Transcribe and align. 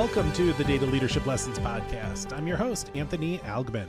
Welcome 0.00 0.32
to 0.32 0.54
the 0.54 0.64
Data 0.64 0.86
Leadership 0.86 1.26
Lessons 1.26 1.58
Podcast. 1.58 2.34
I'm 2.34 2.46
your 2.46 2.56
host, 2.56 2.90
Anthony 2.94 3.36
Algmin. 3.40 3.88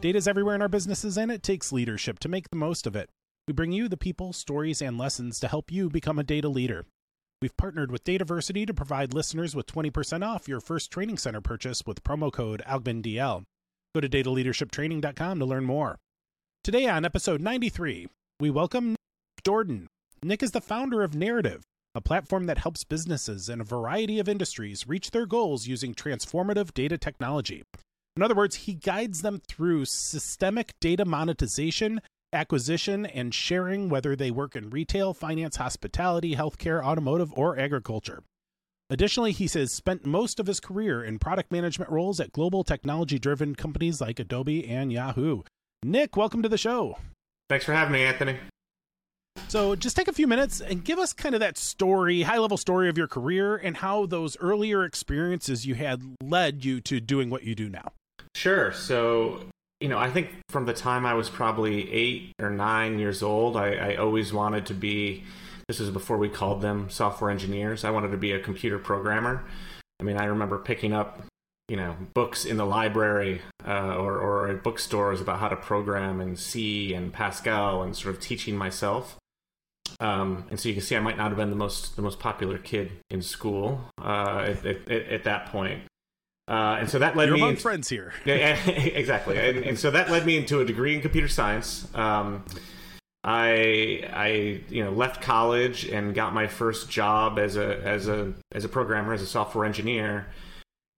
Data 0.00 0.18
is 0.18 0.26
everywhere 0.26 0.56
in 0.56 0.60
our 0.60 0.68
businesses, 0.68 1.16
and 1.16 1.30
it 1.30 1.44
takes 1.44 1.70
leadership 1.70 2.18
to 2.18 2.28
make 2.28 2.50
the 2.50 2.56
most 2.56 2.84
of 2.84 2.96
it. 2.96 3.08
We 3.46 3.54
bring 3.54 3.70
you 3.70 3.86
the 3.86 3.96
people, 3.96 4.32
stories, 4.32 4.82
and 4.82 4.98
lessons 4.98 5.38
to 5.38 5.46
help 5.46 5.70
you 5.70 5.88
become 5.88 6.18
a 6.18 6.24
data 6.24 6.48
leader. 6.48 6.84
We've 7.40 7.56
partnered 7.56 7.92
with 7.92 8.02
Dataversity 8.02 8.66
to 8.66 8.74
provide 8.74 9.14
listeners 9.14 9.54
with 9.54 9.68
20% 9.68 10.26
off 10.26 10.48
your 10.48 10.60
first 10.60 10.90
training 10.90 11.18
center 11.18 11.40
purchase 11.40 11.86
with 11.86 12.02
promo 12.02 12.32
code 12.32 12.60
ALGMINDL. 12.66 13.44
Go 13.94 14.00
to 14.00 14.08
dataleadershiptraining.com 14.08 15.38
to 15.38 15.44
learn 15.44 15.64
more. 15.64 16.00
Today 16.64 16.88
on 16.88 17.04
episode 17.04 17.40
93, 17.40 18.08
we 18.40 18.50
welcome 18.50 18.90
Nick 18.90 19.44
Jordan. 19.46 19.86
Nick 20.24 20.42
is 20.42 20.50
the 20.50 20.60
founder 20.60 21.04
of 21.04 21.14
Narrative, 21.14 21.62
a 21.94 22.00
platform 22.00 22.46
that 22.46 22.58
helps 22.58 22.84
businesses 22.84 23.48
in 23.48 23.60
a 23.60 23.64
variety 23.64 24.18
of 24.18 24.28
industries 24.28 24.88
reach 24.88 25.10
their 25.10 25.26
goals 25.26 25.66
using 25.66 25.94
transformative 25.94 26.72
data 26.72 26.96
technology. 26.96 27.62
In 28.16 28.22
other 28.22 28.34
words, 28.34 28.56
he 28.56 28.74
guides 28.74 29.22
them 29.22 29.40
through 29.46 29.84
systemic 29.84 30.72
data 30.80 31.04
monetization, 31.04 32.00
acquisition, 32.32 33.04
and 33.06 33.34
sharing, 33.34 33.88
whether 33.88 34.16
they 34.16 34.30
work 34.30 34.56
in 34.56 34.70
retail, 34.70 35.12
finance, 35.12 35.56
hospitality, 35.56 36.34
healthcare, 36.34 36.82
automotive, 36.82 37.32
or 37.34 37.58
agriculture. 37.58 38.22
Additionally, 38.90 39.32
he 39.32 39.48
has 39.48 39.72
spent 39.72 40.04
most 40.04 40.38
of 40.38 40.46
his 40.46 40.60
career 40.60 41.02
in 41.02 41.18
product 41.18 41.50
management 41.50 41.90
roles 41.90 42.20
at 42.20 42.32
global 42.32 42.64
technology 42.64 43.18
driven 43.18 43.54
companies 43.54 44.00
like 44.00 44.18
Adobe 44.18 44.68
and 44.68 44.92
Yahoo. 44.92 45.42
Nick, 45.82 46.16
welcome 46.16 46.42
to 46.42 46.48
the 46.48 46.58
show. 46.58 46.98
Thanks 47.48 47.64
for 47.64 47.72
having 47.72 47.92
me, 47.92 48.02
Anthony. 48.02 48.36
So, 49.52 49.76
just 49.76 49.96
take 49.96 50.08
a 50.08 50.14
few 50.14 50.26
minutes 50.26 50.62
and 50.62 50.82
give 50.82 50.98
us 50.98 51.12
kind 51.12 51.34
of 51.34 51.40
that 51.42 51.58
story, 51.58 52.22
high 52.22 52.38
level 52.38 52.56
story 52.56 52.88
of 52.88 52.96
your 52.96 53.06
career 53.06 53.54
and 53.56 53.76
how 53.76 54.06
those 54.06 54.34
earlier 54.38 54.82
experiences 54.82 55.66
you 55.66 55.74
had 55.74 56.00
led 56.22 56.64
you 56.64 56.80
to 56.80 57.00
doing 57.00 57.28
what 57.28 57.44
you 57.44 57.54
do 57.54 57.68
now. 57.68 57.92
Sure. 58.34 58.72
So, 58.72 59.44
you 59.78 59.88
know, 59.88 59.98
I 59.98 60.10
think 60.10 60.30
from 60.48 60.64
the 60.64 60.72
time 60.72 61.04
I 61.04 61.12
was 61.12 61.28
probably 61.28 61.92
eight 61.92 62.32
or 62.40 62.48
nine 62.48 62.98
years 62.98 63.22
old, 63.22 63.58
I, 63.58 63.74
I 63.74 63.96
always 63.96 64.32
wanted 64.32 64.64
to 64.66 64.74
be. 64.74 65.24
This 65.68 65.80
was 65.80 65.90
before 65.90 66.16
we 66.16 66.30
called 66.30 66.62
them 66.62 66.88
software 66.88 67.30
engineers. 67.30 67.84
I 67.84 67.90
wanted 67.90 68.10
to 68.12 68.16
be 68.16 68.32
a 68.32 68.40
computer 68.40 68.78
programmer. 68.78 69.44
I 70.00 70.04
mean, 70.04 70.16
I 70.16 70.24
remember 70.24 70.58
picking 70.58 70.94
up, 70.94 71.22
you 71.68 71.76
know, 71.76 71.94
books 72.14 72.44
in 72.44 72.56
the 72.56 72.66
library 72.66 73.42
uh, 73.66 73.96
or, 73.96 74.16
or 74.18 74.48
at 74.48 74.62
bookstores 74.62 75.20
about 75.20 75.40
how 75.40 75.48
to 75.48 75.56
program 75.56 76.20
in 76.20 76.36
C 76.36 76.94
and 76.94 77.12
Pascal 77.12 77.82
and 77.82 77.94
sort 77.94 78.14
of 78.14 78.20
teaching 78.20 78.56
myself. 78.56 79.18
Um, 80.02 80.46
and 80.50 80.58
so 80.58 80.68
you 80.68 80.74
can 80.74 80.82
see 80.82 80.96
I 80.96 81.00
might 81.00 81.16
not 81.16 81.28
have 81.28 81.36
been 81.36 81.50
the 81.50 81.56
most 81.56 81.94
the 81.94 82.02
most 82.02 82.18
popular 82.18 82.58
kid 82.58 82.90
in 83.08 83.22
school 83.22 83.80
uh, 84.02 84.48
at, 84.48 84.66
at, 84.66 84.88
at, 84.90 85.24
that 85.24 85.46
point. 85.46 85.82
Uh, 86.48 86.78
and 86.80 86.90
so 86.90 86.98
that 86.98 87.16
led 87.16 87.28
You're 87.28 87.36
me 87.36 87.40
among 87.40 87.50
into, 87.50 87.62
friends 87.62 87.88
here. 87.88 88.12
yeah, 88.24 88.56
exactly. 88.66 89.38
And, 89.38 89.58
and, 89.58 89.78
so 89.78 89.92
that 89.92 90.10
led 90.10 90.26
me 90.26 90.36
into 90.36 90.58
a 90.58 90.64
degree 90.64 90.96
in 90.96 91.02
computer 91.02 91.28
science. 91.28 91.86
Um, 91.94 92.44
I 93.22 94.10
I 94.12 94.62
you 94.68 94.82
know 94.82 94.90
left 94.90 95.22
college 95.22 95.84
and 95.84 96.16
got 96.16 96.34
my 96.34 96.48
first 96.48 96.90
job 96.90 97.38
as 97.38 97.56
a 97.56 97.80
as 97.86 98.08
a 98.08 98.32
as 98.50 98.64
a 98.64 98.68
programmer 98.68 99.12
as 99.12 99.22
a 99.22 99.26
software 99.26 99.64
engineer. 99.64 100.26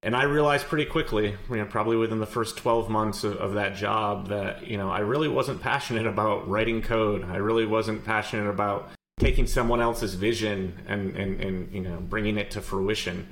And 0.04 0.14
I 0.14 0.24
realized 0.24 0.66
pretty 0.66 0.84
quickly, 0.84 1.34
you 1.48 1.56
know, 1.56 1.64
probably 1.64 1.96
within 1.96 2.20
the 2.20 2.26
first 2.26 2.58
12 2.58 2.90
months 2.90 3.24
of, 3.24 3.38
of 3.38 3.54
that 3.54 3.74
job, 3.74 4.28
that 4.28 4.66
you 4.66 4.76
know 4.76 4.90
I 4.90 4.98
really 4.98 5.28
wasn't 5.28 5.62
passionate 5.62 6.06
about 6.06 6.46
writing 6.46 6.82
code. 6.82 7.24
I 7.24 7.36
really 7.36 7.64
wasn't 7.64 8.04
passionate 8.04 8.50
about 8.50 8.90
taking 9.18 9.46
someone 9.46 9.80
else's 9.80 10.14
vision 10.14 10.74
and 10.86 11.16
and, 11.16 11.40
and 11.40 11.72
you 11.72 11.80
know 11.80 11.96
bringing 12.00 12.36
it 12.36 12.50
to 12.50 12.60
fruition. 12.60 13.28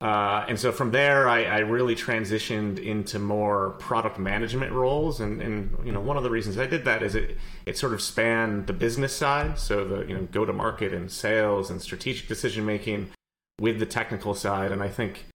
Uh, 0.00 0.44
and 0.48 0.58
so 0.58 0.72
from 0.72 0.90
there, 0.90 1.28
I, 1.28 1.44
I, 1.44 1.58
really 1.58 1.94
transitioned 1.94 2.80
into 2.80 3.20
more 3.20 3.70
product 3.78 4.18
management 4.18 4.72
roles. 4.72 5.20
And, 5.20 5.40
and, 5.40 5.76
you 5.84 5.92
know, 5.92 6.00
one 6.00 6.16
of 6.16 6.24
the 6.24 6.30
reasons 6.30 6.58
I 6.58 6.66
did 6.66 6.84
that 6.86 7.04
is 7.04 7.14
it 7.14 7.38
it 7.66 7.78
sort 7.78 7.92
of 7.92 8.02
spanned 8.02 8.66
the 8.66 8.72
business 8.72 9.14
side, 9.14 9.60
so 9.60 9.86
the 9.86 10.04
you 10.06 10.16
know 10.16 10.22
go 10.32 10.44
to 10.44 10.52
market 10.52 10.92
and 10.92 11.08
sales 11.08 11.70
and 11.70 11.80
strategic 11.80 12.26
decision 12.26 12.66
making, 12.66 13.10
with 13.60 13.78
the 13.78 13.86
technical 13.86 14.34
side. 14.34 14.72
And 14.72 14.82
I 14.82 14.88
think, 14.88 15.26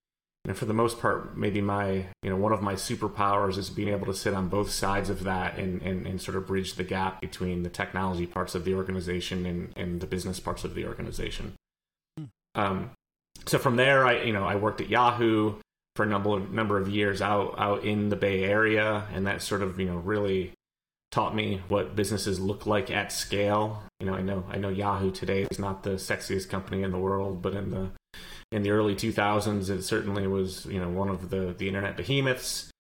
know, 0.47 0.53
for 0.53 0.65
the 0.65 0.73
most 0.73 0.99
part, 0.99 1.37
maybe 1.37 1.61
my 1.61 2.05
you 2.23 2.29
know 2.29 2.37
one 2.37 2.53
of 2.53 2.61
my 2.61 2.75
superpowers 2.75 3.57
is 3.57 3.69
being 3.69 3.89
able 3.89 4.05
to 4.05 4.13
sit 4.13 4.33
on 4.33 4.47
both 4.47 4.71
sides 4.71 5.09
of 5.09 5.23
that 5.23 5.57
and 5.57 5.81
and, 5.81 6.07
and 6.07 6.21
sort 6.21 6.37
of 6.37 6.47
bridge 6.47 6.75
the 6.75 6.83
gap 6.83 7.21
between 7.21 7.63
the 7.63 7.69
technology 7.69 8.25
parts 8.25 8.55
of 8.55 8.63
the 8.63 8.73
organization 8.73 9.45
and, 9.45 9.73
and 9.75 10.01
the 10.01 10.07
business 10.07 10.39
parts 10.39 10.63
of 10.63 10.73
the 10.73 10.85
organization. 10.85 11.53
Hmm. 12.17 12.25
Um, 12.55 12.91
so 13.45 13.57
from 13.57 13.75
there, 13.75 14.05
I 14.05 14.23
you 14.23 14.33
know 14.33 14.45
I 14.45 14.55
worked 14.55 14.81
at 14.81 14.89
Yahoo 14.89 15.55
for 15.95 16.03
a 16.03 16.07
number 16.07 16.37
of 16.37 16.51
number 16.51 16.77
of 16.77 16.87
years 16.87 17.21
out 17.21 17.55
out 17.57 17.83
in 17.83 18.09
the 18.09 18.15
Bay 18.15 18.43
Area, 18.43 19.05
and 19.13 19.27
that 19.27 19.41
sort 19.41 19.61
of 19.61 19.79
you 19.79 19.85
know 19.85 19.97
really 19.97 20.53
taught 21.11 21.35
me 21.35 21.61
what 21.67 21.95
businesses 21.95 22.39
look 22.39 22.65
like 22.65 22.91
at 22.91 23.11
scale. 23.11 23.83
You 23.99 24.05
know, 24.05 24.13
I 24.13 24.21
know 24.21 24.45
I 24.49 24.57
know 24.57 24.69
Yahoo 24.69 25.11
today 25.11 25.45
is 25.49 25.59
not 25.59 25.83
the 25.83 25.91
sexiest 25.91 26.49
company 26.49 26.83
in 26.83 26.91
the 26.91 26.97
world, 26.97 27.41
but 27.41 27.53
in 27.53 27.71
the 27.71 27.89
in 28.51 28.63
the 28.63 28.71
early 28.71 28.95
2000s, 28.95 29.69
it 29.69 29.83
certainly 29.83 30.27
was 30.27 30.65
you 30.65 30.79
know 30.79 30.89
one 30.89 31.09
of 31.09 31.29
the 31.29 31.53
the 31.57 31.67
internet 31.67 31.97
behemoths. 31.97 32.71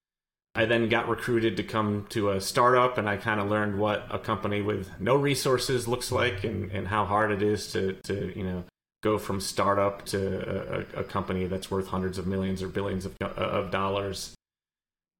I 0.55 0.65
then 0.65 0.89
got 0.89 1.07
recruited 1.07 1.55
to 1.57 1.63
come 1.63 2.07
to 2.09 2.31
a 2.31 2.41
startup, 2.41 2.97
and 2.97 3.07
I 3.07 3.17
kind 3.17 3.39
of 3.39 3.47
learned 3.47 3.77
what 3.77 4.07
a 4.09 4.17
company 4.17 4.61
with 4.61 4.89
no 4.99 5.15
resources 5.15 5.87
looks 5.87 6.11
like, 6.11 6.43
and, 6.43 6.71
and 6.71 6.87
how 6.87 7.05
hard 7.05 7.31
it 7.31 7.43
is 7.43 7.71
to 7.73 7.93
to 8.03 8.37
you 8.37 8.43
know 8.43 8.63
go 9.03 9.17
from 9.17 9.39
startup 9.39 10.03
to 10.05 10.87
a, 10.95 11.01
a, 11.01 11.03
company 11.03 11.45
that's 11.45 11.69
worth 11.69 11.87
hundreds 11.87 12.17
of 12.17 12.25
millions 12.25 12.63
or 12.63 12.67
billions 12.67 13.05
of, 13.05 13.15
uh, 13.21 13.27
of 13.27 13.69
dollars. 13.69 14.33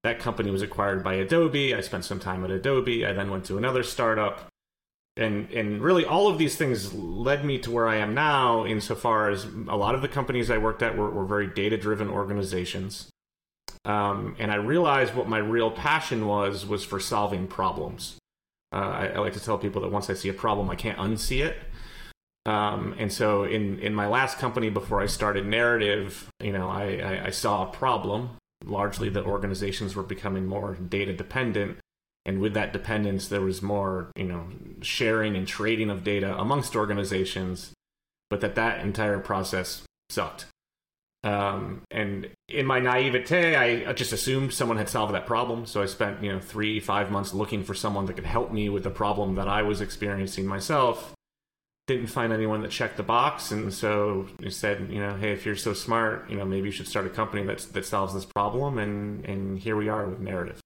That 0.04 0.18
company 0.20 0.50
was 0.50 0.64
acquired 0.64 1.04
by 1.04 1.14
Adobe. 1.16 1.76
I 1.76 1.82
spent 1.82 2.04
some 2.04 2.20
time 2.20 2.44
at 2.44 2.50
Adobe. 2.50 3.06
I 3.06 3.14
then 3.14 3.30
went 3.30 3.46
to 3.46 3.58
another 3.58 3.84
startup. 3.84 4.48
And, 5.18 5.50
and 5.52 5.82
really, 5.82 6.06
all 6.06 6.28
of 6.28 6.38
these 6.38 6.56
things 6.56 6.94
led 6.94 7.44
me 7.44 7.58
to 7.60 7.72
where 7.72 7.88
I 7.88 7.96
am 7.98 8.14
now, 8.14 8.66
insofar 8.66 9.30
as 9.30 9.46
a 9.46 9.76
lot 9.76 9.96
of 9.96 10.02
the 10.02 10.08
companies 10.08 10.52
I 10.52 10.60
worked 10.60 10.84
at 10.84 10.96
were, 10.96 11.10
were 11.10 11.26
very 11.26 11.48
data 11.48 11.78
driven 11.78 12.10
organizations. 12.10 13.10
Um, 13.84 14.36
and 14.38 14.52
I 14.52 14.56
realized 14.56 15.16
what 15.16 15.28
my 15.28 15.38
real 15.38 15.72
passion 15.72 16.28
was 16.28 16.66
was 16.66 16.84
for 16.84 17.00
solving 17.00 17.48
problems. 17.48 18.18
Uh, 18.74 18.76
I, 18.76 19.08
I, 19.08 19.20
like 19.20 19.34
to 19.34 19.40
tell 19.40 19.58
people 19.58 19.82
that 19.82 19.92
once 19.92 20.10
I 20.10 20.14
see 20.14 20.28
a 20.28 20.34
problem, 20.34 20.70
I 20.70 20.76
can't 20.76 20.98
unsee 20.98 21.46
it. 21.46 21.58
Um, 22.46 22.96
and 22.98 23.12
so 23.12 23.44
in, 23.44 23.80
in 23.80 23.96
my 23.96 24.08
last 24.08 24.40
company 24.40 24.70
before 24.70 25.02
I 25.02 25.06
started 25.06 25.46
Narrative, 25.46 26.30
you 26.42 26.52
know, 26.52 26.70
I, 26.70 26.98
I, 26.98 27.26
I 27.28 27.30
saw 27.30 27.68
a 27.68 27.72
problem, 27.72 28.32
largely 28.66 29.10
that 29.10 29.26
organizations 29.26 29.96
were 29.96 30.04
becoming 30.04 30.46
more 30.46 30.76
data 30.76 31.14
dependent. 31.14 31.78
And 32.28 32.42
with 32.42 32.54
that 32.56 32.74
dependence, 32.74 33.30
there 33.30 33.42
was 33.42 33.62
more, 33.62 34.12
you 34.18 34.26
know, 34.26 34.48
sharing 34.82 35.38
and 35.38 35.48
trading 35.48 35.90
of 35.90 36.04
data 36.04 36.38
amongst 36.38 36.76
organizations, 36.76 37.72
but 38.30 38.42
that 38.42 38.56
that 38.56 38.82
entire 38.82 39.18
process 39.18 39.84
sucked. 40.10 40.46
Um, 41.24 41.84
and 41.90 42.30
in 42.50 42.66
my 42.66 42.80
naivete, 42.80 43.56
I 43.56 43.94
just 43.94 44.12
assumed 44.12 44.54
someone 44.54 44.78
had 44.78 44.90
solved 44.90 45.14
that 45.14 45.26
problem. 45.26 45.66
So 45.66 45.82
I 45.82 45.86
spent, 45.86 46.22
you 46.22 46.34
know, 46.34 46.42
three, 46.42 46.82
five 46.82 47.10
months 47.10 47.34
looking 47.34 47.64
for 47.64 47.74
someone 47.74 48.06
that 48.08 48.14
could 48.14 48.26
help 48.26 48.52
me 48.52 48.68
with 48.68 48.84
the 48.84 48.90
problem 48.90 49.36
that 49.36 49.48
I 49.48 49.62
was 49.62 49.80
experiencing 49.80 50.46
myself 50.46 51.14
didn't 51.88 52.08
find 52.08 52.34
anyone 52.34 52.62
that 52.62 52.70
checked 52.70 52.98
the 52.98 53.04
box 53.04 53.50
and 53.50 53.74
so 53.74 54.28
he 54.44 54.50
said 54.50 54.90
you 54.92 55.00
know 55.00 55.16
hey 55.16 55.32
if 55.32 55.46
you're 55.46 55.56
so 55.56 55.74
smart 55.74 56.30
you 56.30 56.36
know 56.36 56.44
maybe 56.44 56.68
you 56.68 56.72
should 56.72 56.86
start 56.86 57.06
a 57.06 57.10
company 57.10 57.44
that's 57.44 57.64
that 57.68 57.86
solves 57.86 58.14
this 58.14 58.26
problem 58.26 58.78
and 58.78 59.24
and 59.24 59.58
here 59.58 59.78
we 59.78 59.88
are 59.88 60.06
with 60.06 60.20
narrative 60.20 60.60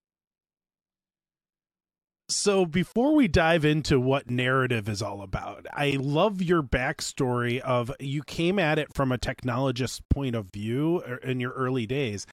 so 2.42 2.66
before 2.66 3.14
we 3.14 3.28
dive 3.28 3.64
into 3.64 4.00
what 4.00 4.30
narrative 4.30 4.90
is 4.90 5.02
all 5.02 5.22
about 5.22 5.66
i 5.74 5.92
love 6.00 6.42
your 6.42 6.64
backstory 6.64 7.60
of 7.60 7.92
you 8.00 8.24
came 8.24 8.58
at 8.58 8.80
it 8.80 8.88
from 8.94 9.12
a 9.12 9.18
technologist 9.18 10.02
point 10.10 10.36
of 10.36 10.48
view 10.52 11.04
er, 11.08 11.18
in 11.18 11.40
your 11.40 11.52
early 11.52 11.86
days 11.86 12.26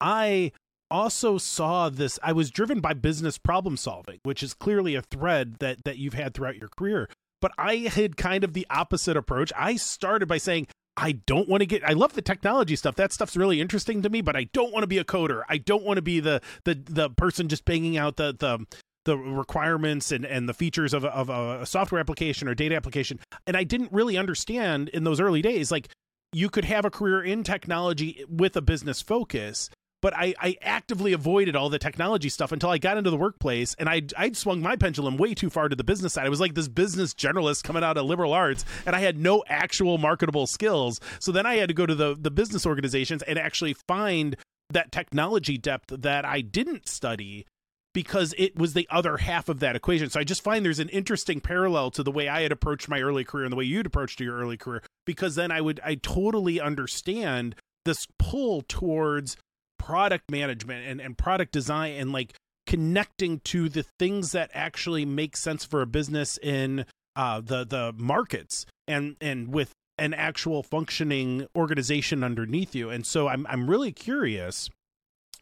i 0.00 0.52
also 0.90 1.36
saw 1.36 1.88
this 1.88 2.18
i 2.22 2.32
was 2.32 2.50
driven 2.50 2.80
by 2.80 2.94
business 2.94 3.38
problem 3.38 3.76
solving 3.76 4.20
which 4.22 4.42
is 4.42 4.54
clearly 4.54 4.94
a 4.94 5.02
thread 5.02 5.56
that 5.58 5.82
that 5.84 5.98
you've 5.98 6.14
had 6.14 6.32
throughout 6.32 6.56
your 6.56 6.68
career 6.78 7.08
but 7.42 7.52
I 7.58 7.76
had 7.76 8.16
kind 8.16 8.44
of 8.44 8.54
the 8.54 8.66
opposite 8.70 9.16
approach. 9.16 9.52
I 9.56 9.76
started 9.76 10.26
by 10.26 10.38
saying, 10.38 10.68
I 10.96 11.12
don't 11.12 11.48
want 11.48 11.60
to 11.60 11.66
get 11.66 11.84
I 11.84 11.92
love 11.92 12.14
the 12.14 12.22
technology 12.22 12.74
stuff. 12.74 12.94
That 12.94 13.12
stuff's 13.12 13.36
really 13.36 13.60
interesting 13.60 14.00
to 14.02 14.08
me, 14.08 14.22
but 14.22 14.34
I 14.34 14.44
don't 14.52 14.72
want 14.72 14.82
to 14.82 14.88
be 14.88 14.96
a 14.98 15.04
coder. 15.04 15.42
I 15.48 15.58
don't 15.58 15.84
want 15.84 15.98
to 15.98 16.02
be 16.02 16.20
the 16.20 16.40
the 16.64 16.74
the 16.74 17.10
person 17.10 17.48
just 17.48 17.66
banging 17.66 17.98
out 17.98 18.16
the 18.16 18.34
the 18.36 18.66
the 19.06 19.16
requirements 19.16 20.12
and, 20.12 20.26
and 20.26 20.48
the 20.48 20.54
features 20.54 20.92
of 20.92 21.04
a, 21.04 21.08
of 21.08 21.30
a 21.30 21.64
software 21.64 22.00
application 22.00 22.48
or 22.48 22.54
data 22.54 22.76
application. 22.76 23.18
And 23.46 23.56
I 23.56 23.64
didn't 23.64 23.92
really 23.92 24.18
understand 24.18 24.90
in 24.90 25.04
those 25.04 25.20
early 25.20 25.40
days 25.40 25.70
like 25.70 25.88
you 26.32 26.50
could 26.50 26.66
have 26.66 26.84
a 26.84 26.90
career 26.90 27.22
in 27.22 27.42
technology 27.44 28.24
with 28.28 28.56
a 28.56 28.60
business 28.60 29.00
focus, 29.00 29.70
but 30.02 30.12
I, 30.14 30.34
I 30.38 30.56
actively 30.60 31.12
avoided 31.12 31.56
all 31.56 31.70
the 31.70 31.78
technology 31.78 32.28
stuff 32.28 32.52
until 32.52 32.68
I 32.68 32.78
got 32.78 32.98
into 32.98 33.10
the 33.10 33.16
workplace 33.16 33.74
and 33.78 33.88
I 33.88 34.02
I'd 34.18 34.36
swung 34.36 34.60
my 34.60 34.76
pendulum 34.76 35.16
way 35.16 35.34
too 35.34 35.50
far 35.50 35.68
to 35.68 35.76
the 35.76 35.84
business 35.84 36.12
side. 36.12 36.26
I 36.26 36.28
was 36.28 36.40
like 36.40 36.54
this 36.54 36.68
business 36.68 37.14
generalist 37.14 37.64
coming 37.64 37.84
out 37.84 37.96
of 37.96 38.04
liberal 38.04 38.32
arts 38.32 38.64
and 38.84 38.94
I 38.94 39.00
had 39.00 39.18
no 39.18 39.44
actual 39.48 39.98
marketable 39.98 40.46
skills. 40.46 41.00
So 41.20 41.32
then 41.32 41.46
I 41.46 41.56
had 41.56 41.68
to 41.68 41.74
go 41.74 41.86
to 41.86 41.94
the 41.94 42.16
the 42.18 42.30
business 42.30 42.66
organizations 42.66 43.22
and 43.22 43.38
actually 43.38 43.74
find 43.88 44.36
that 44.70 44.90
technology 44.90 45.56
depth 45.56 45.94
that 46.02 46.24
I 46.24 46.40
didn't 46.40 46.88
study 46.88 47.46
because 47.96 48.34
it 48.36 48.54
was 48.58 48.74
the 48.74 48.86
other 48.90 49.16
half 49.16 49.48
of 49.48 49.60
that 49.60 49.74
equation. 49.74 50.10
So 50.10 50.20
I 50.20 50.24
just 50.24 50.42
find 50.44 50.62
there's 50.62 50.78
an 50.78 50.90
interesting 50.90 51.40
parallel 51.40 51.90
to 51.92 52.02
the 52.02 52.10
way 52.10 52.28
I 52.28 52.42
had 52.42 52.52
approached 52.52 52.90
my 52.90 53.00
early 53.00 53.24
career 53.24 53.46
and 53.46 53.52
the 53.52 53.56
way 53.56 53.64
you'd 53.64 53.86
approached 53.86 54.20
your 54.20 54.36
early 54.36 54.58
career 54.58 54.82
because 55.06 55.34
then 55.34 55.50
I 55.50 55.62
would 55.62 55.80
I 55.82 55.94
totally 55.94 56.60
understand 56.60 57.54
this 57.86 58.06
pull 58.18 58.60
towards 58.68 59.38
product 59.78 60.30
management 60.30 60.86
and, 60.86 61.00
and 61.00 61.16
product 61.16 61.52
design 61.52 61.94
and 61.94 62.12
like 62.12 62.34
connecting 62.66 63.40
to 63.44 63.70
the 63.70 63.86
things 63.98 64.32
that 64.32 64.50
actually 64.52 65.06
make 65.06 65.34
sense 65.34 65.64
for 65.64 65.80
a 65.80 65.86
business 65.86 66.38
in 66.42 66.84
uh, 67.16 67.40
the 67.40 67.64
the 67.64 67.94
markets 67.96 68.66
and 68.86 69.16
and 69.22 69.54
with 69.54 69.72
an 69.96 70.12
actual 70.12 70.62
functioning 70.62 71.46
organization 71.56 72.22
underneath 72.22 72.74
you. 72.74 72.90
And 72.90 73.06
so 73.06 73.26
I'm 73.26 73.46
I'm 73.48 73.70
really 73.70 73.92
curious 73.92 74.68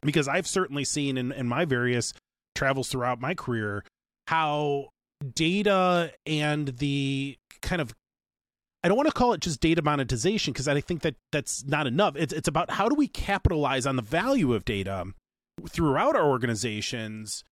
because 0.02 0.28
I've 0.28 0.46
certainly 0.46 0.84
seen 0.84 1.18
in, 1.18 1.32
in 1.32 1.48
my 1.48 1.64
various 1.64 2.14
travels 2.54 2.88
throughout 2.88 3.20
my 3.20 3.34
career 3.34 3.84
how 4.26 4.88
data 5.34 6.12
and 6.26 6.68
the 6.78 7.36
kind 7.62 7.80
of 7.80 7.94
I 8.82 8.88
don't 8.88 8.98
want 8.98 9.08
to 9.08 9.14
call 9.14 9.32
it 9.32 9.40
just 9.40 9.60
data 9.60 9.80
monetization 9.80 10.52
because 10.52 10.68
I 10.68 10.78
think 10.82 11.02
that 11.02 11.14
that's 11.32 11.64
not 11.64 11.86
enough. 11.86 12.16
It's 12.16 12.34
it's 12.34 12.48
about 12.48 12.70
how 12.70 12.88
do 12.88 12.94
we 12.94 13.08
capitalize 13.08 13.86
on 13.86 13.96
the 13.96 14.02
value 14.02 14.52
of 14.52 14.64
data 14.66 15.06
throughout 15.68 16.16
our 16.16 16.26
organizations 16.26 17.44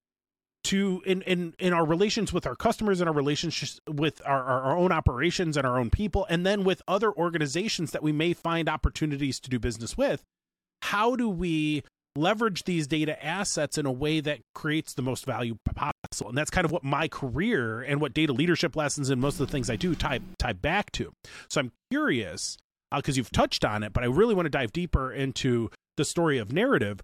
to 0.64 1.02
in 1.06 1.22
in 1.22 1.54
in 1.58 1.72
our 1.72 1.87
relations 1.87 2.32
with 2.32 2.46
our 2.46 2.54
customers 2.54 3.00
and 3.00 3.08
our 3.08 3.14
relationships 3.14 3.81
with 3.88 4.20
our, 4.26 4.44
our, 4.44 4.62
our 4.62 4.76
own 4.76 4.93
operations 4.93 5.56
and 5.56 5.66
our 5.66 5.78
own 5.78 5.90
people 5.90 6.26
and 6.28 6.46
then 6.46 6.64
with 6.64 6.82
other 6.87 7.10
organizations 7.12 7.93
that 7.93 8.02
we 8.02 8.12
may 8.12 8.32
find 8.32 8.69
opportunities 8.69 9.40
to 9.40 9.50
do 9.50 9.58
business 9.58 9.96
with 9.96 10.22
how 10.82 11.16
do 11.16 11.28
we 11.28 11.82
leverage 12.17 12.64
these 12.64 12.87
data 12.87 13.23
assets 13.25 13.79
in 13.79 13.87
a 13.87 13.93
way 13.93 14.20
that 14.20 14.41
creates 14.55 14.94
the 14.94 15.03
most 15.03 15.25
value 15.25 15.56
possible. 15.75 16.29
And 16.29 16.37
that's 16.37 16.50
kind 16.50 16.64
of 16.64 16.73
what 16.73 16.85
my 16.85 17.09
career 17.09 17.82
and 17.82 18.00
what 18.00 18.14
data 18.14 18.32
leadership 18.32 18.76
lessons 18.76 19.11
and 19.11 19.20
most 19.20 19.41
of 19.41 19.47
the 19.47 19.53
things 19.53 19.70
I 19.70 19.76
do 19.76 19.94
tie 19.94 20.20
tie 20.38 20.53
back 20.53 20.93
to. 20.93 21.12
So 21.49 21.61
I'm 21.61 21.73
curious 21.91 22.59
because 22.94 23.17
uh, 23.17 23.19
you've 23.19 23.32
touched 23.32 23.64
on 23.64 23.82
it, 23.82 23.93
but 23.93 24.03
I 24.03 24.06
really 24.06 24.35
want 24.35 24.47
to 24.47 24.50
dive 24.50 24.73
deeper 24.73 25.12
into 25.12 25.70
the 25.97 26.05
story 26.05 26.38
of 26.38 26.53
narrative. 26.53 27.00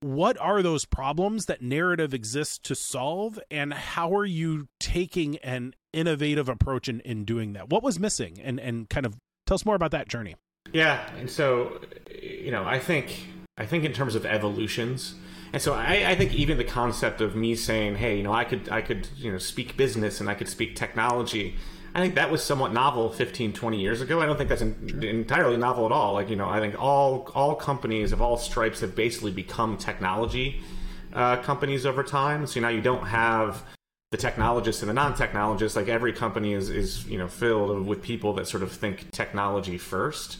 What 0.00 0.36
are 0.38 0.62
those 0.62 0.84
problems 0.84 1.46
that 1.46 1.62
narrative 1.62 2.12
exists 2.12 2.58
to 2.64 2.74
solve, 2.74 3.38
and 3.52 3.72
how 3.72 4.12
are 4.12 4.24
you 4.24 4.66
taking 4.80 5.36
an 5.38 5.74
innovative 5.92 6.48
approach 6.48 6.88
in, 6.88 7.00
in 7.00 7.24
doing 7.24 7.52
that? 7.52 7.68
What 7.68 7.84
was 7.84 8.00
missing, 8.00 8.40
and 8.42 8.58
and 8.58 8.88
kind 8.88 9.06
of 9.06 9.16
tell 9.46 9.54
us 9.54 9.64
more 9.64 9.76
about 9.76 9.92
that 9.92 10.08
journey. 10.08 10.34
Yeah, 10.72 11.08
and 11.16 11.30
so 11.30 11.80
you 12.20 12.50
know, 12.50 12.64
I 12.64 12.80
think 12.80 13.26
I 13.58 13.66
think 13.66 13.84
in 13.84 13.92
terms 13.92 14.14
of 14.14 14.24
evolutions. 14.24 15.14
And 15.52 15.60
so 15.60 15.74
I, 15.74 16.10
I, 16.10 16.14
think 16.14 16.32
even 16.32 16.56
the 16.56 16.64
concept 16.64 17.20
of 17.20 17.36
me 17.36 17.54
saying, 17.54 17.96
"Hey, 17.96 18.16
you 18.16 18.22
know, 18.22 18.32
I 18.32 18.44
could, 18.44 18.70
I 18.70 18.80
could, 18.80 19.08
you 19.16 19.30
know, 19.30 19.38
speak 19.38 19.76
business 19.76 20.20
and 20.20 20.30
I 20.30 20.34
could 20.34 20.48
speak 20.48 20.74
technology," 20.76 21.56
I 21.94 22.00
think 22.00 22.14
that 22.14 22.30
was 22.30 22.42
somewhat 22.42 22.72
novel 22.72 23.10
15, 23.10 23.52
20 23.52 23.80
years 23.80 24.00
ago. 24.00 24.22
I 24.22 24.26
don't 24.26 24.38
think 24.38 24.48
that's 24.48 24.62
in, 24.62 25.04
entirely 25.04 25.58
novel 25.58 25.84
at 25.84 25.92
all. 25.92 26.14
Like, 26.14 26.30
you 26.30 26.36
know, 26.36 26.48
I 26.48 26.58
think 26.58 26.80
all 26.80 27.30
all 27.34 27.54
companies 27.54 28.12
of 28.12 28.22
all 28.22 28.38
stripes 28.38 28.80
have 28.80 28.96
basically 28.96 29.30
become 29.30 29.76
technology 29.76 30.62
uh, 31.12 31.36
companies 31.36 31.84
over 31.84 32.02
time. 32.02 32.46
So 32.46 32.60
now 32.60 32.68
you 32.68 32.80
don't 32.80 33.06
have 33.06 33.62
the 34.10 34.16
technologists 34.16 34.82
and 34.82 34.88
the 34.88 34.94
non-technologists. 34.94 35.76
Like 35.76 35.88
every 35.88 36.14
company 36.14 36.54
is 36.54 36.70
is 36.70 37.06
you 37.06 37.18
know 37.18 37.28
filled 37.28 37.86
with 37.86 38.00
people 38.00 38.32
that 38.34 38.48
sort 38.48 38.62
of 38.62 38.72
think 38.72 39.10
technology 39.10 39.76
first. 39.76 40.38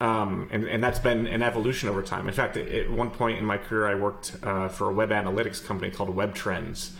Um, 0.00 0.48
and, 0.52 0.64
and 0.64 0.82
that's 0.82 1.00
been 1.00 1.26
an 1.26 1.42
evolution 1.42 1.88
over 1.88 2.02
time. 2.02 2.28
In 2.28 2.34
fact, 2.34 2.56
at 2.56 2.90
one 2.90 3.10
point 3.10 3.38
in 3.38 3.44
my 3.44 3.58
career, 3.58 3.88
I 3.88 3.94
worked 3.96 4.36
uh, 4.42 4.68
for 4.68 4.88
a 4.88 4.92
web 4.92 5.10
analytics 5.10 5.64
company 5.64 5.90
called 5.90 6.10
Web 6.10 6.34
Trends. 6.34 6.92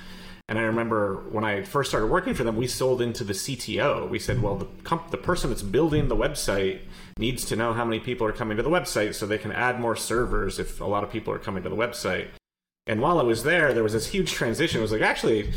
And 0.49 0.59
I 0.59 0.63
remember 0.63 1.25
when 1.31 1.45
I 1.45 1.63
first 1.63 1.91
started 1.91 2.07
working 2.07 2.33
for 2.33 2.43
them, 2.43 2.57
we 2.57 2.67
sold 2.67 3.03
into 3.03 3.23
the 3.23 3.35
CTO. 3.35 4.09
We 4.09 4.19
said, 4.19 4.41
well, 4.41 4.57
the, 4.57 4.67
comp- 4.83 5.11
the 5.11 5.19
person 5.19 5.51
that's 5.51 5.63
building 5.63 6.09
the 6.09 6.17
website 6.17 6.81
needs 7.19 7.45
to 7.47 7.57
know 7.57 7.75
how 7.75 7.85
many 7.85 8.01
people 8.01 8.27
are 8.27 8.33
coming 8.33 8.57
to 8.57 8.63
the 8.63 8.71
website 8.71 9.15
so 9.15 9.27
they 9.27 9.39
can 9.39 9.53
add 9.53 9.79
more 9.79 9.95
servers 9.95 10.59
if 10.59 10.81
a 10.81 10.87
lot 10.87 11.05
of 11.05 11.13
people 11.13 11.35
are 11.35 11.39
coming 11.39 11.63
to 11.63 11.69
the 11.69 11.77
website. 11.77 12.29
And 12.87 13.03
while 13.03 13.21
I 13.21 13.23
was 13.23 13.43
there, 13.43 13.75
there 13.75 13.83
was 13.83 13.93
this 13.93 14.07
huge 14.07 14.33
transition. 14.33 14.79
It 14.79 14.83
was 14.83 14.93
like, 14.93 15.03
actually, 15.03 15.53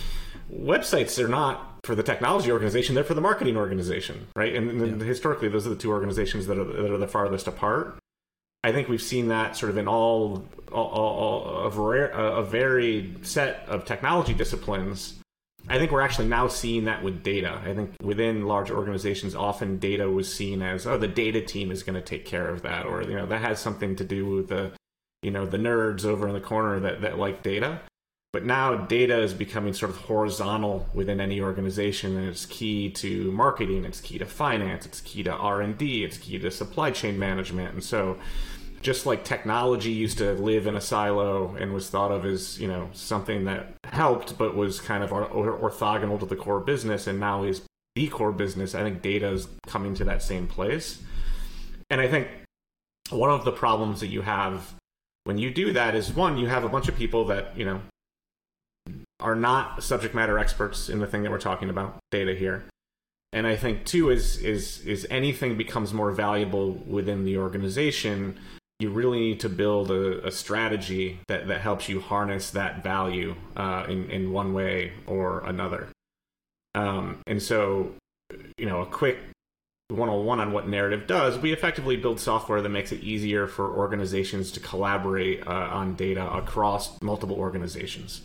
websites 0.54 1.18
are 1.24 1.30
not 1.30 1.71
for 1.84 1.96
the 1.96 2.04
technology 2.04 2.52
organization; 2.52 2.96
they're 2.96 3.04
for 3.04 3.14
the 3.14 3.22
marketing 3.22 3.58
organization, 3.58 4.28
right? 4.36 4.56
And, 4.56 4.70
and 4.70 5.00
yeah. 5.00 5.06
historically, 5.06 5.50
those 5.50 5.66
are 5.66 5.72
the 5.72 5.76
two 5.76 5.92
organizations 5.92 6.48
that 6.48 6.58
are 6.58 6.64
that 6.64 6.92
are 6.92 6.98
the 6.98 7.08
farthest 7.08 7.48
apart. 7.48 7.98
I 8.64 8.72
think 8.72 8.88
we've 8.88 9.02
seen 9.02 9.30
that 9.30 9.58
sort 9.58 9.72
of 9.72 9.78
in 9.78 9.88
all, 9.88 10.46
all, 10.72 10.86
all 10.86 11.66
a, 11.66 11.70
rare, 11.70 12.10
a 12.12 12.44
varied 12.44 13.26
set 13.26 13.66
of 13.68 13.86
technology 13.86 14.34
disciplines. 14.34 15.16
I 15.68 15.80
think 15.80 15.92
we're 15.92 16.02
actually 16.02 16.28
now 16.28 16.48
seeing 16.48 16.86
that 16.86 17.04
with 17.04 17.24
data. 17.24 17.60
I 17.66 17.74
think 17.74 17.96
within 18.04 18.46
large 18.46 18.70
organizations, 18.70 19.36
often 19.36 19.80
data 19.80 20.10
was 20.10 20.32
seen 20.32 20.62
as, 20.62 20.86
oh, 20.86 20.98
the 20.98 21.08
data 21.08 21.42
team 21.42 21.72
is 21.72 21.82
going 21.82 21.96
to 21.96 22.02
take 22.02 22.26
care 22.26 22.48
of 22.50 22.62
that, 22.62 22.86
or 22.86 23.02
you 23.02 23.16
know, 23.16 23.26
that 23.28 23.42
has 23.42 23.60
something 23.60 23.96
to 23.96 24.04
do 24.04 24.26
with 24.28 24.50
the, 24.50 24.72
you 25.24 25.32
know, 25.32 25.46
the 25.46 25.58
nerds 25.58 26.06
over 26.06 26.28
in 26.28 26.34
the 26.34 26.40
corner 26.40 26.80
that 26.80 27.02
that 27.02 27.18
like 27.18 27.42
data. 27.44 27.82
But 28.34 28.46
now 28.46 28.76
data 28.76 29.22
is 29.22 29.34
becoming 29.34 29.74
sort 29.74 29.92
of 29.92 29.98
horizontal 29.98 30.88
within 30.94 31.20
any 31.20 31.42
organization, 31.42 32.16
and 32.16 32.30
it's 32.30 32.46
key 32.46 32.90
to 32.92 33.30
marketing, 33.32 33.84
it's 33.84 34.00
key 34.00 34.18
to 34.20 34.26
finance, 34.26 34.86
it's 34.86 35.02
key 35.02 35.22
to 35.24 35.34
R 35.34 35.62
and 35.62 35.78
D, 35.78 36.06
it's 36.06 36.18
key 36.18 36.40
to 36.40 36.50
supply 36.50 36.92
chain 36.92 37.20
management, 37.20 37.74
and 37.74 37.84
so 37.84 38.18
just 38.82 39.06
like 39.06 39.24
technology 39.24 39.92
used 39.92 40.18
to 40.18 40.34
live 40.34 40.66
in 40.66 40.76
a 40.76 40.82
silo 40.82 41.56
and 41.60 41.74
was 41.74 41.90
thought 41.90 42.12
of 42.12 42.26
as 42.26 42.60
you 42.60 42.68
know 42.68 42.90
something 42.94 43.46
that 43.46 43.74
helped 43.86 44.38
but 44.38 44.56
was 44.56 44.80
kind 44.80 45.04
of 45.04 45.12
orthogonal 45.12 46.20
to 46.20 46.26
the 46.26 46.36
core 46.36 46.60
business 46.60 47.08
and 47.08 47.20
now 47.20 47.44
is 47.44 47.62
the 47.96 48.08
core 48.08 48.32
business 48.32 48.74
i 48.74 48.82
think 48.82 49.02
data 49.02 49.30
is 49.30 49.48
coming 49.68 49.94
to 49.94 50.04
that 50.04 50.24
same 50.24 50.48
place. 50.48 51.02
And 51.90 52.02
i 52.02 52.08
think 52.08 52.28
one 53.10 53.30
of 53.30 53.46
the 53.46 53.52
problems 53.52 54.00
that 54.00 54.08
you 54.08 54.22
have 54.22 54.74
when 55.26 55.38
you 55.38 55.52
do 55.54 55.74
that 55.74 55.94
is 55.96 56.12
one 56.12 56.38
you 56.38 56.48
have 56.48 56.64
a 56.64 56.70
bunch 56.70 56.88
of 56.88 56.96
people 56.96 57.26
that 57.26 57.56
you 57.56 57.66
know 57.66 57.82
are 59.22 59.36
not 59.36 59.84
subject 59.84 60.14
matter 60.14 60.38
experts 60.40 60.90
in 60.90 61.00
the 61.00 61.08
thing 61.08 61.24
that 61.24 61.32
we're 61.32 61.40
talking 61.40 61.70
about, 61.70 61.98
data 62.12 62.34
here. 62.34 62.64
And 63.34 63.48
I 63.48 63.56
think 63.56 63.86
two 63.86 64.10
is 64.10 64.38
is 64.38 64.80
is 64.86 65.08
anything 65.10 65.58
becomes 65.58 65.94
more 65.94 66.12
valuable 66.12 66.74
within 66.74 67.24
the 67.24 67.38
organization, 67.38 68.38
you 68.80 68.90
really 68.90 69.20
need 69.20 69.40
to 69.42 69.50
build 69.50 69.92
a, 69.92 70.26
a 70.28 70.32
strategy 70.32 71.20
that, 71.28 71.48
that 71.48 71.62
helps 71.62 71.88
you 71.88 72.02
harness 72.02 72.50
that 72.52 72.84
value 72.84 73.36
uh, 73.56 73.86
in 73.88 74.10
in 74.10 74.32
one 74.34 74.54
way 74.54 74.94
or 75.08 75.46
another. 75.46 75.88
Um, 76.74 77.20
and 77.28 77.42
so, 77.42 77.94
you 78.58 78.66
know, 78.66 78.82
a 78.82 78.86
quick 78.86 79.18
101 79.90 80.40
on 80.40 80.52
what 80.52 80.68
narrative 80.68 81.06
does, 81.06 81.38
we 81.38 81.52
effectively 81.52 81.98
build 81.98 82.20
software 82.20 82.62
that 82.62 82.70
makes 82.70 82.92
it 82.92 83.02
easier 83.02 83.46
for 83.46 83.70
organizations 83.70 84.52
to 84.54 84.60
collaborate 84.60 85.46
uh, 85.46 85.52
on 85.52 85.96
data 85.96 86.30
across 86.32 87.00
multiple 87.02 87.36
organizations. 87.36 88.22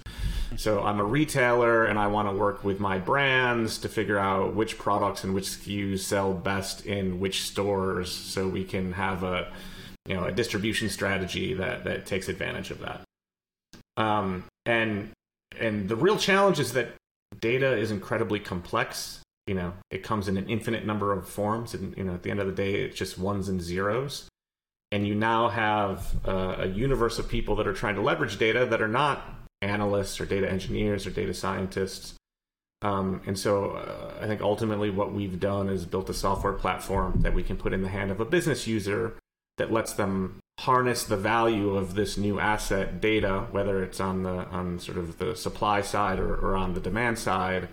So 0.56 0.82
I'm 0.82 1.00
a 1.00 1.04
retailer 1.04 1.84
and 1.84 1.98
I 1.98 2.06
want 2.06 2.28
to 2.28 2.34
work 2.34 2.64
with 2.64 2.80
my 2.80 2.98
brands 2.98 3.78
to 3.78 3.88
figure 3.88 4.18
out 4.18 4.54
which 4.54 4.78
products 4.78 5.22
and 5.22 5.34
which 5.34 5.44
SKUs 5.44 6.00
sell 6.00 6.32
best 6.32 6.86
in 6.86 7.20
which 7.20 7.42
stores 7.42 8.10
so 8.10 8.48
we 8.48 8.64
can 8.64 8.92
have 8.92 9.22
a 9.22 9.52
you 10.06 10.14
know 10.14 10.24
a 10.24 10.32
distribution 10.32 10.88
strategy 10.88 11.54
that 11.54 11.84
that 11.84 12.06
takes 12.06 12.28
advantage 12.28 12.70
of 12.70 12.80
that. 12.80 13.02
Um, 13.96 14.44
and 14.64 15.10
and 15.58 15.88
the 15.88 15.96
real 15.96 16.16
challenge 16.16 16.58
is 16.58 16.72
that 16.72 16.94
data 17.40 17.76
is 17.76 17.90
incredibly 17.90 18.40
complex 18.40 19.20
you 19.46 19.54
know 19.54 19.72
it 19.90 20.02
comes 20.02 20.28
in 20.28 20.36
an 20.36 20.48
infinite 20.48 20.86
number 20.86 21.12
of 21.12 21.28
forms 21.28 21.74
and 21.74 21.96
you 21.96 22.04
know 22.04 22.14
at 22.14 22.22
the 22.22 22.30
end 22.30 22.40
of 22.40 22.46
the 22.46 22.52
day 22.52 22.82
it's 22.82 22.96
just 22.96 23.18
ones 23.18 23.48
and 23.48 23.60
zeros 23.60 24.28
and 24.92 25.06
you 25.06 25.14
now 25.14 25.48
have 25.48 26.14
a 26.24 26.68
universe 26.68 27.18
of 27.18 27.28
people 27.28 27.56
that 27.56 27.66
are 27.66 27.72
trying 27.72 27.96
to 27.96 28.00
leverage 28.00 28.38
data 28.38 28.64
that 28.64 28.80
are 28.80 28.88
not 28.88 29.45
analysts 29.62 30.20
or 30.20 30.26
data 30.26 30.50
engineers 30.50 31.06
or 31.06 31.10
data 31.10 31.34
scientists. 31.34 32.14
Um, 32.82 33.22
and 33.26 33.38
so 33.38 33.70
uh, 33.70 34.12
i 34.20 34.26
think 34.26 34.42
ultimately 34.42 34.90
what 34.90 35.10
we've 35.10 35.40
done 35.40 35.70
is 35.70 35.86
built 35.86 36.10
a 36.10 36.14
software 36.14 36.52
platform 36.52 37.22
that 37.22 37.32
we 37.32 37.42
can 37.42 37.56
put 37.56 37.72
in 37.72 37.80
the 37.80 37.88
hand 37.88 38.10
of 38.10 38.20
a 38.20 38.26
business 38.26 38.66
user 38.66 39.14
that 39.56 39.72
lets 39.72 39.94
them 39.94 40.40
harness 40.60 41.02
the 41.02 41.16
value 41.16 41.74
of 41.74 41.94
this 41.94 42.18
new 42.18 42.38
asset 42.38 43.00
data 43.00 43.46
whether 43.50 43.82
it's 43.82 43.98
on 43.98 44.24
the 44.24 44.44
on 44.48 44.78
sort 44.78 44.98
of 44.98 45.16
the 45.16 45.34
supply 45.34 45.80
side 45.80 46.18
or, 46.18 46.34
or 46.36 46.54
on 46.54 46.74
the 46.74 46.80
demand 46.80 47.18
side 47.18 47.70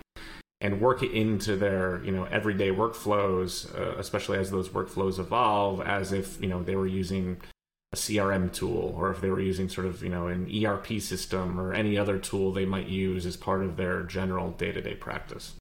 and 0.64 0.80
work 0.80 1.02
it 1.02 1.12
into 1.12 1.56
their 1.56 2.02
you 2.04 2.10
know 2.10 2.24
everyday 2.24 2.70
workflows, 2.70 3.72
uh, 3.78 3.98
especially 3.98 4.38
as 4.38 4.50
those 4.50 4.70
workflows 4.70 5.18
evolve, 5.18 5.82
as 5.82 6.10
if 6.10 6.40
you 6.40 6.48
know 6.48 6.62
they 6.62 6.74
were 6.74 6.86
using 6.86 7.36
a 7.94 7.96
CRM 7.96 8.52
tool, 8.52 8.92
or 8.98 9.12
if 9.12 9.20
they 9.20 9.30
were 9.30 9.40
using 9.40 9.68
sort 9.68 9.86
of 9.86 10.02
you 10.02 10.08
know 10.08 10.26
an 10.26 10.50
ERP 10.52 11.00
system 11.00 11.60
or 11.60 11.72
any 11.72 11.96
other 11.96 12.18
tool 12.18 12.52
they 12.52 12.66
might 12.66 12.88
use 12.88 13.24
as 13.24 13.36
part 13.36 13.62
of 13.62 13.76
their 13.76 14.02
general 14.02 14.50
day 14.50 14.72
to 14.72 14.82
day 14.82 14.94
practice. 14.94 15.54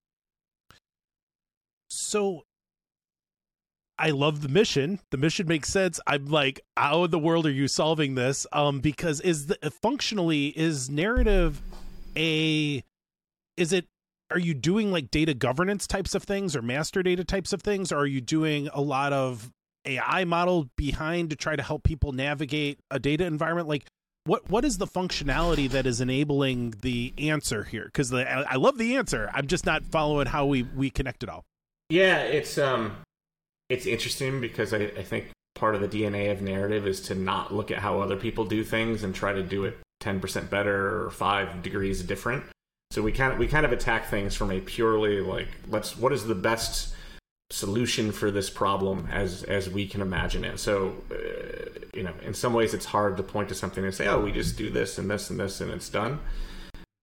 So 1.90 2.42
I 4.00 4.10
love 4.10 4.42
the 4.42 4.50
mission. 4.50 5.00
The 5.12 5.18
mission 5.18 5.48
makes 5.48 5.70
sense. 5.70 6.00
I'm 6.08 6.26
like, 6.26 6.62
how 6.76 7.04
in 7.04 7.12
the 7.12 7.20
world 7.20 7.46
are 7.46 7.52
you 7.52 7.68
solving 7.68 8.16
this? 8.16 8.48
Um, 8.52 8.80
because 8.80 9.22
is 9.22 9.46
the 9.46 9.58
functionally 9.84 10.48
is 10.48 10.90
narrative 10.90 11.62
a 12.18 12.84
is 13.56 13.72
it 13.72 13.86
are 14.32 14.40
you 14.40 14.56
doing 14.56 14.92
like 14.92 15.12
data 15.12 15.36
governance 15.36 15.86
types 15.86 16.16
of 16.16 16.24
things 16.24 16.56
or 16.56 16.64
master 16.64 17.04
data 17.04 17.24
types 17.24 17.54
of 17.54 17.62
things? 17.62 17.92
Or 17.92 18.00
are 18.00 18.08
you 18.08 18.22
doing 18.22 18.70
a 18.74 18.82
lot 18.82 19.14
of 19.14 19.52
AI 19.86 20.26
model 20.26 20.70
behind 20.76 21.30
to 21.30 21.36
try 21.36 21.56
to 21.56 21.64
help 21.64 21.84
people 21.84 22.12
navigate 22.12 22.80
a 22.92 23.00
data 23.00 23.26
environment? 23.26 23.68
Like 23.68 23.86
what 24.26 24.50
what 24.50 24.64
is 24.64 24.78
the 24.78 24.88
functionality 24.88 25.70
that 25.70 25.86
is 25.86 26.00
enabling 26.00 26.76
the 26.82 27.14
answer 27.18 27.64
here? 27.64 27.86
Because 27.86 28.14
I, 28.14 28.24
I 28.24 28.56
love 28.56 28.78
the 28.78 28.96
answer. 28.96 29.30
I'm 29.34 29.48
just 29.48 29.66
not 29.66 29.84
following 29.84 30.28
how 30.28 30.46
we 30.46 30.64
we 30.64 30.90
connect 30.90 31.24
it 31.24 31.30
all. 31.30 31.44
Yeah, 31.90 32.20
it's 32.20 32.58
um 32.58 32.98
it's 33.70 33.86
interesting 33.86 34.40
because 34.42 34.74
I, 34.74 34.78
I 34.78 35.04
think 35.04 35.32
part 35.56 35.76
of 35.76 35.82
the 35.82 35.88
DNA 35.88 36.32
of 36.32 36.42
narrative 36.42 36.88
is 36.88 37.02
to 37.02 37.16
not 37.16 37.54
look 37.54 37.72
at 37.72 37.80
how 37.80 38.02
other 38.02 38.16
people 38.16 38.46
do 38.46 38.64
things 38.64 39.04
and 39.04 39.14
try 39.14 39.34
to 39.34 39.44
do 39.44 39.66
it 39.66 39.78
10% 40.02 40.50
better 40.50 41.06
or 41.06 41.10
five 41.12 41.62
degrees 41.62 42.04
different. 42.04 42.44
So 42.92 43.02
we 43.02 43.12
kind 43.12 43.34
of 43.34 43.40
we 43.40 43.48
kind 43.48 43.66
of 43.66 43.72
attack 43.72 44.10
things 44.10 44.36
from 44.36 44.52
a 44.52 44.60
purely 44.60 45.20
like 45.20 45.48
let's 45.68 45.98
what 45.98 46.14
is 46.14 46.26
the 46.26 46.36
best 46.36 46.94
solution 47.54 48.12
for 48.12 48.32
this 48.32 48.50
problem 48.50 49.08
as 49.12 49.44
as 49.44 49.70
we 49.70 49.88
can 49.88 50.02
imagine 50.02 50.44
it. 50.44 50.60
So 50.60 50.96
uh, 51.12 51.70
you 51.94 52.02
know, 52.02 52.14
in 52.26 52.34
some 52.34 52.54
ways 52.54 52.74
it's 52.74 52.86
hard 52.86 53.16
to 53.18 53.24
point 53.24 53.50
to 53.50 53.56
something 53.56 53.84
and 53.84 53.94
say, 53.94 54.08
"Oh, 54.08 54.20
we 54.20 54.32
just 54.32 54.58
do 54.58 54.72
this 54.72 54.98
and 54.98 55.10
this 55.10 55.30
and 55.30 55.40
this 55.40 55.62
and 55.62 55.72
it's 55.72 55.90
done." 55.90 56.20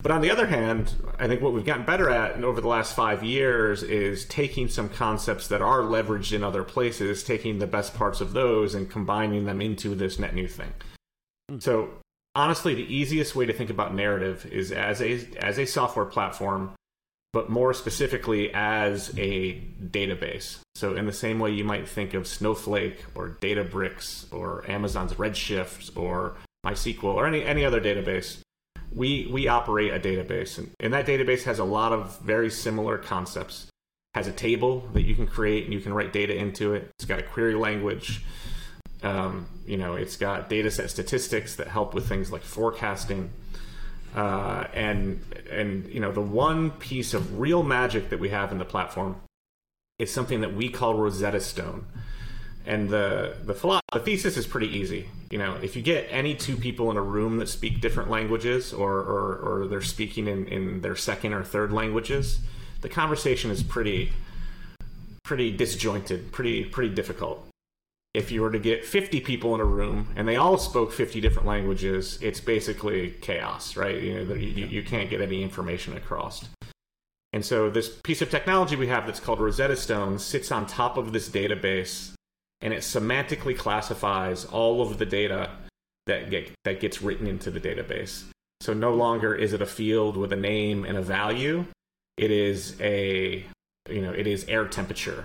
But 0.02 0.11
on 0.11 0.23
the 0.23 0.30
other 0.30 0.47
hand, 0.47 0.95
I 1.19 1.28
think 1.28 1.42
what 1.42 1.52
we've 1.52 1.64
gotten 1.64 1.85
better 1.85 2.09
at 2.09 2.42
over 2.42 2.61
the 2.61 2.69
last 2.69 2.97
five 2.97 3.23
years 3.23 3.83
is 3.83 4.25
taking 4.25 4.66
some 4.66 4.88
concepts 4.88 5.47
that 5.49 5.61
are 5.61 5.83
leveraged 5.83 6.33
in 6.33 6.42
other 6.42 6.64
places, 6.64 7.23
taking 7.23 7.59
the 7.59 7.66
best 7.66 7.95
parts 7.95 8.21
of 8.21 8.33
those 8.33 8.75
and 8.75 8.90
combining 8.90 9.45
them 9.45 9.61
into 9.61 9.95
this 9.95 10.19
net 10.19 10.35
new 10.35 10.49
thing. 10.49 10.73
Mm. 11.50 11.62
So 11.62 11.90
honestly, 12.35 12.75
the 12.75 12.92
easiest 12.92 13.37
way 13.37 13.47
to 13.47 13.52
think 13.52 13.71
about 13.71 13.95
narrative 13.95 14.47
is 14.47 14.73
as 14.73 15.00
a 15.00 15.28
as 15.38 15.59
a 15.59 15.66
software 15.66 16.07
platform, 16.07 16.73
but 17.32 17.49
more 17.49 17.72
specifically 17.72 18.52
as 18.52 19.12
a 19.16 19.60
database. 19.80 20.58
So 20.75 20.94
in 20.94 21.06
the 21.06 21.12
same 21.12 21.38
way 21.38 21.52
you 21.52 21.64
might 21.64 21.88
think 21.88 22.14
of 22.14 22.26
Snowflake 22.26 23.04
or 23.14 23.37
Databricks 23.40 24.32
or 24.32 24.68
Amazon's 24.68 25.14
Redshift 25.14 25.96
or 25.96 26.37
MySQL 26.66 27.04
or 27.04 27.26
any 27.26 27.44
any 27.44 27.64
other 27.64 27.80
database 27.80 28.42
we 28.94 29.28
we 29.30 29.49
operate 29.49 29.92
a 29.92 30.00
database. 30.00 30.58
And, 30.58 30.70
and 30.80 30.92
that 30.92 31.06
database 31.06 31.44
has 31.44 31.58
a 31.58 31.64
lot 31.64 31.92
of 31.92 32.18
very 32.20 32.50
similar 32.50 32.99
concepts. 32.99 33.66
Has 34.14 34.26
a 34.26 34.32
table 34.32 34.88
that 34.92 35.02
you 35.02 35.14
can 35.14 35.26
create 35.26 35.64
and 35.64 35.72
you 35.72 35.80
can 35.80 35.94
write 35.94 36.12
data 36.12 36.34
into 36.34 36.75
it. 36.75 36.90
It's 36.99 37.06
got 37.06 37.20
a 37.20 37.22
query 37.22 37.54
language. 37.54 38.25
Um, 39.02 39.46
you 39.64 39.78
know 39.78 39.94
it's 39.94 40.16
got 40.16 40.50
data 40.50 40.70
set 40.70 40.90
statistics 40.90 41.56
that 41.56 41.68
help 41.68 41.94
with 41.94 42.06
things 42.06 42.30
like 42.30 42.42
forecasting 42.42 43.30
uh, 44.14 44.66
and 44.74 45.20
and 45.50 45.86
you 45.88 46.00
know 46.00 46.12
the 46.12 46.20
one 46.20 46.70
piece 46.72 47.14
of 47.14 47.38
real 47.38 47.62
magic 47.62 48.10
that 48.10 48.18
we 48.18 48.28
have 48.30 48.52
in 48.52 48.58
the 48.58 48.64
platform 48.64 49.16
is 49.98 50.12
something 50.12 50.40
that 50.40 50.54
we 50.54 50.68
call 50.68 50.94
rosetta 50.94 51.40
stone 51.40 51.86
and 52.66 52.88
the 52.88 53.36
the 53.44 53.80
the 53.92 54.00
thesis 54.00 54.36
is 54.36 54.46
pretty 54.46 54.68
easy. 54.68 55.08
You 55.30 55.38
know, 55.38 55.56
if 55.62 55.76
you 55.76 55.82
get 55.82 56.06
any 56.10 56.34
two 56.34 56.56
people 56.56 56.90
in 56.90 56.96
a 56.96 57.02
room 57.02 57.38
that 57.38 57.48
speak 57.48 57.80
different 57.80 58.10
languages, 58.10 58.72
or 58.72 58.92
or, 58.98 59.36
or 59.36 59.66
they're 59.66 59.82
speaking 59.82 60.26
in, 60.26 60.46
in 60.46 60.80
their 60.80 60.96
second 60.96 61.32
or 61.32 61.42
third 61.42 61.72
languages, 61.72 62.40
the 62.80 62.88
conversation 62.88 63.50
is 63.50 63.62
pretty 63.62 64.12
pretty 65.24 65.56
disjointed, 65.56 66.32
pretty 66.32 66.64
pretty 66.64 66.94
difficult. 66.94 67.50
If 68.12 68.32
you 68.32 68.42
were 68.42 68.50
to 68.50 68.58
get 68.58 68.84
50 68.84 69.20
people 69.20 69.54
in 69.54 69.60
a 69.60 69.64
room 69.64 70.08
and 70.16 70.26
they 70.26 70.36
all 70.36 70.58
spoke 70.58 70.92
50 70.92 71.20
different 71.20 71.46
languages, 71.46 72.18
it's 72.20 72.40
basically 72.40 73.12
chaos, 73.20 73.76
right? 73.76 74.02
You 74.02 74.24
know, 74.24 74.34
you, 74.34 74.66
you 74.66 74.82
can't 74.82 75.08
get 75.08 75.20
any 75.20 75.42
information 75.42 75.96
across. 75.96 76.48
And 77.32 77.44
so 77.44 77.70
this 77.70 77.88
piece 77.88 78.22
of 78.22 78.30
technology 78.30 78.74
we 78.74 78.88
have 78.88 79.06
that's 79.06 79.20
called 79.20 79.40
Rosetta 79.40 79.76
Stone 79.76 80.18
sits 80.18 80.50
on 80.50 80.66
top 80.66 80.96
of 80.96 81.12
this 81.12 81.28
database 81.28 82.12
and 82.60 82.72
it 82.72 82.80
semantically 82.80 83.56
classifies 83.56 84.44
all 84.44 84.82
of 84.82 84.98
the 84.98 85.06
data 85.06 85.50
that 86.06 86.30
get 86.30 86.50
that 86.64 86.80
gets 86.80 87.02
written 87.02 87.26
into 87.26 87.50
the 87.50 87.60
database. 87.60 88.24
So 88.60 88.74
no 88.74 88.92
longer 88.94 89.34
is 89.34 89.52
it 89.52 89.62
a 89.62 89.66
field 89.66 90.16
with 90.16 90.32
a 90.32 90.36
name 90.36 90.84
and 90.84 90.98
a 90.98 91.02
value. 91.02 91.64
It 92.16 92.30
is 92.30 92.78
a 92.80 93.44
you 93.88 94.02
know 94.02 94.12
it 94.12 94.26
is 94.26 94.44
air 94.44 94.66
temperature, 94.66 95.24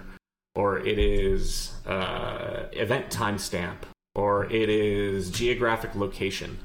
or 0.56 0.80
it 0.80 0.98
is 0.98 1.74
uh, 1.86 2.66
event 2.72 3.10
timestamp, 3.10 3.78
or 4.16 4.46
it 4.52 4.70
is 4.70 5.30
geographic 5.30 5.96
location. 5.96 6.58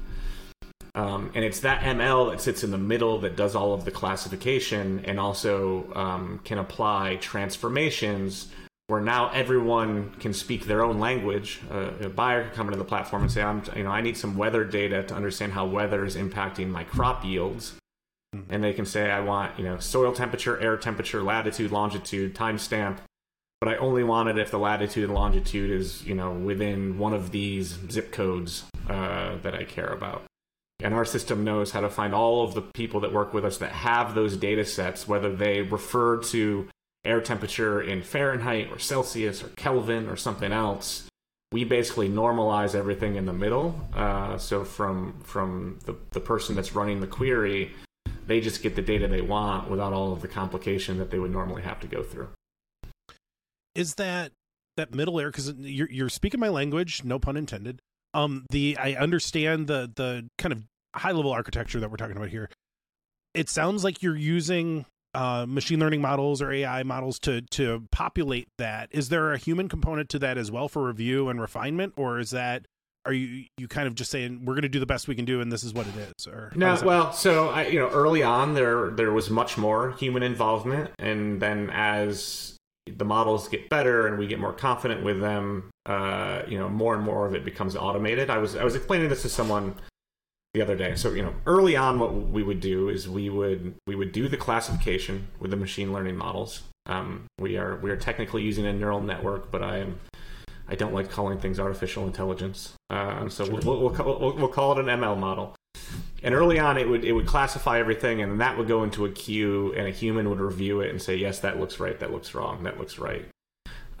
Um, 0.93 1.31
and 1.35 1.45
it's 1.45 1.61
that 1.61 1.83
ML 1.83 2.31
that 2.31 2.41
sits 2.41 2.63
in 2.63 2.71
the 2.71 2.77
middle 2.77 3.19
that 3.19 3.35
does 3.35 3.55
all 3.55 3.73
of 3.73 3.85
the 3.85 3.91
classification 3.91 5.03
and 5.05 5.19
also 5.19 5.91
um, 5.93 6.41
can 6.43 6.57
apply 6.57 7.15
transformations 7.17 8.49
where 8.87 8.99
now 8.99 9.29
everyone 9.29 10.11
can 10.19 10.33
speak 10.33 10.65
their 10.65 10.83
own 10.83 10.99
language. 10.99 11.61
Uh, 11.71 11.91
a 12.01 12.09
buyer 12.09 12.43
can 12.43 12.53
come 12.53 12.67
into 12.67 12.77
the 12.77 12.83
platform 12.83 13.21
and 13.21 13.31
say, 13.31 13.41
"I'm, 13.41 13.63
you 13.73 13.83
know, 13.83 13.89
I 13.89 14.01
need 14.01 14.17
some 14.17 14.35
weather 14.35 14.65
data 14.65 15.03
to 15.03 15.15
understand 15.15 15.53
how 15.53 15.65
weather 15.65 16.03
is 16.03 16.17
impacting 16.17 16.67
my 16.67 16.83
crop 16.83 17.23
yields." 17.23 17.73
Mm-hmm. 18.35 18.53
And 18.53 18.61
they 18.61 18.73
can 18.73 18.85
say, 18.85 19.09
"I 19.09 19.21
want, 19.21 19.57
you 19.57 19.63
know, 19.63 19.77
soil 19.77 20.11
temperature, 20.11 20.59
air 20.59 20.75
temperature, 20.75 21.23
latitude, 21.23 21.71
longitude, 21.71 22.35
timestamp." 22.35 22.97
But 23.61 23.69
I 23.69 23.75
only 23.77 24.03
want 24.03 24.27
it 24.27 24.39
if 24.39 24.49
the 24.49 24.57
latitude 24.57 25.03
and 25.03 25.13
longitude 25.13 25.69
is, 25.69 26.03
you 26.03 26.15
know, 26.15 26.31
within 26.31 26.97
one 26.97 27.13
of 27.13 27.29
these 27.29 27.77
zip 27.91 28.11
codes 28.11 28.63
uh, 28.89 29.37
that 29.43 29.53
I 29.53 29.65
care 29.65 29.93
about. 29.93 30.23
And 30.83 30.95
our 30.95 31.05
system 31.05 31.43
knows 31.43 31.69
how 31.69 31.81
to 31.81 31.89
find 31.89 32.15
all 32.15 32.43
of 32.43 32.55
the 32.55 32.63
people 32.63 33.01
that 33.01 33.13
work 33.13 33.35
with 33.35 33.45
us 33.45 33.59
that 33.59 33.71
have 33.71 34.15
those 34.15 34.35
data 34.35 34.65
sets, 34.65 35.07
whether 35.07 35.35
they 35.35 35.61
refer 35.61 36.17
to 36.23 36.67
air 37.05 37.21
temperature 37.21 37.79
in 37.79 38.01
Fahrenheit 38.01 38.71
or 38.71 38.79
Celsius 38.79 39.43
or 39.43 39.49
Kelvin 39.49 40.09
or 40.09 40.15
something 40.15 40.51
else. 40.51 41.07
We 41.51 41.63
basically 41.63 42.09
normalize 42.09 42.73
everything 42.73 43.15
in 43.15 43.25
the 43.25 43.33
middle. 43.33 43.79
Uh, 43.93 44.39
so 44.39 44.63
from 44.63 45.19
from 45.23 45.79
the, 45.85 45.95
the 46.11 46.19
person 46.19 46.55
that's 46.55 46.73
running 46.73 46.99
the 46.99 47.07
query, 47.07 47.73
they 48.25 48.39
just 48.39 48.63
get 48.63 48.75
the 48.75 48.81
data 48.81 49.07
they 49.07 49.21
want 49.21 49.69
without 49.69 49.93
all 49.93 50.13
of 50.13 50.21
the 50.21 50.27
complication 50.27 50.97
that 50.97 51.11
they 51.11 51.19
would 51.19 51.31
normally 51.31 51.61
have 51.61 51.79
to 51.81 51.87
go 51.87 52.01
through. 52.01 52.29
Is 53.75 53.95
that 53.95 54.31
that 54.77 54.93
middle 54.93 55.15
layer? 55.15 55.29
Because 55.29 55.53
you're 55.57 55.89
you're 55.89 56.09
speaking 56.09 56.39
my 56.39 56.49
language, 56.49 57.03
no 57.03 57.19
pun 57.19 57.37
intended. 57.37 57.81
Um, 58.13 58.45
the 58.49 58.77
I 58.79 58.93
understand 58.93 59.67
the 59.67 59.91
the 59.93 60.29
kind 60.37 60.53
of 60.53 60.63
high 60.95 61.11
level 61.11 61.31
architecture 61.31 61.79
that 61.79 61.89
we're 61.89 61.97
talking 61.97 62.17
about 62.17 62.29
here. 62.29 62.49
It 63.33 63.49
sounds 63.49 63.83
like 63.83 64.01
you're 64.01 64.17
using 64.17 64.85
uh, 65.13 65.45
machine 65.47 65.79
learning 65.79 66.01
models 66.01 66.41
or 66.41 66.51
AI 66.51 66.83
models 66.83 67.19
to 67.19 67.41
to 67.41 67.87
populate 67.91 68.47
that. 68.57 68.89
Is 68.91 69.09
there 69.09 69.33
a 69.33 69.37
human 69.37 69.69
component 69.69 70.09
to 70.09 70.19
that 70.19 70.37
as 70.37 70.51
well 70.51 70.67
for 70.67 70.85
review 70.85 71.29
and 71.29 71.39
refinement, 71.39 71.93
or 71.97 72.19
is 72.19 72.31
that 72.31 72.65
are 73.05 73.13
you 73.13 73.45
you 73.57 73.67
kind 73.67 73.87
of 73.87 73.95
just 73.95 74.11
saying 74.11 74.45
we're 74.45 74.53
going 74.53 74.61
to 74.63 74.69
do 74.69 74.79
the 74.79 74.85
best 74.85 75.07
we 75.07 75.15
can 75.15 75.25
do 75.25 75.41
and 75.41 75.51
this 75.51 75.63
is 75.63 75.73
what 75.73 75.87
it 75.87 75.95
is? 75.95 76.27
Or 76.27 76.51
no, 76.55 76.79
well, 76.83 77.13
so 77.13 77.49
I, 77.49 77.67
you 77.67 77.79
know, 77.79 77.89
early 77.89 78.23
on 78.23 78.53
there 78.53 78.91
there 78.91 79.11
was 79.11 79.29
much 79.29 79.57
more 79.57 79.91
human 79.93 80.23
involvement, 80.23 80.91
and 80.99 81.41
then 81.41 81.69
as 81.71 82.57
the 82.87 83.05
models 83.05 83.47
get 83.47 83.69
better 83.69 84.07
and 84.07 84.17
we 84.17 84.27
get 84.27 84.39
more 84.39 84.53
confident 84.53 85.03
with 85.03 85.19
them, 85.19 85.69
uh, 85.85 86.41
you 86.47 86.57
know, 86.57 86.69
more 86.69 86.95
and 86.95 87.03
more 87.03 87.25
of 87.25 87.35
it 87.35 87.45
becomes 87.45 87.75
automated. 87.75 88.29
I 88.29 88.37
was 88.37 88.55
I 88.55 88.63
was 88.63 88.75
explaining 88.75 89.09
this 89.09 89.21
to 89.23 89.29
someone 89.29 89.75
the 90.53 90.61
other 90.61 90.75
day. 90.75 90.95
So 90.95 91.11
you 91.11 91.21
know, 91.21 91.33
early 91.45 91.75
on, 91.75 91.99
what 91.99 92.13
we 92.13 92.43
would 92.43 92.59
do 92.59 92.89
is 92.89 93.07
we 93.07 93.29
would 93.29 93.75
we 93.87 93.95
would 93.95 94.11
do 94.11 94.27
the 94.27 94.37
classification 94.37 95.27
with 95.39 95.51
the 95.51 95.57
machine 95.57 95.93
learning 95.93 96.17
models. 96.17 96.63
Um, 96.87 97.25
we 97.39 97.57
are 97.57 97.77
we 97.77 97.91
are 97.91 97.97
technically 97.97 98.43
using 98.43 98.65
a 98.65 98.73
neural 98.73 99.01
network, 99.01 99.51
but 99.51 99.61
I 99.61 99.77
am 99.77 99.99
I 100.67 100.75
don't 100.75 100.93
like 100.93 101.09
calling 101.09 101.39
things 101.39 101.59
artificial 101.59 102.05
intelligence. 102.05 102.73
Uh, 102.89 103.29
so 103.29 103.45
we'll, 103.49 103.61
we'll, 103.61 103.89
we'll, 103.89 104.35
we'll, 104.35 104.47
call 104.47 104.71
it 104.71 104.79
an 104.79 104.85
ML 104.85 105.17
model. 105.17 105.55
And 106.23 106.35
early 106.35 106.59
on, 106.59 106.77
it 106.77 106.87
would 106.87 107.03
it 107.03 107.13
would 107.13 107.25
classify 107.25 107.79
everything, 107.79 108.21
and 108.21 108.39
that 108.41 108.57
would 108.57 108.67
go 108.67 108.83
into 108.83 109.05
a 109.05 109.11
queue, 109.11 109.73
and 109.75 109.87
a 109.87 109.91
human 109.91 110.29
would 110.29 110.39
review 110.39 110.81
it 110.81 110.89
and 110.89 111.01
say, 111.01 111.15
yes, 111.15 111.39
that 111.39 111.59
looks 111.59 111.79
right, 111.79 111.99
that 111.99 112.11
looks 112.11 112.35
wrong, 112.35 112.63
that 112.63 112.77
looks 112.77 112.99
right. 112.99 113.25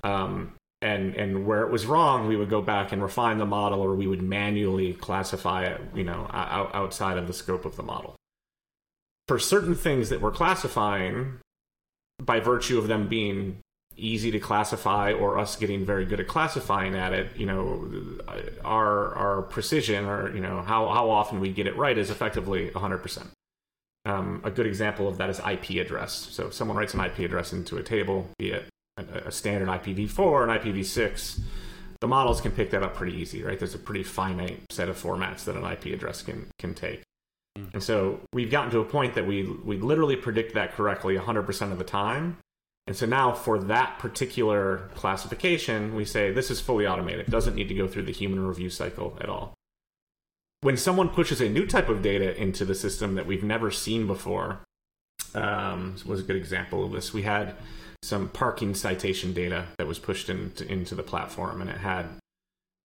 Um, 0.03 0.53
and 0.81 1.15
and 1.15 1.45
where 1.45 1.63
it 1.63 1.71
was 1.71 1.85
wrong, 1.85 2.27
we 2.27 2.35
would 2.35 2.49
go 2.49 2.61
back 2.61 2.91
and 2.91 3.01
refine 3.01 3.37
the 3.37 3.45
model, 3.45 3.81
or 3.81 3.95
we 3.95 4.07
would 4.07 4.21
manually 4.21 4.93
classify 4.93 5.65
it, 5.65 5.81
you 5.95 6.03
know, 6.03 6.27
outside 6.31 7.17
of 7.17 7.27
the 7.27 7.33
scope 7.33 7.65
of 7.65 7.75
the 7.75 7.83
model. 7.83 8.15
For 9.27 9.39
certain 9.39 9.75
things 9.75 10.09
that 10.09 10.21
we're 10.21 10.31
classifying, 10.31 11.39
by 12.21 12.39
virtue 12.39 12.77
of 12.77 12.87
them 12.87 13.07
being 13.07 13.59
easy 13.97 14.31
to 14.31 14.39
classify 14.39 15.13
or 15.13 15.37
us 15.37 15.55
getting 15.55 15.85
very 15.85 16.05
good 16.05 16.19
at 16.19 16.27
classifying 16.27 16.95
at 16.95 17.13
it, 17.13 17.35
you 17.35 17.45
know, 17.45 17.89
our 18.63 19.13
our 19.15 19.41
precision 19.43 20.05
or 20.05 20.33
you 20.33 20.41
know 20.41 20.61
how 20.61 20.89
how 20.89 21.09
often 21.09 21.39
we 21.39 21.51
get 21.51 21.67
it 21.67 21.75
right 21.75 21.97
is 21.97 22.09
effectively 22.09 22.69
100%. 22.69 23.27
Um, 24.03 24.41
a 24.43 24.49
good 24.49 24.65
example 24.65 25.07
of 25.07 25.17
that 25.17 25.29
is 25.29 25.39
IP 25.39 25.81
address. 25.81 26.13
So 26.13 26.47
if 26.47 26.53
someone 26.53 26.75
writes 26.75 26.93
an 26.93 27.01
IP 27.01 27.19
address 27.19 27.53
into 27.53 27.77
a 27.77 27.83
table, 27.83 28.27
be 28.39 28.51
it 28.51 28.65
a, 28.97 29.27
a 29.27 29.31
standard 29.31 29.67
IPv4 29.67 30.49
and 30.49 30.59
IPv6, 30.59 31.39
the 31.99 32.07
models 32.07 32.41
can 32.41 32.51
pick 32.51 32.71
that 32.71 32.81
up 32.81 32.95
pretty 32.95 33.15
easy, 33.15 33.43
right? 33.43 33.59
There's 33.59 33.75
a 33.75 33.79
pretty 33.79 34.03
finite 34.03 34.63
set 34.71 34.89
of 34.89 35.01
formats 35.01 35.45
that 35.45 35.55
an 35.55 35.63
IP 35.65 35.93
address 35.93 36.23
can 36.23 36.47
can 36.57 36.73
take. 36.73 37.03
Mm-hmm. 37.57 37.69
And 37.73 37.83
so 37.83 38.21
we've 38.33 38.49
gotten 38.49 38.71
to 38.71 38.79
a 38.79 38.85
point 38.85 39.13
that 39.15 39.27
we 39.27 39.43
we 39.43 39.77
literally 39.77 40.15
predict 40.15 40.55
that 40.55 40.73
correctly 40.73 41.15
100% 41.15 41.71
of 41.71 41.77
the 41.77 41.83
time 41.83 42.37
and 42.87 42.95
so 42.95 43.05
now 43.05 43.31
for 43.31 43.59
that 43.59 43.99
particular 43.99 44.89
classification, 44.95 45.95
we 45.95 46.05
say 46.05 46.31
this 46.31 46.49
is 46.49 46.59
fully 46.59 46.87
automated. 46.87 47.27
It 47.27 47.29
doesn't 47.29 47.55
need 47.55 47.67
to 47.69 47.75
go 47.75 47.87
through 47.87 48.03
the 48.03 48.11
human 48.11 48.45
review 48.45 48.69
cycle 48.69 49.17
at 49.21 49.29
all. 49.29 49.53
When 50.61 50.77
someone 50.77 51.09
pushes 51.09 51.41
a 51.41 51.49
new 51.49 51.65
type 51.65 51.89
of 51.89 52.01
data 52.01 52.39
into 52.39 52.65
the 52.65 52.75
system 52.75 53.15
that 53.15 53.25
we've 53.25 53.43
never 53.43 53.71
seen 53.71 54.07
before, 54.07 54.59
um, 55.33 55.95
was 56.05 56.19
a 56.19 56.23
good 56.23 56.35
example 56.35 56.83
of 56.83 56.91
this. 56.91 57.13
We 57.13 57.23
had 57.23 57.55
some 58.03 58.29
parking 58.29 58.73
citation 58.75 59.33
data 59.33 59.67
that 59.77 59.87
was 59.87 59.99
pushed 59.99 60.29
into, 60.29 60.69
into 60.69 60.95
the 60.95 61.03
platform, 61.03 61.61
and 61.61 61.69
it 61.69 61.77
had, 61.77 62.07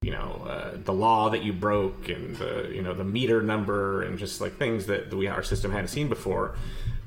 you 0.03 0.11
know, 0.11 0.47
uh, 0.49 0.77
the 0.77 0.93
law 0.93 1.31
that 1.31 1.43
you 1.43 1.53
broke 1.53 2.09
and 2.09 2.37
the 2.37 2.71
you 2.73 2.83
know 2.83 2.95
the 2.95 3.05
meter 3.05 3.43
number 3.43 4.03
and 4.03 4.19
just 4.19 4.41
like 4.41 4.57
things 4.57 4.87
that 4.87 5.13
we 5.13 5.27
our 5.27 5.43
system 5.43 5.73
hadn't 5.73 5.89
seen 5.89 6.09
before. 6.09 6.55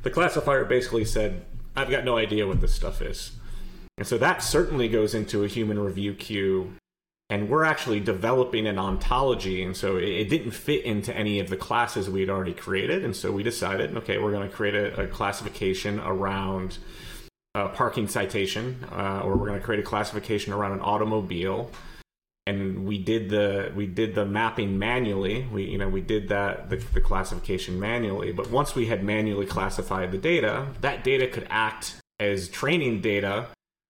The 0.03 0.10
classifier 0.10 0.65
basically 0.65 1.05
said 1.05 1.46
I've 1.76 1.90
got 1.90 2.04
no 2.04 2.18
idea 2.18 2.48
what 2.48 2.62
this 2.62 2.74
stuff 2.74 3.02
is. 3.02 3.32
And 3.98 4.08
so 4.08 4.18
that 4.18 4.42
certainly 4.42 4.88
goes 4.88 5.14
into 5.14 5.44
a 5.44 5.48
human 5.48 5.80
review 5.80 6.14
queue. 6.14 6.74
And 7.32 7.48
we're 7.48 7.64
actually 7.64 8.00
developing 8.00 8.66
an 8.66 8.80
ontology. 8.80 9.62
And 9.64 9.78
so 9.78 9.98
it, 9.98 10.06
it 10.06 10.30
didn't 10.30 10.52
fit 10.52 10.84
into 10.84 11.16
any 11.16 11.40
of 11.40 11.50
the 11.50 11.58
classes 11.58 12.10
we 12.10 12.22
had 12.22 12.30
already 12.30 12.54
created. 12.54 13.06
And 13.06 13.16
so 13.16 13.32
we 13.32 13.44
decided, 13.44 13.96
okay, 13.98 14.18
we're 14.18 14.32
going 14.32 14.50
to 14.50 14.56
create 14.56 14.74
a, 14.74 15.04
a 15.04 15.08
classification 15.08 16.00
around 16.00 16.80
a 17.54 17.70
parking 17.70 18.08
citation, 18.08 18.84
uh, 18.92 19.22
or 19.24 19.36
we're 19.36 19.48
going 19.48 19.60
to 19.60 19.66
create 19.66 19.80
a 19.80 19.84
classification 19.84 20.54
around 20.54 20.72
an 20.72 20.82
automobile 20.82 21.70
and 22.46 22.86
we 22.86 22.98
did 22.98 23.29
the 23.29 23.72
we 23.75 23.86
did 23.86 24.15
the 24.15 24.25
mapping 24.25 24.79
manually. 24.79 25.48
We 25.51 25.65
you 25.65 25.77
know 25.77 25.88
we 25.88 26.01
did 26.01 26.29
that 26.29 26.69
the, 26.69 26.77
the 26.77 27.01
classification 27.01 27.79
manually. 27.79 28.31
But 28.31 28.50
once 28.50 28.75
we 28.75 28.88
had 28.88 29.03
manually 29.03 29.46
classified 29.46 30.12
the 30.12 30.17
data, 30.17 30.67
that 30.81 31.03
data 31.03 31.27
could 31.27 31.48
act 31.50 31.96
as 32.19 32.50
training 32.50 33.01
data. 33.01 33.48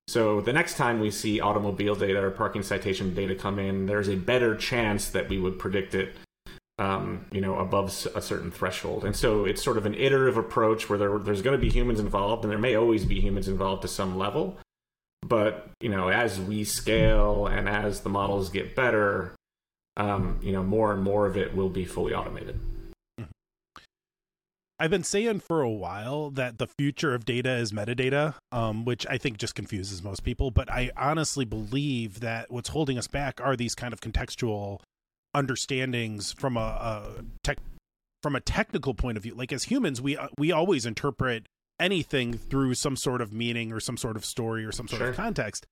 So 0.07 0.41
the 0.41 0.53
next 0.53 0.75
time 0.75 0.99
we 0.99 1.11
see 1.11 1.39
automobile 1.39 1.95
data 1.95 2.19
or 2.21 2.31
parking 2.31 2.63
citation 2.63 3.13
data 3.13 3.35
come 3.35 3.59
in, 3.59 3.85
there's 3.85 4.09
a 4.09 4.15
better 4.15 4.55
chance 4.55 5.09
that 5.09 5.29
we 5.29 5.39
would 5.39 5.59
predict 5.59 5.93
it, 5.93 6.15
um, 6.79 7.27
you 7.31 7.41
know, 7.41 7.59
above 7.59 7.89
a 8.15 8.21
certain 8.21 8.49
threshold. 8.49 9.05
And 9.05 9.15
so 9.15 9.45
it's 9.45 9.63
sort 9.63 9.77
of 9.77 9.85
an 9.85 9.93
iterative 9.93 10.37
approach 10.37 10.89
where 10.89 10.97
there, 10.97 11.19
there's 11.19 11.43
going 11.43 11.55
to 11.55 11.61
be 11.61 11.69
humans 11.69 11.99
involved, 11.99 12.43
and 12.43 12.51
there 12.51 12.57
may 12.57 12.73
always 12.73 13.05
be 13.05 13.21
humans 13.21 13.47
involved 13.47 13.83
to 13.83 13.87
some 13.87 14.17
level 14.17 14.57
but 15.21 15.69
you 15.81 15.89
know 15.89 16.09
as 16.09 16.39
we 16.39 16.63
scale 16.63 17.47
and 17.47 17.67
as 17.67 18.01
the 18.01 18.09
models 18.09 18.49
get 18.49 18.75
better 18.75 19.33
um, 19.97 20.39
you 20.41 20.51
know 20.51 20.63
more 20.63 20.93
and 20.93 21.03
more 21.03 21.25
of 21.25 21.37
it 21.37 21.55
will 21.55 21.69
be 21.69 21.85
fully 21.85 22.13
automated 22.13 22.59
I've 24.81 24.89
been 24.89 25.03
saying 25.03 25.41
for 25.41 25.61
a 25.61 25.69
while 25.69 26.29
that 26.31 26.57
the 26.57 26.65
future 26.65 27.13
of 27.13 27.25
data 27.25 27.51
is 27.57 27.73
metadata, 27.73 28.35
um, 28.53 28.85
which 28.85 29.05
I 29.09 29.17
think 29.17 29.37
just 29.37 29.53
confuses 29.53 30.01
most 30.01 30.23
people. 30.23 30.51
But 30.51 30.71
I 30.71 30.91
honestly 30.95 31.43
believe 31.43 32.21
that 32.21 32.49
what's 32.49 32.69
holding 32.69 32.97
us 32.97 33.07
back 33.07 33.41
are 33.41 33.57
these 33.57 33.75
kind 33.75 33.91
of 33.91 33.99
contextual 33.99 34.79
understandings 35.35 36.31
from 36.31 36.55
a, 36.55 36.59
a 36.59 37.25
tech 37.43 37.57
from 38.23 38.37
a 38.37 38.39
technical 38.39 38.93
point 38.93 39.17
of 39.17 39.23
view. 39.23 39.35
Like 39.35 39.51
as 39.51 39.63
humans, 39.63 40.01
we 40.01 40.17
we 40.37 40.53
always 40.53 40.85
interpret 40.85 41.45
anything 41.79 42.33
through 42.33 42.73
some 42.75 42.95
sort 42.95 43.21
of 43.21 43.33
meaning 43.33 43.71
or 43.71 43.79
some 43.79 43.97
sort 43.97 44.15
of 44.15 44.25
story 44.25 44.65
or 44.65 44.71
some 44.71 44.87
sort 44.87 44.99
sure. 44.99 45.09
of 45.09 45.15
context. 45.15 45.65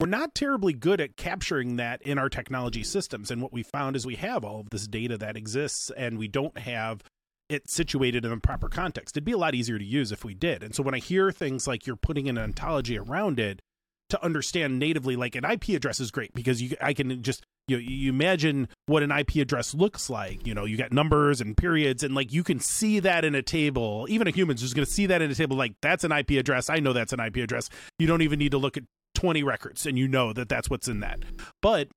We're 0.00 0.06
not 0.06 0.34
terribly 0.34 0.72
good 0.72 1.00
at 1.00 1.16
capturing 1.16 1.76
that 1.76 2.00
in 2.02 2.18
our 2.18 2.30
technology 2.30 2.82
systems. 2.82 3.30
And 3.30 3.42
what 3.42 3.52
we 3.52 3.62
found 3.62 3.96
is 3.96 4.06
we 4.06 4.16
have 4.16 4.44
all 4.44 4.60
of 4.60 4.70
this 4.70 4.86
data 4.86 5.18
that 5.18 5.36
exists 5.36 5.90
and 5.94 6.18
we 6.18 6.26
don't 6.26 6.56
have 6.56 7.02
it 7.50 7.68
situated 7.68 8.24
in 8.24 8.30
the 8.30 8.36
proper 8.38 8.68
context. 8.68 9.14
It'd 9.14 9.24
be 9.24 9.32
a 9.32 9.38
lot 9.38 9.54
easier 9.54 9.78
to 9.78 9.84
use 9.84 10.12
if 10.12 10.24
we 10.24 10.34
did. 10.34 10.62
And 10.62 10.74
so 10.74 10.82
when 10.82 10.94
I 10.94 10.98
hear 10.98 11.32
things 11.32 11.66
like 11.66 11.86
you're 11.86 11.96
putting 11.96 12.28
an 12.28 12.38
ontology 12.38 12.96
around 12.96 13.38
it 13.38 13.60
to 14.08 14.24
understand 14.24 14.78
natively, 14.78 15.16
like 15.16 15.34
an 15.34 15.44
IP 15.44 15.70
address 15.70 16.00
is 16.00 16.10
great 16.10 16.32
because 16.32 16.62
you 16.62 16.76
I 16.80 16.94
can 16.94 17.22
just 17.22 17.44
you 17.70 17.78
you 17.78 18.10
imagine 18.10 18.68
what 18.86 19.02
an 19.02 19.10
IP 19.10 19.36
address 19.36 19.74
looks 19.74 20.10
like. 20.10 20.46
You 20.46 20.54
know, 20.54 20.64
you 20.64 20.76
got 20.76 20.92
numbers 20.92 21.40
and 21.40 21.56
periods, 21.56 22.02
and 22.02 22.14
like 22.14 22.32
you 22.32 22.42
can 22.42 22.60
see 22.60 23.00
that 23.00 23.24
in 23.24 23.34
a 23.34 23.42
table. 23.42 24.06
Even 24.08 24.26
a 24.26 24.30
human's 24.30 24.60
just 24.60 24.74
going 24.74 24.86
to 24.86 24.90
see 24.90 25.06
that 25.06 25.22
in 25.22 25.30
a 25.30 25.34
table. 25.34 25.56
Like 25.56 25.74
that's 25.80 26.04
an 26.04 26.12
IP 26.12 26.32
address. 26.32 26.68
I 26.68 26.76
know 26.76 26.92
that's 26.92 27.12
an 27.12 27.20
IP 27.20 27.36
address. 27.36 27.68
You 27.98 28.06
don't 28.06 28.22
even 28.22 28.38
need 28.38 28.52
to 28.52 28.58
look 28.58 28.76
at 28.76 28.84
twenty 29.14 29.42
records, 29.42 29.86
and 29.86 29.98
you 29.98 30.08
know 30.08 30.32
that 30.32 30.48
that's 30.48 30.68
what's 30.68 30.88
in 30.88 31.00
that. 31.00 31.20
But 31.62 31.88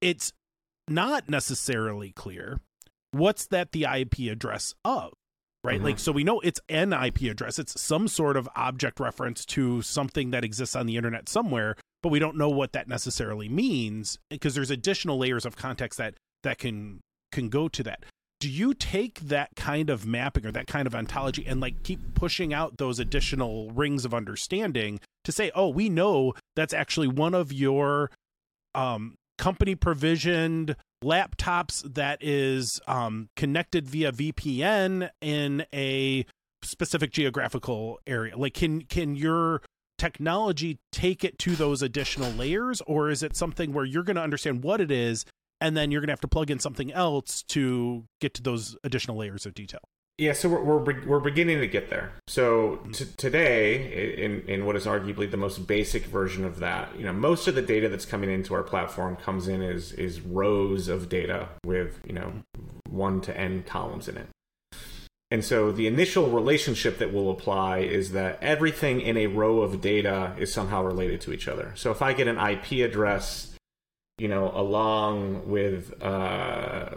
it's 0.00 0.32
not 0.88 1.28
necessarily 1.28 2.12
clear 2.12 2.60
what's 3.12 3.46
that 3.46 3.72
the 3.72 3.84
IP 3.84 4.30
address 4.30 4.74
of 4.84 5.12
right? 5.66 5.76
Mm-hmm. 5.76 5.84
Like, 5.84 5.98
so 5.98 6.12
we 6.12 6.24
know 6.24 6.40
it's 6.40 6.60
an 6.68 6.92
IP 6.92 7.22
address. 7.22 7.58
It's 7.58 7.80
some 7.80 8.06
sort 8.08 8.36
of 8.36 8.48
object 8.54 9.00
reference 9.00 9.44
to 9.46 9.82
something 9.82 10.30
that 10.30 10.44
exists 10.44 10.76
on 10.76 10.86
the 10.86 10.96
internet 10.96 11.28
somewhere 11.28 11.76
but 12.02 12.10
we 12.10 12.18
don't 12.18 12.36
know 12.36 12.48
what 12.48 12.72
that 12.72 12.88
necessarily 12.88 13.48
means 13.48 14.18
because 14.30 14.54
there's 14.54 14.70
additional 14.70 15.18
layers 15.18 15.44
of 15.44 15.56
context 15.56 15.98
that 15.98 16.14
that 16.42 16.58
can 16.58 17.00
can 17.32 17.48
go 17.48 17.68
to 17.68 17.82
that. 17.82 18.04
Do 18.38 18.50
you 18.50 18.74
take 18.74 19.20
that 19.20 19.50
kind 19.56 19.88
of 19.88 20.06
mapping 20.06 20.44
or 20.44 20.52
that 20.52 20.66
kind 20.66 20.86
of 20.86 20.94
ontology 20.94 21.46
and 21.46 21.60
like 21.60 21.82
keep 21.82 22.14
pushing 22.14 22.52
out 22.52 22.76
those 22.76 22.98
additional 22.98 23.70
rings 23.70 24.04
of 24.04 24.12
understanding 24.12 25.00
to 25.24 25.32
say 25.32 25.50
oh 25.54 25.68
we 25.68 25.88
know 25.88 26.34
that's 26.54 26.74
actually 26.74 27.08
one 27.08 27.34
of 27.34 27.52
your 27.52 28.10
um, 28.74 29.16
company 29.38 29.74
provisioned 29.74 30.76
laptops 31.02 31.82
that 31.94 32.22
is 32.22 32.80
um, 32.86 33.28
connected 33.36 33.88
via 33.88 34.12
vpn 34.12 35.10
in 35.20 35.64
a 35.74 36.24
specific 36.62 37.10
geographical 37.10 37.98
area 38.06 38.36
like 38.36 38.54
can 38.54 38.82
can 38.82 39.14
your 39.14 39.62
technology 39.98 40.78
take 40.92 41.24
it 41.24 41.38
to 41.38 41.56
those 41.56 41.82
additional 41.82 42.30
layers 42.32 42.80
or 42.86 43.10
is 43.10 43.22
it 43.22 43.36
something 43.36 43.72
where 43.72 43.84
you're 43.84 44.02
going 44.02 44.16
to 44.16 44.22
understand 44.22 44.62
what 44.62 44.80
it 44.80 44.90
is 44.90 45.24
and 45.60 45.76
then 45.76 45.90
you're 45.90 46.00
going 46.00 46.08
to 46.08 46.12
have 46.12 46.20
to 46.20 46.28
plug 46.28 46.50
in 46.50 46.58
something 46.58 46.92
else 46.92 47.42
to 47.44 48.04
get 48.20 48.34
to 48.34 48.42
those 48.42 48.76
additional 48.84 49.16
layers 49.16 49.46
of 49.46 49.54
detail? 49.54 49.80
Yeah 50.18 50.32
so 50.32 50.48
we're, 50.48 50.78
we're, 50.78 51.06
we're 51.06 51.20
beginning 51.20 51.60
to 51.60 51.66
get 51.66 51.90
there. 51.90 52.12
So 52.26 52.80
mm-hmm. 52.82 52.92
t- 52.92 53.04
today 53.16 54.14
in, 54.16 54.42
in 54.48 54.66
what 54.66 54.76
is 54.76 54.86
arguably 54.86 55.30
the 55.30 55.36
most 55.36 55.66
basic 55.66 56.06
version 56.06 56.44
of 56.44 56.58
that 56.60 56.98
you 56.98 57.04
know 57.04 57.12
most 57.12 57.48
of 57.48 57.54
the 57.54 57.62
data 57.62 57.88
that's 57.88 58.06
coming 58.06 58.30
into 58.30 58.54
our 58.54 58.62
platform 58.62 59.16
comes 59.16 59.48
in 59.48 59.62
as 59.62 59.92
is 59.92 60.20
rows 60.20 60.88
of 60.88 61.08
data 61.08 61.48
with 61.64 62.00
you 62.06 62.12
know 62.12 62.32
one 62.88 63.20
to 63.22 63.36
n 63.36 63.62
columns 63.66 64.08
in 64.08 64.16
it 64.16 64.28
and 65.30 65.44
so 65.44 65.72
the 65.72 65.88
initial 65.88 66.28
relationship 66.28 66.98
that 66.98 67.12
will 67.12 67.30
apply 67.30 67.78
is 67.78 68.12
that 68.12 68.38
everything 68.40 69.00
in 69.00 69.16
a 69.16 69.26
row 69.26 69.60
of 69.60 69.80
data 69.80 70.32
is 70.38 70.52
somehow 70.52 70.84
related 70.84 71.20
to 71.22 71.32
each 71.32 71.48
other. 71.48 71.72
So 71.74 71.90
if 71.90 72.00
I 72.00 72.12
get 72.12 72.28
an 72.28 72.38
IP 72.38 72.88
address, 72.88 73.54
you 74.18 74.28
know, 74.28 74.52
along 74.54 75.48
with, 75.48 76.00
uh, 76.00 76.90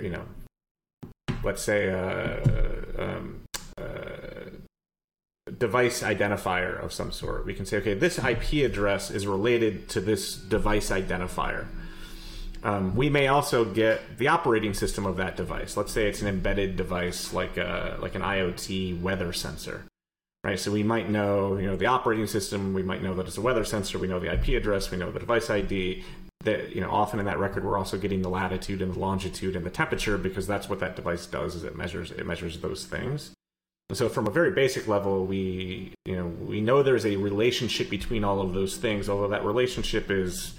you 0.00 0.10
know, 0.10 0.24
let's 1.44 1.62
say 1.62 1.86
a, 1.86 2.42
um, 2.98 3.44
a 3.78 5.52
device 5.52 6.02
identifier 6.02 6.82
of 6.82 6.92
some 6.92 7.12
sort, 7.12 7.46
we 7.46 7.54
can 7.54 7.66
say, 7.66 7.76
okay, 7.76 7.94
this 7.94 8.18
IP 8.18 8.64
address 8.64 9.12
is 9.12 9.28
related 9.28 9.88
to 9.90 10.00
this 10.00 10.34
device 10.34 10.90
identifier. 10.90 11.66
Um, 12.66 12.96
we 12.96 13.08
may 13.08 13.28
also 13.28 13.64
get 13.64 14.18
the 14.18 14.26
operating 14.26 14.74
system 14.74 15.06
of 15.06 15.18
that 15.18 15.36
device. 15.36 15.76
Let's 15.76 15.92
say 15.92 16.08
it's 16.08 16.20
an 16.20 16.26
embedded 16.26 16.76
device 16.76 17.32
like 17.32 17.56
a 17.56 17.96
like 18.00 18.16
an 18.16 18.22
IoT 18.22 19.00
weather 19.00 19.32
sensor, 19.32 19.84
right? 20.42 20.58
So 20.58 20.72
we 20.72 20.82
might 20.82 21.08
know 21.08 21.58
you 21.58 21.68
know 21.68 21.76
the 21.76 21.86
operating 21.86 22.26
system. 22.26 22.74
We 22.74 22.82
might 22.82 23.04
know 23.04 23.14
that 23.14 23.28
it's 23.28 23.38
a 23.38 23.40
weather 23.40 23.64
sensor. 23.64 24.00
We 24.00 24.08
know 24.08 24.18
the 24.18 24.32
IP 24.32 24.48
address. 24.60 24.90
We 24.90 24.98
know 24.98 25.12
the 25.12 25.20
device 25.20 25.48
ID. 25.48 26.02
That 26.40 26.74
you 26.74 26.80
know 26.80 26.90
often 26.90 27.20
in 27.20 27.26
that 27.26 27.38
record 27.38 27.64
we're 27.64 27.78
also 27.78 27.98
getting 27.98 28.22
the 28.22 28.28
latitude 28.28 28.82
and 28.82 28.94
the 28.94 28.98
longitude 28.98 29.54
and 29.54 29.64
the 29.64 29.70
temperature 29.70 30.18
because 30.18 30.48
that's 30.48 30.68
what 30.68 30.80
that 30.80 30.96
device 30.96 31.24
does 31.26 31.54
is 31.54 31.62
it 31.62 31.76
measures 31.76 32.10
it 32.10 32.26
measures 32.26 32.58
those 32.58 32.84
things. 32.84 33.32
So 33.92 34.08
from 34.08 34.26
a 34.26 34.30
very 34.30 34.50
basic 34.50 34.88
level, 34.88 35.24
we 35.24 35.94
you 36.04 36.16
know 36.16 36.26
we 36.26 36.60
know 36.60 36.82
there's 36.82 37.06
a 37.06 37.14
relationship 37.14 37.90
between 37.90 38.24
all 38.24 38.40
of 38.40 38.54
those 38.54 38.76
things, 38.76 39.08
although 39.08 39.28
that 39.28 39.44
relationship 39.44 40.10
is 40.10 40.54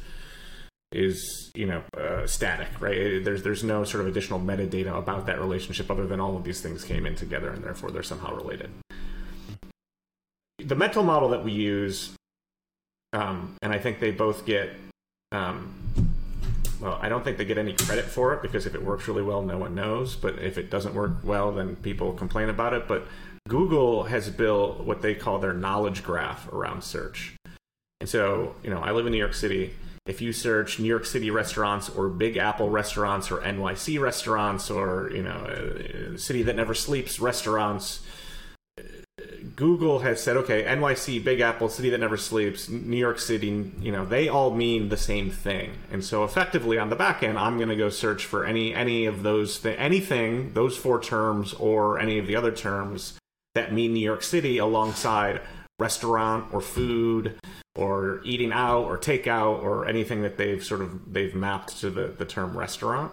is 0.92 1.52
you 1.54 1.66
know 1.66 1.84
uh, 1.98 2.26
static, 2.26 2.70
right? 2.80 3.24
There's 3.24 3.44
there's 3.44 3.64
no 3.64 3.84
sort 3.84 4.02
of 4.02 4.08
additional 4.08 4.40
metadata 4.40 4.98
about 4.98 5.26
that 5.26 5.40
relationship 5.40 5.92
other 5.92 6.08
than 6.08 6.20
all 6.20 6.36
of 6.36 6.44
these 6.44 6.62
things 6.62 6.84
came 6.84 7.06
in 7.06 7.16
together 7.16 7.50
and 7.50 7.64
therefore 7.64 7.92
they're 7.92 8.04
somehow 8.04 8.36
related. 8.36 8.70
The 10.60 10.76
mental 10.76 11.04
model 11.04 11.30
that 11.30 11.44
we 11.44 11.52
use 11.52 12.18
um, 13.14 13.56
and 13.62 13.74
I 13.74 13.80
think 13.80 14.00
they 14.00 14.12
both 14.12 14.46
get. 14.46 14.72
Um, 15.32 15.74
well, 16.80 17.00
I 17.02 17.10
don't 17.10 17.24
think 17.24 17.38
they 17.38 17.46
get 17.46 17.58
any 17.58 17.74
credit 17.74 18.06
for 18.06 18.34
it 18.36 18.42
because 18.44 18.68
if 18.68 18.76
it 18.76 18.84
works 18.84 19.08
really 19.08 19.24
well, 19.24 19.42
no 19.42 19.58
one 19.58 19.74
knows. 19.74 20.16
But 20.16 20.38
if 20.40 20.60
it 20.60 20.70
doesn't 20.70 20.94
work 20.94 21.12
well, 21.24 21.52
then 21.52 21.76
people 21.78 22.14
complain 22.14 22.50
about 22.50 22.74
it. 22.74 22.88
But 22.88 23.08
Google 23.48 24.04
has 24.04 24.30
built 24.30 24.82
what 24.82 25.02
they 25.02 25.16
call 25.16 25.40
their 25.40 25.54
knowledge 25.54 26.04
graph 26.04 26.48
around 26.54 26.84
search. 26.84 27.36
And 28.00 28.08
so, 28.08 28.56
you 28.64 28.70
know, 28.70 28.80
I 28.80 28.92
live 28.92 29.08
in 29.08 29.12
New 29.12 29.18
York 29.18 29.34
City. 29.34 29.74
If 30.08 30.22
you 30.22 30.32
search 30.32 30.80
New 30.80 30.88
York 30.88 31.06
City 31.06 31.30
restaurants 31.30 31.90
or 31.90 32.08
Big 32.08 32.38
Apple 32.38 32.70
restaurants 32.70 33.30
or 33.30 33.38
NYC 33.40 34.00
restaurants 34.00 34.72
or, 34.72 35.12
you 35.14 35.22
know, 35.22 35.46
uh, 35.48 36.14
uh, 36.14 36.18
City 36.18 36.44
That 36.44 36.56
Never 36.56 36.74
Sleeps 36.74 37.20
restaurants, 37.20 38.02
Google 39.56 40.00
has 40.00 40.22
said, 40.22 40.38
okay, 40.38 40.64
NYC, 40.64 41.24
Big 41.24 41.40
Apple, 41.40 41.68
City 41.68 41.90
That 41.90 42.00
Never 42.00 42.16
Sleeps, 42.16 42.70
New 42.70 42.98
York 42.98 43.20
City, 43.20 43.72
you 43.82 43.92
know, 43.92 44.06
they 44.06 44.30
all 44.30 44.52
mean 44.52 44.90
the 44.90 44.98
same 44.98 45.30
thing. 45.30 45.74
And 45.92 46.04
so 46.06 46.24
effectively 46.24 46.78
on 46.78 46.90
the 46.90 46.96
back 46.96 47.24
end, 47.24 47.38
I'm 47.38 47.58
going 47.58 47.70
to 47.70 47.76
go 47.76 47.90
search 47.90 48.26
for 48.26 48.46
any 48.46 48.74
any 48.74 49.06
of 49.06 49.24
those 49.24 49.60
th- 49.60 49.78
anything, 49.80 50.54
those 50.54 50.78
four 50.78 51.02
terms 51.02 51.54
or 51.54 52.00
any 52.00 52.20
of 52.20 52.28
the 52.28 52.36
other 52.36 52.52
terms 52.52 53.18
that 53.56 53.74
mean 53.74 53.94
New 53.94 54.00
York 54.00 54.22
City 54.22 54.60
alongside 54.60 55.42
restaurant 55.80 56.54
or 56.54 56.62
food 56.62 57.36
or 57.76 58.22
eating 58.24 58.52
out 58.52 58.86
or 58.86 58.98
takeout 58.98 59.62
or 59.62 59.88
anything 59.88 60.24
that 60.24 60.38
they've 60.38 60.64
sort 60.64 60.82
of 60.82 61.14
they've 61.14 61.36
mapped 61.36 61.80
to 61.80 61.90
the, 61.90 62.08
the 62.08 62.26
term 62.26 62.58
restaurant. 62.58 63.12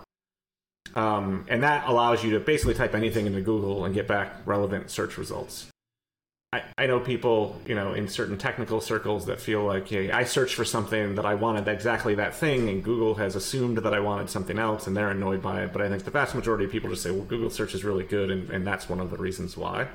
Um, 0.94 1.44
and 1.48 1.62
that 1.62 1.88
allows 1.88 2.22
you 2.22 2.30
to 2.32 2.40
basically 2.40 2.74
type 2.74 2.94
anything 2.94 3.26
into 3.26 3.40
Google 3.40 3.84
and 3.84 3.94
get 3.94 4.06
back 4.06 4.34
relevant 4.46 4.90
search 4.90 5.18
results. 5.18 5.66
I, 6.52 6.62
I 6.78 6.86
know 6.86 7.00
people, 7.00 7.60
you 7.66 7.74
know, 7.74 7.94
in 7.94 8.06
certain 8.06 8.38
technical 8.38 8.80
circles 8.80 9.26
that 9.26 9.40
feel 9.40 9.64
like, 9.64 9.88
hey, 9.88 10.12
I 10.12 10.22
searched 10.22 10.54
for 10.54 10.64
something 10.64 11.16
that 11.16 11.26
I 11.26 11.34
wanted 11.34 11.66
exactly 11.66 12.14
that 12.14 12.32
thing, 12.32 12.68
and 12.68 12.84
Google 12.84 13.16
has 13.16 13.34
assumed 13.34 13.78
that 13.78 13.92
I 13.92 13.98
wanted 13.98 14.30
something 14.30 14.56
else, 14.56 14.86
and 14.86 14.96
they're 14.96 15.10
annoyed 15.10 15.42
by 15.42 15.64
it. 15.64 15.72
But 15.72 15.82
I 15.82 15.88
think 15.88 16.04
the 16.04 16.12
vast 16.12 16.32
majority 16.32 16.66
of 16.66 16.70
people 16.70 16.90
just 16.90 17.02
say, 17.02 17.10
well, 17.10 17.24
Google 17.24 17.50
search 17.50 17.74
is 17.74 17.82
really 17.82 18.04
good, 18.04 18.30
and, 18.30 18.48
and 18.50 18.64
that's 18.64 18.88
one 18.88 19.00
of 19.00 19.10
the 19.10 19.16
reasons 19.16 19.56
why. 19.56 19.88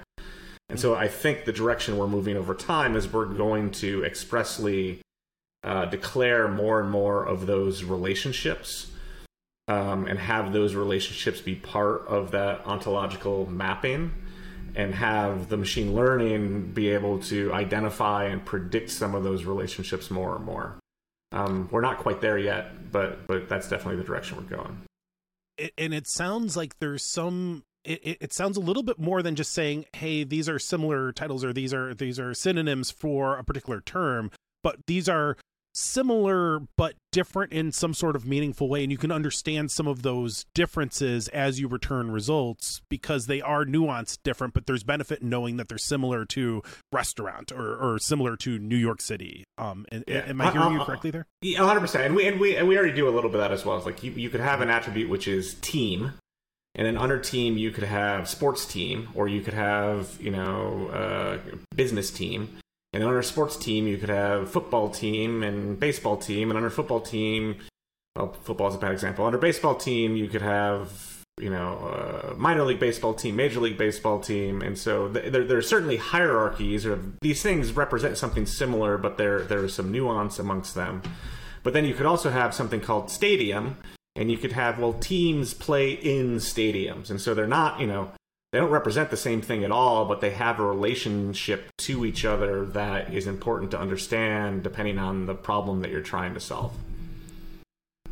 And 0.70 0.80
so 0.80 0.96
I 0.96 1.08
think 1.08 1.46
the 1.46 1.52
direction 1.52 1.98
we're 1.98 2.08
moving 2.08 2.38
over 2.38 2.54
time 2.54 2.96
is 2.96 3.12
we're 3.12 3.26
going 3.26 3.72
to 3.72 4.06
expressly 4.06 5.02
uh, 5.64 5.86
declare 5.86 6.48
more 6.48 6.80
and 6.80 6.90
more 6.92 7.26
of 7.26 7.48
those 7.48 7.84
relationships 7.84 8.92
um, 9.68 10.06
and 10.06 10.20
have 10.20 10.54
those 10.54 10.76
relationships 10.76 11.42
be 11.42 11.56
part 11.56 12.08
of 12.08 12.32
that 12.32 12.66
ontological 12.66 13.50
mapping 13.50 14.14
and 14.76 14.94
have 14.96 15.50
the 15.50 15.58
machine 15.58 15.94
learning 15.94 16.72
be 16.72 16.90
able 16.90 17.20
to 17.20 17.52
identify 17.54 18.26
and 18.26 18.46
predict 18.46 18.92
some 18.92 19.16
of 19.16 19.24
those 19.24 19.46
relationships 19.46 20.12
more 20.12 20.36
and 20.36 20.46
more. 20.46 20.76
Um, 21.32 21.68
we're 21.72 21.82
not 21.82 21.98
quite 22.00 22.22
there 22.22 22.38
yet, 22.38 22.92
but 22.92 23.28
but 23.28 23.50
that's 23.50 23.70
definitely 23.70 23.98
the 23.98 24.04
direction 24.04 24.38
we're 24.38 24.58
going. 24.58 24.82
and 25.78 25.94
it 25.94 26.08
sounds 26.08 26.56
like 26.56 26.78
there's 26.80 27.04
some 27.04 27.64
it, 27.84 28.18
it, 28.22 28.34
sounds 28.34 28.58
a 28.58 28.62
little 28.62 28.84
bit 28.84 29.00
more 29.00 29.22
than 29.22 29.36
just 29.36 29.52
saying, 29.52 29.86
"Hey, 29.94 30.24
these 30.24 30.50
are 30.50 30.60
similar 30.60 31.12
titles 31.12 31.44
or 31.44 31.54
these 31.54 31.74
are 31.74 31.94
these 31.94 32.20
are 32.20 32.34
synonyms 32.34 32.92
for 32.92 33.38
a 33.38 33.44
particular 33.44 33.82
term," 33.82 34.32
but 34.64 34.86
these 34.88 35.08
are 35.08 35.38
similar 35.74 36.60
but 36.78 36.96
different 37.12 37.54
in 37.54 37.72
some 37.72 37.94
sort 37.94 38.16
of 38.16 38.26
meaningful 38.26 38.68
way. 38.70 38.84
And 38.84 38.92
you 38.92 38.98
can 38.98 39.12
understand 39.12 39.72
some 39.72 39.88
of 39.88 40.02
those 40.02 40.46
differences 40.54 41.28
as 41.30 41.60
you 41.60 41.68
return 41.68 42.12
results 42.12 42.82
because 42.90 43.28
they 43.28 43.42
are 43.42 43.66
nuanced 43.66 44.20
different 44.24 44.54
but 44.54 44.66
there's 44.66 44.84
benefit 44.84 45.22
in 45.22 45.30
knowing 45.30 45.58
that 45.58 45.70
they're 45.70 45.78
similar 45.78 46.26
to 46.26 46.62
restaurant 46.92 47.52
or, 47.52 47.76
or 47.76 48.00
similar 48.00 48.36
to 48.38 48.60
new 48.60 48.76
york 48.76 49.02
city. 49.02 49.44
Um 49.58 49.86
and, 49.92 50.04
yeah. 50.08 50.26
am 50.28 50.42
i 50.42 50.52
hearing 50.52 50.68
uh, 50.68 50.72
you 50.72 50.86
correctly 50.86 51.12
there? 51.12 51.28
yeah, 51.42 51.60
100% 51.60 52.06
and 52.06 52.16
we 52.16 52.28
and 52.28 52.40
we 52.40 52.56
and 52.56 52.68
we 52.68 52.78
already 52.78 52.94
do 52.94 53.08
a 53.08 53.12
little 53.12 53.30
bit 53.30 53.40
of 53.40 53.42
that 53.42 53.52
as 53.52 53.66
well. 53.66 53.78
It's 53.78 53.86
like 53.86 54.04
you, 54.04 54.12
you 54.12 54.30
could 54.30 54.42
have 54.42 54.62
an 54.62 54.70
attribute 54.70 55.10
which 55.10 55.28
is 55.28 55.56
team 55.56 56.14
and 56.76 56.86
then 56.86 56.98
under 56.98 57.20
team 57.20 57.58
you 57.58 57.72
could 57.72 57.84
have 57.84 58.30
sports 58.30 58.66
team 58.66 59.10
or 59.16 59.28
you 59.28 59.42
could 59.42 59.54
have 59.54 60.18
you 60.22 60.32
know 60.32 60.88
uh, 60.90 61.38
business 61.76 62.12
team. 62.12 62.58
And 62.94 63.04
under 63.04 63.22
sports 63.22 63.56
team 63.56 63.88
you 63.88 63.98
could 63.98 64.10
have 64.10 64.52
football 64.52 64.90
team 64.90 65.44
and 65.44 65.80
baseball 65.80 66.18
team. 66.18 66.50
And 66.50 66.58
under 66.58 66.70
football 66.70 67.02
team 67.02 67.58
well 68.16 68.34
football 68.44 68.70
is 68.70 68.76
a 68.76 68.78
bad 68.78 68.92
example. 68.92 69.26
Under 69.26 69.38
baseball 69.38 69.76
team 69.76 70.16
you 70.16 70.28
could 70.28 70.42
have 70.42 71.24
you 71.40 71.50
know 71.50 71.78
uh, 71.78 72.34
minor 72.36 72.64
league 72.64 72.80
baseball 72.80 73.14
team 73.14 73.36
major 73.36 73.60
league 73.60 73.78
baseball 73.78 74.20
team. 74.20 74.62
And 74.62 74.78
so 74.78 75.10
th- 75.10 75.32
there, 75.32 75.44
there 75.46 75.58
are 75.58 75.64
certainly 75.64 75.98
hierarchies 75.98 76.86
or 76.86 77.00
these 77.22 77.42
things 77.42 77.74
represent 77.74 78.18
something 78.18 78.46
similar 78.46 78.98
but 78.98 79.18
there 79.18 79.42
there 79.42 79.66
is 79.66 79.74
some 79.74 79.92
nuance 79.92 80.38
amongst 80.38 80.76
them. 80.76 81.02
But 81.64 81.74
then 81.74 81.84
you 81.84 81.94
could 81.94 82.06
also 82.06 82.30
have 82.30 82.54
something 82.54 82.80
called 82.80 83.10
stadium 83.10 83.78
and 84.20 84.30
you 84.30 84.38
could 84.38 84.52
have 84.52 84.78
well 84.78 84.94
teams 84.94 85.54
play 85.54 85.92
in 85.92 86.36
stadiums 86.36 87.10
and 87.10 87.20
so 87.20 87.34
they're 87.34 87.48
not 87.48 87.80
you 87.80 87.88
know 87.88 88.12
they 88.52 88.60
don't 88.60 88.70
represent 88.70 89.10
the 89.10 89.18
same 89.18 89.42
thing 89.42 89.64
at 89.64 89.72
all 89.72 90.06
but 90.06 90.20
they 90.22 90.32
have 90.32 90.60
a 90.60 90.66
relationship 90.66 91.72
to 91.78 92.06
each 92.06 92.26
other 92.26 92.66
that 92.66 93.12
is 93.14 93.26
important 93.26 93.72
to 93.72 93.80
understand 93.80 94.62
depending 94.62 95.00
on 95.00 95.26
the 95.26 95.34
problem 95.34 95.80
that 95.82 95.90
you're 95.90 96.02
trying 96.02 96.34
to 96.34 96.40
solve 96.40 96.74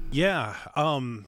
yeah 0.10 0.56
um 0.76 1.26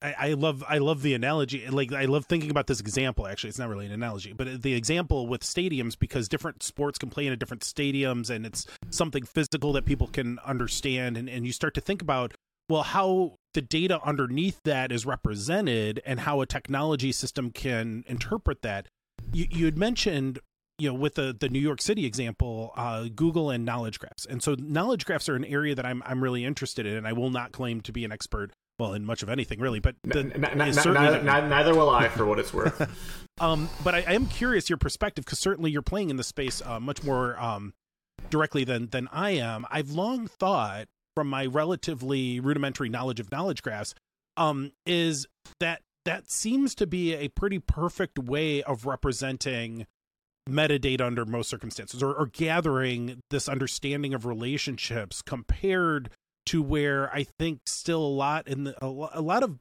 I, 0.00 0.14
I 0.18 0.32
love 0.34 0.62
I 0.68 0.78
love 0.78 1.02
the 1.02 1.14
analogy. 1.14 1.66
Like 1.66 1.92
I 1.92 2.04
love 2.04 2.26
thinking 2.26 2.50
about 2.50 2.68
this 2.68 2.78
example. 2.78 3.26
Actually, 3.26 3.50
it's 3.50 3.58
not 3.58 3.68
really 3.68 3.86
an 3.86 3.90
analogy, 3.90 4.32
but 4.32 4.62
the 4.62 4.74
example 4.74 5.26
with 5.26 5.40
stadiums 5.40 5.98
because 5.98 6.28
different 6.28 6.62
sports 6.62 6.98
can 6.98 7.10
play 7.10 7.26
in 7.26 7.36
different 7.36 7.62
stadiums, 7.62 8.30
and 8.30 8.46
it's 8.46 8.64
something 8.90 9.24
physical 9.24 9.72
that 9.72 9.86
people 9.86 10.06
can 10.06 10.38
understand. 10.46 11.16
And 11.16 11.28
and 11.28 11.44
you 11.44 11.52
start 11.52 11.74
to 11.74 11.80
think 11.80 12.00
about 12.00 12.34
well 12.68 12.82
how 12.82 13.34
the 13.54 13.62
data 13.62 14.00
underneath 14.04 14.60
that 14.64 14.92
is 14.92 15.06
represented 15.06 16.02
and 16.04 16.20
how 16.20 16.40
a 16.40 16.46
technology 16.46 17.12
system 17.12 17.50
can 17.50 18.04
interpret 18.06 18.62
that. 18.62 18.86
You, 19.32 19.46
you 19.50 19.64
had 19.64 19.78
mentioned 19.78 20.38
you 20.78 20.88
know 20.88 20.94
with 20.94 21.16
the 21.16 21.36
the 21.38 21.48
New 21.48 21.58
York 21.58 21.82
City 21.82 22.06
example 22.06 22.72
uh, 22.76 23.08
Google 23.14 23.50
and 23.50 23.64
knowledge 23.64 23.98
graphs. 23.98 24.24
And 24.26 24.42
so 24.42 24.54
knowledge 24.58 25.04
graphs 25.04 25.28
are 25.28 25.36
an 25.36 25.44
area 25.44 25.74
that 25.74 25.84
I'm 25.84 26.02
I'm 26.06 26.22
really 26.22 26.44
interested 26.44 26.86
in 26.86 26.94
and 26.94 27.06
I 27.06 27.12
will 27.12 27.30
not 27.30 27.52
claim 27.52 27.80
to 27.82 27.92
be 27.92 28.04
an 28.04 28.12
expert 28.12 28.52
well 28.78 28.92
in 28.92 29.04
much 29.04 29.24
of 29.24 29.28
anything 29.28 29.58
really 29.58 29.80
but 29.80 29.96
the, 30.04 30.20
n- 30.20 30.32
n- 30.36 30.44
n- 30.44 30.94
neither, 30.94 31.48
neither, 31.48 31.74
will 31.74 31.90
I 31.90 32.06
for 32.08 32.24
what 32.24 32.38
it's 32.38 32.54
worth. 32.54 32.88
Um 33.40 33.68
but 33.84 33.94
I, 33.94 33.98
I, 33.98 34.14
am 34.14 34.26
curious 34.26 34.68
your 34.68 34.78
perspective 34.78 35.24
because 35.24 35.38
certainly 35.38 35.70
you're 35.70 35.80
playing 35.80 36.10
in 36.10 36.16
the 36.16 36.24
space 36.24 36.60
uh, 36.64 36.80
much 36.80 37.04
more 37.04 37.38
um 37.40 37.72
directly 38.30 38.64
than 38.64 38.88
than 38.88 39.08
I 39.12 39.30
am. 39.30 39.64
I've 39.70 39.90
long 39.90 40.26
thought 40.26 40.88
from 41.18 41.26
my 41.26 41.44
relatively 41.44 42.38
rudimentary 42.38 42.88
knowledge 42.88 43.18
of 43.18 43.32
knowledge 43.32 43.60
graphs 43.60 43.92
um, 44.36 44.70
is 44.86 45.26
that 45.58 45.82
that 46.04 46.30
seems 46.30 46.76
to 46.76 46.86
be 46.86 47.12
a 47.12 47.26
pretty 47.26 47.58
perfect 47.58 48.20
way 48.20 48.62
of 48.62 48.86
representing 48.86 49.84
metadata 50.48 51.00
under 51.00 51.26
most 51.26 51.50
circumstances 51.50 52.04
or, 52.04 52.14
or 52.14 52.26
gathering 52.26 53.18
this 53.30 53.48
understanding 53.48 54.14
of 54.14 54.26
relationships 54.26 55.20
compared 55.20 56.08
to 56.46 56.62
where 56.62 57.12
I 57.12 57.24
think 57.24 57.62
still 57.66 58.04
a 58.04 58.06
lot 58.06 58.46
in 58.46 58.62
the, 58.62 58.76
a, 58.80 58.86
a 59.14 59.20
lot 59.20 59.42
of 59.42 59.58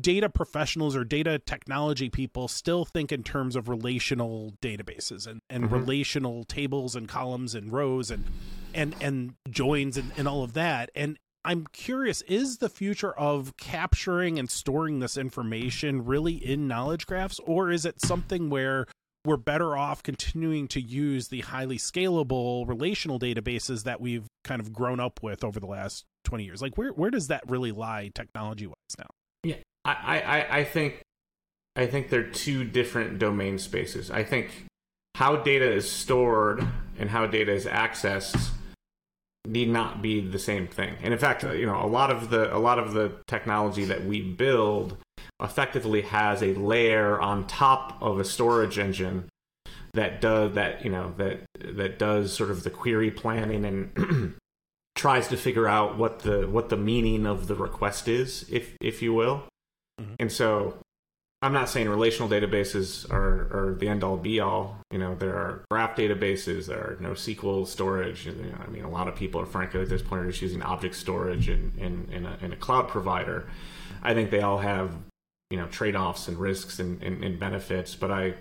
data 0.00 0.28
professionals 0.28 0.96
or 0.96 1.04
data 1.04 1.38
technology 1.38 2.08
people 2.08 2.48
still 2.48 2.84
think 2.84 3.12
in 3.12 3.22
terms 3.22 3.56
of 3.56 3.68
relational 3.68 4.54
databases 4.62 5.26
and, 5.26 5.40
and 5.50 5.64
mm-hmm. 5.64 5.74
relational 5.74 6.44
tables 6.44 6.94
and 6.94 7.08
columns 7.08 7.54
and 7.54 7.72
rows 7.72 8.10
and 8.10 8.24
and 8.74 8.94
and 9.00 9.34
joins 9.50 9.96
and, 9.96 10.12
and 10.16 10.28
all 10.28 10.42
of 10.42 10.54
that. 10.54 10.90
And 10.94 11.18
i'm 11.44 11.66
curious 11.72 12.20
is 12.22 12.58
the 12.58 12.68
future 12.68 13.12
of 13.12 13.56
capturing 13.56 14.40
and 14.40 14.50
storing 14.50 14.98
this 14.98 15.16
information 15.16 16.04
really 16.04 16.34
in 16.34 16.66
knowledge 16.66 17.06
graphs 17.06 17.38
or 17.46 17.70
is 17.70 17.86
it 17.86 18.00
something 18.00 18.50
where 18.50 18.86
we're 19.24 19.36
better 19.36 19.76
off 19.76 20.02
continuing 20.02 20.66
to 20.66 20.80
use 20.80 21.28
the 21.28 21.42
highly 21.42 21.78
scalable 21.78 22.66
relational 22.66 23.18
databases 23.20 23.84
that 23.84 24.00
we've 24.00 24.26
kind 24.42 24.60
of 24.60 24.72
grown 24.72 24.98
up 24.98 25.22
with 25.22 25.44
over 25.44 25.60
the 25.60 25.66
last 25.66 26.04
20 26.24 26.44
years? 26.44 26.62
Like 26.62 26.76
where 26.76 26.90
where 26.90 27.10
does 27.10 27.28
that 27.28 27.42
really 27.48 27.72
lie 27.72 28.10
technology 28.14 28.66
wise 28.66 28.74
now 28.98 29.06
I, 29.94 30.20
I, 30.20 30.58
I 30.58 30.64
think 30.64 31.02
I 31.76 31.86
think 31.86 32.10
they're 32.10 32.28
two 32.28 32.64
different 32.64 33.18
domain 33.18 33.58
spaces. 33.58 34.10
I 34.10 34.24
think 34.24 34.66
how 35.14 35.36
data 35.36 35.70
is 35.70 35.90
stored 35.90 36.66
and 36.98 37.10
how 37.10 37.26
data 37.26 37.52
is 37.52 37.66
accessed 37.66 38.50
need 39.46 39.68
not 39.68 40.02
be 40.02 40.20
the 40.20 40.38
same 40.38 40.66
thing. 40.66 40.94
And 41.02 41.12
in 41.12 41.18
fact, 41.18 41.42
you 41.42 41.66
know, 41.66 41.82
a 41.82 41.86
lot 41.86 42.10
of 42.10 42.30
the 42.30 42.54
a 42.54 42.58
lot 42.58 42.78
of 42.78 42.92
the 42.92 43.12
technology 43.26 43.84
that 43.84 44.04
we 44.04 44.20
build 44.20 44.96
effectively 45.40 46.02
has 46.02 46.42
a 46.42 46.54
layer 46.54 47.20
on 47.20 47.46
top 47.46 47.96
of 48.00 48.18
a 48.18 48.24
storage 48.24 48.78
engine 48.78 49.28
that 49.94 50.20
does 50.20 50.54
that, 50.54 50.84
you 50.84 50.90
know, 50.90 51.14
that 51.16 51.40
that 51.60 51.98
does 51.98 52.32
sort 52.32 52.50
of 52.50 52.64
the 52.64 52.70
query 52.70 53.10
planning 53.10 53.64
and 53.64 54.34
tries 54.94 55.28
to 55.28 55.36
figure 55.36 55.68
out 55.68 55.96
what 55.96 56.20
the 56.20 56.46
what 56.48 56.68
the 56.68 56.76
meaning 56.76 57.26
of 57.26 57.46
the 57.46 57.54
request 57.54 58.08
is, 58.08 58.44
if 58.50 58.76
if 58.80 59.00
you 59.00 59.14
will. 59.14 59.44
Mm-hmm. 60.00 60.14
And 60.20 60.32
so 60.32 60.78
I'm 61.40 61.52
not 61.52 61.68
saying 61.68 61.88
relational 61.88 62.28
databases 62.28 63.08
are, 63.12 63.70
are 63.70 63.76
the 63.78 63.88
end 63.88 64.02
all 64.02 64.16
be 64.16 64.40
all. 64.40 64.78
You 64.90 64.98
know, 64.98 65.14
there 65.14 65.36
are 65.36 65.64
graph 65.70 65.96
databases, 65.96 66.66
there 66.66 66.78
are 66.78 66.98
NoSQL 67.00 67.66
storage. 67.66 68.26
You 68.26 68.32
know, 68.32 68.58
I 68.60 68.68
mean, 68.68 68.84
a 68.84 68.90
lot 68.90 69.06
of 69.06 69.14
people 69.14 69.40
are 69.40 69.46
frankly 69.46 69.80
at 69.80 69.88
this 69.88 70.02
point 70.02 70.22
are 70.22 70.30
just 70.30 70.42
using 70.42 70.62
object 70.62 70.96
storage 70.96 71.48
in, 71.48 71.72
in, 71.78 72.08
in, 72.12 72.26
a, 72.26 72.38
in 72.42 72.52
a 72.52 72.56
cloud 72.56 72.88
provider. 72.88 73.48
I 74.02 74.14
think 74.14 74.30
they 74.30 74.40
all 74.40 74.58
have, 74.58 74.96
you 75.50 75.58
know, 75.58 75.66
trade 75.66 75.94
offs 75.94 76.26
and 76.26 76.36
risks 76.38 76.80
and, 76.80 77.02
and, 77.02 77.22
and 77.22 77.38
benefits, 77.38 77.94
but 77.94 78.10
I, 78.10 78.34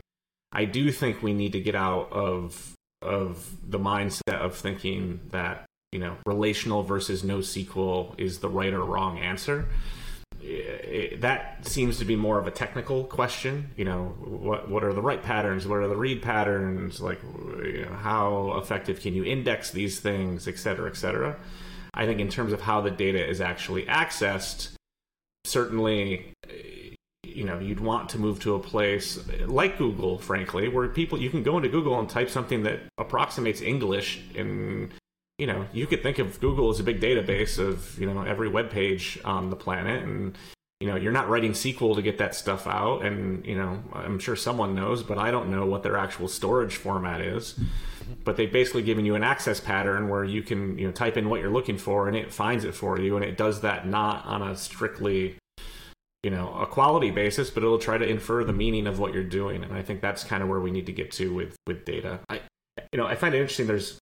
I 0.51 0.65
do 0.65 0.91
think 0.91 1.21
we 1.21 1.33
need 1.33 1.51
to 1.53 1.59
get 1.59 1.75
out 1.75 2.11
of 2.11 2.73
of 3.03 3.55
the 3.69 3.77
mindset 3.77 4.39
of 4.39 4.55
thinking 4.55 5.19
that 5.29 5.65
you 5.91 5.99
know 5.99 6.17
relational 6.25 6.81
versus 6.81 7.21
NoSQL 7.21 8.19
is 8.19 8.39
the 8.39 8.49
right 8.49 8.73
or 8.73 8.83
wrong 8.83 9.19
answer 9.19 9.67
that 11.17 11.67
seems 11.67 11.97
to 11.97 12.05
be 12.05 12.15
more 12.15 12.39
of 12.39 12.47
a 12.47 12.51
technical 12.51 13.03
question. 13.03 13.71
You 13.75 13.85
know, 13.85 14.15
what 14.19 14.69
what 14.69 14.83
are 14.83 14.93
the 14.93 15.01
write 15.01 15.23
patterns? 15.23 15.67
What 15.67 15.79
are 15.79 15.87
the 15.87 15.95
read 15.95 16.21
patterns? 16.21 17.01
Like, 17.01 17.19
you 17.63 17.85
know, 17.85 17.95
how 17.95 18.57
effective 18.57 19.01
can 19.01 19.13
you 19.13 19.23
index 19.23 19.71
these 19.71 19.99
things, 19.99 20.47
et 20.47 20.57
cetera, 20.57 20.89
et 20.89 20.95
cetera. 20.95 21.37
I 21.93 22.05
think 22.05 22.19
in 22.19 22.29
terms 22.29 22.53
of 22.53 22.61
how 22.61 22.81
the 22.81 22.91
data 22.91 23.27
is 23.27 23.41
actually 23.41 23.85
accessed, 23.85 24.73
certainly, 25.45 26.33
you 27.23 27.43
know, 27.43 27.59
you'd 27.59 27.79
want 27.79 28.09
to 28.09 28.19
move 28.19 28.39
to 28.41 28.53
a 28.55 28.59
place 28.59 29.19
like 29.47 29.77
Google, 29.77 30.19
frankly, 30.19 30.69
where 30.69 30.87
people 30.87 31.19
you 31.19 31.29
can 31.29 31.43
go 31.43 31.57
into 31.57 31.69
Google 31.69 31.99
and 31.99 32.07
type 32.07 32.29
something 32.29 32.63
that 32.63 32.81
approximates 32.97 33.61
English 33.61 34.21
and 34.35 34.91
you 35.37 35.47
know, 35.47 35.65
you 35.71 35.85
could 35.85 36.01
think 36.01 36.19
of 36.19 36.39
Google 36.39 36.69
as 36.69 36.79
a 36.79 36.83
big 36.83 36.99
database 36.99 37.59
of, 37.59 37.99
you 37.99 38.11
know, 38.11 38.23
every 38.23 38.49
web 38.49 38.71
page 38.71 39.19
on 39.23 39.49
the 39.49 39.55
planet 39.55 40.03
and 40.03 40.37
you 40.79 40.87
know, 40.87 40.95
you're 40.95 41.11
not 41.11 41.27
writing 41.27 41.53
SQL 41.53 41.95
to 41.95 42.03
get 42.03 42.19
that 42.19 42.35
stuff 42.35 42.67
out 42.67 43.03
and, 43.03 43.43
you 43.45 43.55
know, 43.55 43.81
I'm 43.93 44.19
sure 44.19 44.35
someone 44.35 44.75
knows, 44.75 45.01
but 45.01 45.17
I 45.17 45.31
don't 45.31 45.49
know 45.49 45.65
what 45.65 45.81
their 45.81 45.97
actual 45.97 46.27
storage 46.27 46.75
format 46.75 47.19
is. 47.19 47.59
But 48.23 48.37
they've 48.37 48.51
basically 48.51 48.83
given 48.83 49.03
you 49.03 49.15
an 49.15 49.23
access 49.23 49.59
pattern 49.59 50.07
where 50.07 50.23
you 50.23 50.43
can, 50.43 50.77
you 50.77 50.85
know, 50.85 50.91
type 50.91 51.17
in 51.17 51.29
what 51.29 51.41
you're 51.41 51.49
looking 51.49 51.79
for 51.79 52.07
and 52.07 52.15
it 52.15 52.31
finds 52.31 52.63
it 52.63 52.75
for 52.75 52.99
you 52.99 53.15
and 53.15 53.25
it 53.25 53.37
does 53.37 53.61
that 53.61 53.87
not 53.87 54.23
on 54.27 54.43
a 54.43 54.55
strictly 54.55 55.37
you 56.23 56.31
know 56.31 56.53
a 56.55 56.65
quality 56.65 57.11
basis 57.11 57.51
but 57.51 57.61
it'll 57.63 57.77
try 57.77 57.97
to 57.97 58.05
infer 58.05 58.43
the 58.43 58.51
meaning 58.51 58.87
of 58.87 58.97
what 58.97 59.13
you're 59.13 59.23
doing 59.23 59.63
and 59.63 59.71
i 59.71 59.83
think 59.83 60.01
that's 60.01 60.23
kind 60.23 60.41
of 60.41 60.49
where 60.49 60.59
we 60.59 60.71
need 60.71 60.87
to 60.87 60.91
get 60.91 61.11
to 61.11 61.31
with 61.31 61.55
with 61.67 61.85
data 61.85 62.19
i 62.27 62.41
you 62.91 62.97
know 62.97 63.05
i 63.05 63.13
find 63.13 63.35
it 63.35 63.37
interesting 63.37 63.67
there's 63.67 63.99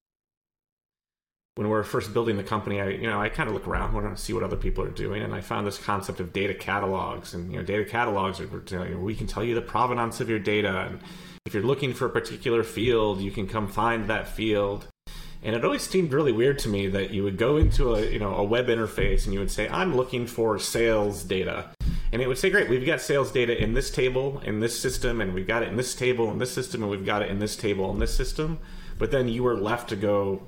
when 1.55 1.69
we 1.69 1.75
are 1.77 1.83
first 1.83 2.13
building 2.13 2.35
the 2.35 2.43
company, 2.43 2.81
I 2.81 2.89
you 2.89 3.07
know 3.07 3.19
I 3.19 3.29
kind 3.29 3.47
of 3.47 3.55
look 3.55 3.67
around, 3.67 3.93
want 3.93 4.15
to 4.15 4.21
see 4.21 4.33
what 4.33 4.43
other 4.43 4.57
people 4.57 4.83
are 4.83 4.89
doing, 4.89 5.23
and 5.23 5.33
I 5.33 5.41
found 5.41 5.65
this 5.65 5.77
concept 5.77 6.19
of 6.19 6.33
data 6.33 6.53
catalogs. 6.53 7.33
And 7.33 7.51
you 7.51 7.57
know, 7.57 7.63
data 7.63 7.85
catalogs 7.85 8.39
are 8.41 8.43
you 8.43 8.95
know, 8.95 8.99
we 8.99 9.15
can 9.15 9.25
tell 9.25 9.43
you 9.43 9.55
the 9.55 9.61
provenance 9.61 10.19
of 10.19 10.29
your 10.29 10.39
data, 10.39 10.87
and 10.89 10.99
if 11.45 11.53
you're 11.53 11.63
looking 11.63 11.93
for 11.93 12.05
a 12.05 12.09
particular 12.09 12.63
field, 12.63 13.21
you 13.21 13.31
can 13.31 13.47
come 13.47 13.67
find 13.67 14.09
that 14.09 14.27
field. 14.27 14.87
And 15.43 15.55
it 15.55 15.63
always 15.63 15.83
seemed 15.83 16.11
really 16.11 16.31
weird 16.31 16.57
to 16.59 16.69
me 16.69 16.87
that 16.87 17.11
you 17.11 17.23
would 17.23 17.37
go 17.37 17.55
into 17.55 17.95
a 17.95 18.05
you 18.05 18.19
know 18.19 18.35
a 18.35 18.43
web 18.43 18.67
interface 18.67 19.23
and 19.23 19.33
you 19.33 19.39
would 19.39 19.51
say, 19.51 19.69
"I'm 19.69 19.95
looking 19.95 20.27
for 20.27 20.59
sales 20.59 21.23
data," 21.23 21.69
and 22.11 22.21
it 22.21 22.27
would 22.27 22.37
say, 22.37 22.49
"Great, 22.49 22.67
we've 22.67 22.85
got 22.85 22.99
sales 22.99 23.31
data 23.31 23.57
in 23.61 23.75
this 23.75 23.89
table, 23.89 24.41
in 24.43 24.59
this 24.59 24.77
system, 24.77 25.21
and 25.21 25.33
we've 25.33 25.47
got 25.47 25.63
it 25.63 25.69
in 25.69 25.77
this 25.77 25.95
table, 25.95 26.29
in 26.31 26.39
this 26.39 26.51
system, 26.51 26.81
and 26.81 26.91
we've 26.91 27.05
got 27.05 27.21
it 27.21 27.29
in 27.29 27.39
this 27.39 27.55
table, 27.55 27.91
in 27.91 27.99
this 27.99 28.13
system." 28.13 28.59
But 28.97 29.11
then 29.11 29.29
you 29.29 29.43
were 29.43 29.55
left 29.55 29.89
to 29.89 29.95
go 29.95 30.47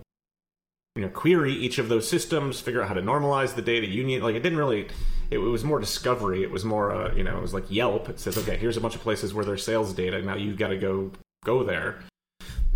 you 0.97 1.03
know 1.03 1.09
query 1.09 1.53
each 1.53 1.77
of 1.77 1.89
those 1.89 2.09
systems, 2.09 2.59
figure 2.59 2.81
out 2.81 2.87
how 2.87 2.95
to 2.95 3.01
normalize 3.01 3.55
the 3.55 3.61
data 3.61 3.87
union. 3.87 4.21
Like 4.21 4.35
it 4.35 4.41
didn't 4.41 4.57
really. 4.57 4.87
It, 5.29 5.39
was 5.39 5.65
more 5.65 5.79
discovery. 5.79 6.41
It 6.41 6.51
was 6.51 6.63
more, 6.63 6.89
uh, 6.89 7.13
you 7.13 7.21
know, 7.21 7.37
it 7.37 7.41
was 7.41 7.53
like 7.53 7.69
Yelp. 7.69 8.07
It 8.07 8.17
says, 8.17 8.37
okay, 8.37 8.55
here's 8.55 8.77
a 8.77 8.81
bunch 8.81 8.95
of 8.95 9.01
places 9.01 9.33
where 9.33 9.43
there's 9.43 9.61
sales 9.61 9.93
data. 9.93 10.21
Now 10.21 10.35
you've 10.35 10.57
got 10.57 10.69
to 10.69 10.77
go 10.77 11.11
go 11.43 11.63
there. 11.63 11.99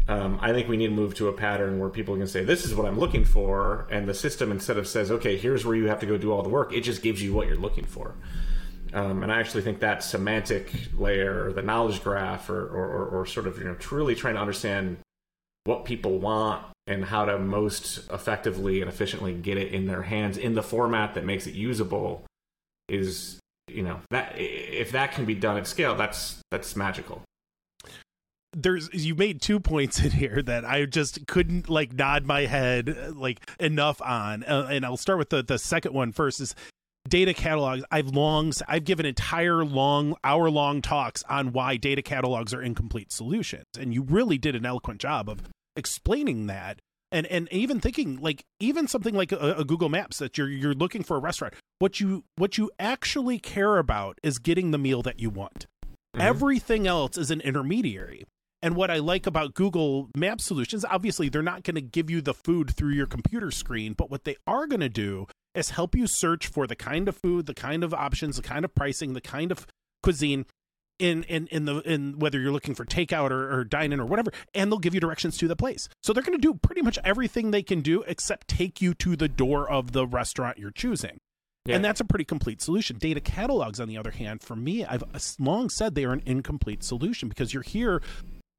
Um, 0.09 0.37
I 0.41 0.51
think 0.51 0.67
we 0.67 0.75
need 0.75 0.87
to 0.87 0.93
move 0.93 1.15
to 1.15 1.29
a 1.29 1.33
pattern 1.33 1.79
where 1.79 1.89
people 1.89 2.17
can 2.17 2.27
say, 2.27 2.43
"This 2.43 2.65
is 2.65 2.75
what 2.75 2.85
I'm 2.85 2.99
looking 2.99 3.23
for," 3.23 3.87
and 3.89 4.07
the 4.07 4.13
system 4.13 4.51
instead 4.51 4.77
of 4.77 4.87
says, 4.87 5.11
"Okay, 5.11 5.37
here's 5.37 5.65
where 5.65 5.75
you 5.75 5.87
have 5.87 6.01
to 6.01 6.05
go 6.05 6.17
do 6.17 6.31
all 6.31 6.43
the 6.43 6.49
work," 6.49 6.73
it 6.73 6.81
just 6.81 7.01
gives 7.01 7.21
you 7.23 7.33
what 7.33 7.47
you're 7.47 7.55
looking 7.55 7.85
for. 7.85 8.15
Um, 8.93 9.23
and 9.23 9.31
I 9.31 9.39
actually 9.39 9.61
think 9.61 9.79
that 9.79 10.03
semantic 10.03 10.69
layer, 10.97 11.45
or 11.45 11.53
the 11.53 11.61
knowledge 11.61 12.03
graph, 12.03 12.49
or, 12.49 12.61
or, 12.61 13.05
or, 13.05 13.25
sort 13.25 13.47
of 13.47 13.57
you 13.57 13.63
know 13.63 13.75
truly 13.75 14.15
trying 14.15 14.33
to 14.33 14.41
understand 14.41 14.97
what 15.63 15.85
people 15.85 16.19
want 16.19 16.65
and 16.91 17.05
how 17.05 17.25
to 17.25 17.39
most 17.39 18.09
effectively 18.11 18.81
and 18.81 18.89
efficiently 18.89 19.33
get 19.33 19.57
it 19.57 19.73
in 19.73 19.87
their 19.87 20.03
hands 20.03 20.37
in 20.37 20.53
the 20.53 20.63
format 20.63 21.13
that 21.13 21.25
makes 21.25 21.47
it 21.47 21.53
usable 21.53 22.23
is 22.89 23.39
you 23.67 23.81
know 23.81 23.99
that 24.11 24.33
if 24.35 24.91
that 24.91 25.13
can 25.13 25.25
be 25.25 25.35
done 25.35 25.57
at 25.57 25.65
scale 25.65 25.95
that's 25.95 26.41
that's 26.51 26.75
magical. 26.75 27.21
There's 28.53 28.89
you 28.93 29.15
made 29.15 29.41
two 29.41 29.61
points 29.61 30.03
in 30.03 30.11
here 30.11 30.41
that 30.41 30.65
I 30.65 30.85
just 30.85 31.25
couldn't 31.25 31.69
like 31.69 31.93
nod 31.93 32.25
my 32.25 32.41
head 32.41 33.15
like 33.15 33.39
enough 33.59 34.01
on 34.01 34.43
uh, 34.43 34.67
and 34.69 34.85
I'll 34.85 34.97
start 34.97 35.19
with 35.19 35.29
the 35.29 35.41
the 35.41 35.57
second 35.57 35.93
one 35.93 36.11
first 36.11 36.41
is 36.41 36.53
data 37.07 37.33
catalogs. 37.33 37.83
I've 37.89 38.09
long 38.09 38.51
I've 38.67 38.83
given 38.83 39.05
entire 39.05 39.63
long 39.63 40.15
hour 40.23 40.49
long 40.49 40.81
talks 40.81 41.23
on 41.29 41.53
why 41.53 41.77
data 41.77 42.01
catalogs 42.01 42.53
are 42.53 42.61
incomplete 42.61 43.11
solutions 43.13 43.65
and 43.79 43.93
you 43.93 44.01
really 44.01 44.37
did 44.37 44.55
an 44.55 44.65
eloquent 44.65 44.99
job 44.99 45.29
of 45.29 45.41
explaining 45.75 46.47
that 46.47 46.79
and 47.11 47.27
and 47.27 47.47
even 47.51 47.79
thinking 47.79 48.17
like 48.17 48.43
even 48.59 48.87
something 48.87 49.13
like 49.13 49.31
a, 49.31 49.55
a, 49.57 49.65
Google 49.65 49.89
Maps 49.89 50.17
that 50.19 50.37
you're 50.37 50.49
you're 50.49 50.73
looking 50.73 51.03
for 51.03 51.17
a 51.17 51.19
restaurant 51.19 51.53
what 51.79 51.99
you 51.99 52.23
what 52.37 52.57
you 52.57 52.71
actually 52.79 53.39
care 53.39 53.77
about 53.77 54.17
is 54.23 54.39
getting 54.39 54.71
the 54.71 54.77
meal 54.77 55.01
that 55.01 55.19
you 55.19 55.29
want 55.29 55.65
mm-hmm. 55.85 56.21
everything 56.21 56.87
else 56.87 57.17
is 57.17 57.31
an 57.31 57.41
intermediary 57.41 58.23
and 58.63 58.75
what 58.75 58.91
I 58.91 58.97
like 58.97 59.25
about 59.25 59.53
Google 59.53 60.09
Map 60.15 60.41
solutions 60.41 60.85
obviously 60.85 61.29
they're 61.29 61.41
not 61.41 61.63
going 61.63 61.75
to 61.75 61.81
give 61.81 62.09
you 62.09 62.21
the 62.21 62.33
food 62.33 62.75
through 62.75 62.93
your 62.93 63.07
computer 63.07 63.51
screen 63.51 63.93
but 63.93 64.09
what 64.09 64.23
they 64.23 64.37
are 64.47 64.67
going 64.67 64.81
to 64.81 64.89
do 64.89 65.27
is 65.53 65.71
help 65.71 65.95
you 65.95 66.07
search 66.07 66.47
for 66.47 66.65
the 66.65 66.75
kind 66.75 67.07
of 67.07 67.17
food 67.17 67.45
the 67.45 67.53
kind 67.53 67.83
of 67.83 67.93
options 67.93 68.37
the 68.37 68.41
kind 68.41 68.63
of 68.63 68.73
pricing 68.73 69.13
the 69.13 69.21
kind 69.21 69.51
of 69.51 69.67
cuisine 70.01 70.45
in 71.01 71.23
in 71.23 71.47
in 71.47 71.65
the 71.65 71.79
in 71.79 72.19
whether 72.19 72.39
you're 72.39 72.51
looking 72.51 72.75
for 72.75 72.85
takeout 72.85 73.31
or, 73.31 73.51
or 73.51 73.63
dine 73.63 73.91
in 73.91 73.99
or 73.99 74.05
whatever, 74.05 74.31
and 74.53 74.71
they'll 74.71 74.79
give 74.79 74.93
you 74.93 74.99
directions 74.99 75.37
to 75.37 75.47
the 75.47 75.55
place. 75.55 75.89
So 76.03 76.13
they're 76.13 76.23
going 76.23 76.37
to 76.37 76.41
do 76.41 76.53
pretty 76.53 76.81
much 76.81 76.99
everything 77.03 77.51
they 77.51 77.63
can 77.63 77.81
do 77.81 78.03
except 78.07 78.47
take 78.47 78.81
you 78.81 78.93
to 78.95 79.15
the 79.15 79.27
door 79.27 79.69
of 79.69 79.91
the 79.91 80.05
restaurant 80.05 80.59
you're 80.59 80.71
choosing. 80.71 81.19
Yeah. 81.65 81.75
And 81.75 81.85
that's 81.85 81.99
a 81.99 82.05
pretty 82.05 82.25
complete 82.25 82.61
solution. 82.61 82.97
Data 82.97 83.19
catalogs, 83.19 83.79
on 83.79 83.87
the 83.87 83.97
other 83.97 84.11
hand, 84.11 84.41
for 84.41 84.55
me, 84.55 84.83
I've 84.83 85.03
uh, 85.03 85.19
long 85.39 85.69
said 85.69 85.93
they 85.93 86.05
are 86.05 86.13
an 86.13 86.23
incomplete 86.25 86.83
solution 86.83 87.29
because 87.29 87.53
you're 87.53 87.63
here 87.63 88.01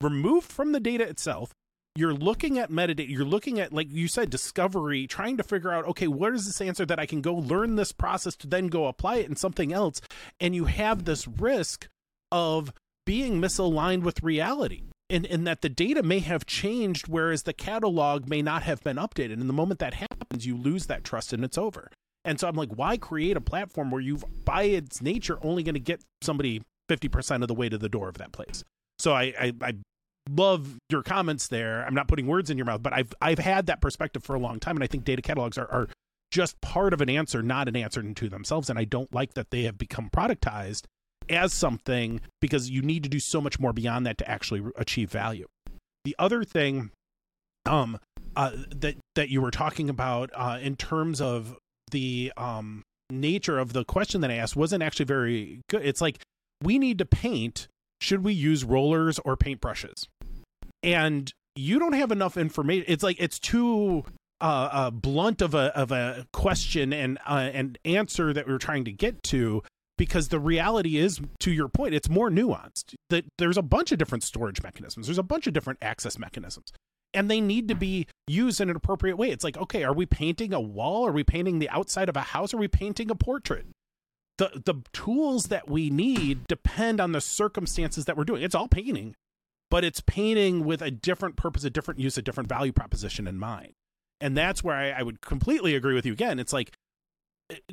removed 0.00 0.50
from 0.50 0.72
the 0.72 0.80
data 0.80 1.08
itself. 1.08 1.52
You're 1.94 2.14
looking 2.14 2.58
at 2.58 2.70
metadata. 2.70 3.08
You're 3.08 3.24
looking 3.24 3.60
at, 3.60 3.72
like 3.72 3.90
you 3.90 4.08
said, 4.08 4.30
discovery, 4.30 5.06
trying 5.06 5.36
to 5.36 5.42
figure 5.42 5.72
out, 5.72 5.84
okay, 5.88 6.08
what 6.08 6.32
is 6.32 6.46
this 6.46 6.60
answer 6.60 6.86
that 6.86 6.98
I 6.98 7.04
can 7.04 7.20
go 7.20 7.34
learn 7.34 7.76
this 7.76 7.92
process 7.92 8.34
to 8.36 8.46
then 8.46 8.68
go 8.68 8.86
apply 8.86 9.16
it 9.16 9.28
in 9.28 9.36
something 9.36 9.72
else? 9.72 10.00
And 10.40 10.54
you 10.54 10.64
have 10.64 11.04
this 11.04 11.28
risk 11.28 11.88
of 12.32 12.72
being 13.06 13.40
misaligned 13.40 14.02
with 14.02 14.22
reality. 14.22 14.82
And, 15.10 15.26
and 15.26 15.46
that 15.46 15.60
the 15.60 15.68
data 15.68 16.02
may 16.02 16.20
have 16.20 16.46
changed, 16.46 17.06
whereas 17.06 17.42
the 17.42 17.52
catalog 17.52 18.28
may 18.28 18.40
not 18.40 18.62
have 18.62 18.82
been 18.82 18.96
updated. 18.96 19.34
And 19.34 19.48
the 19.48 19.52
moment 19.52 19.78
that 19.80 19.94
happens, 19.94 20.46
you 20.46 20.56
lose 20.56 20.86
that 20.86 21.04
trust 21.04 21.34
and 21.34 21.44
it's 21.44 21.58
over. 21.58 21.90
And 22.24 22.40
so 22.40 22.48
I'm 22.48 22.56
like, 22.56 22.70
why 22.70 22.96
create 22.96 23.36
a 23.36 23.40
platform 23.40 23.90
where 23.90 24.00
you've, 24.00 24.24
by 24.44 24.62
its 24.62 25.02
nature, 25.02 25.38
only 25.42 25.62
going 25.62 25.74
to 25.74 25.80
get 25.80 26.00
somebody 26.22 26.62
50% 26.88 27.42
of 27.42 27.48
the 27.48 27.54
way 27.54 27.68
to 27.68 27.76
the 27.76 27.90
door 27.90 28.08
of 28.08 28.16
that 28.18 28.32
place? 28.32 28.64
So 28.98 29.12
I, 29.12 29.34
I, 29.38 29.52
I 29.60 29.74
love 30.30 30.78
your 30.88 31.02
comments 31.02 31.48
there. 31.48 31.84
I'm 31.84 31.94
not 31.94 32.08
putting 32.08 32.26
words 32.26 32.48
in 32.48 32.56
your 32.56 32.66
mouth, 32.66 32.82
but 32.82 32.92
I've 32.92 33.12
I've 33.20 33.38
had 33.38 33.66
that 33.66 33.80
perspective 33.80 34.22
for 34.24 34.34
a 34.34 34.38
long 34.38 34.60
time, 34.60 34.76
and 34.76 34.84
I 34.84 34.86
think 34.86 35.04
data 35.04 35.22
catalogs 35.22 35.58
are, 35.58 35.70
are 35.70 35.88
just 36.30 36.60
part 36.60 36.92
of 36.94 37.00
an 37.00 37.10
answer, 37.10 37.42
not 37.42 37.68
an 37.68 37.76
answer 37.76 38.02
to 38.02 38.28
themselves. 38.28 38.70
And 38.70 38.78
I 38.78 38.84
don't 38.84 39.12
like 39.12 39.34
that 39.34 39.50
they 39.50 39.64
have 39.64 39.76
become 39.76 40.08
productized 40.10 40.84
as 41.28 41.52
something 41.52 42.20
because 42.40 42.70
you 42.70 42.82
need 42.82 43.02
to 43.02 43.08
do 43.08 43.20
so 43.20 43.40
much 43.40 43.58
more 43.58 43.72
beyond 43.72 44.06
that 44.06 44.18
to 44.18 44.30
actually 44.30 44.62
achieve 44.76 45.10
value. 45.10 45.46
The 46.04 46.16
other 46.18 46.44
thing 46.44 46.90
um 47.66 47.98
uh, 48.34 48.50
that 48.74 48.96
that 49.14 49.28
you 49.28 49.42
were 49.42 49.50
talking 49.50 49.90
about 49.90 50.30
uh, 50.34 50.58
in 50.60 50.74
terms 50.74 51.20
of 51.20 51.56
the 51.90 52.32
um 52.36 52.82
nature 53.10 53.58
of 53.58 53.72
the 53.72 53.84
question 53.84 54.22
that 54.22 54.30
I 54.30 54.34
asked 54.34 54.56
wasn't 54.56 54.82
actually 54.82 55.04
very 55.04 55.60
good. 55.68 55.84
It's 55.84 56.00
like 56.00 56.18
we 56.62 56.78
need 56.78 56.98
to 56.98 57.04
paint. 57.04 57.68
Should 58.00 58.24
we 58.24 58.32
use 58.32 58.64
rollers 58.64 59.20
or 59.20 59.36
paintbrushes? 59.36 60.06
And 60.82 61.32
you 61.54 61.78
don't 61.78 61.92
have 61.92 62.10
enough 62.10 62.36
information. 62.36 62.84
It's 62.88 63.02
like 63.02 63.16
it's 63.20 63.38
too 63.38 64.04
uh, 64.40 64.68
uh, 64.72 64.90
blunt 64.90 65.40
of 65.40 65.54
a 65.54 65.76
of 65.76 65.92
a 65.92 66.26
question 66.32 66.92
and 66.92 67.18
uh, 67.26 67.50
and 67.52 67.78
answer 67.84 68.32
that 68.32 68.46
we 68.46 68.52
are 68.52 68.58
trying 68.58 68.84
to 68.84 68.92
get 68.92 69.22
to 69.24 69.62
because 69.98 70.28
the 70.28 70.40
reality 70.40 70.96
is 70.96 71.20
to 71.40 71.52
your 71.52 71.68
point 71.68 71.94
it's 71.94 72.08
more 72.08 72.30
nuanced. 72.30 72.94
That 73.10 73.24
there's 73.38 73.58
a 73.58 73.62
bunch 73.62 73.92
of 73.92 73.98
different 73.98 74.24
storage 74.24 74.62
mechanisms. 74.62 75.06
There's 75.06 75.18
a 75.18 75.22
bunch 75.22 75.46
of 75.46 75.52
different 75.52 75.78
access 75.82 76.18
mechanisms. 76.18 76.72
And 77.14 77.30
they 77.30 77.42
need 77.42 77.68
to 77.68 77.74
be 77.74 78.06
used 78.26 78.60
in 78.60 78.70
an 78.70 78.76
appropriate 78.76 79.16
way. 79.16 79.30
It's 79.30 79.44
like 79.44 79.56
okay 79.56 79.84
are 79.84 79.92
we 79.92 80.06
painting 80.06 80.52
a 80.52 80.60
wall? 80.60 81.06
Are 81.06 81.12
we 81.12 81.24
painting 81.24 81.58
the 81.58 81.68
outside 81.70 82.08
of 82.08 82.16
a 82.16 82.20
house? 82.20 82.54
Are 82.54 82.58
we 82.58 82.68
painting 82.68 83.10
a 83.10 83.14
portrait? 83.14 83.66
The 84.38 84.62
the 84.64 84.82
tools 84.92 85.44
that 85.44 85.68
we 85.68 85.90
need 85.90 86.46
depend 86.46 87.00
on 87.00 87.12
the 87.12 87.20
circumstances 87.20 88.06
that 88.06 88.16
we're 88.16 88.24
doing. 88.24 88.42
It's 88.42 88.54
all 88.54 88.68
painting, 88.68 89.14
but 89.70 89.84
it's 89.84 90.00
painting 90.00 90.64
with 90.64 90.80
a 90.80 90.90
different 90.90 91.36
purpose, 91.36 91.64
a 91.64 91.70
different 91.70 92.00
use, 92.00 92.16
a 92.16 92.22
different 92.22 92.48
value 92.48 92.72
proposition 92.72 93.26
in 93.26 93.38
mind. 93.38 93.72
And 94.20 94.36
that's 94.36 94.62
where 94.62 94.76
I, 94.76 94.90
I 94.90 95.02
would 95.02 95.20
completely 95.20 95.74
agree 95.74 95.94
with 95.94 96.06
you 96.06 96.12
again. 96.12 96.38
It's 96.38 96.52
like 96.52 96.72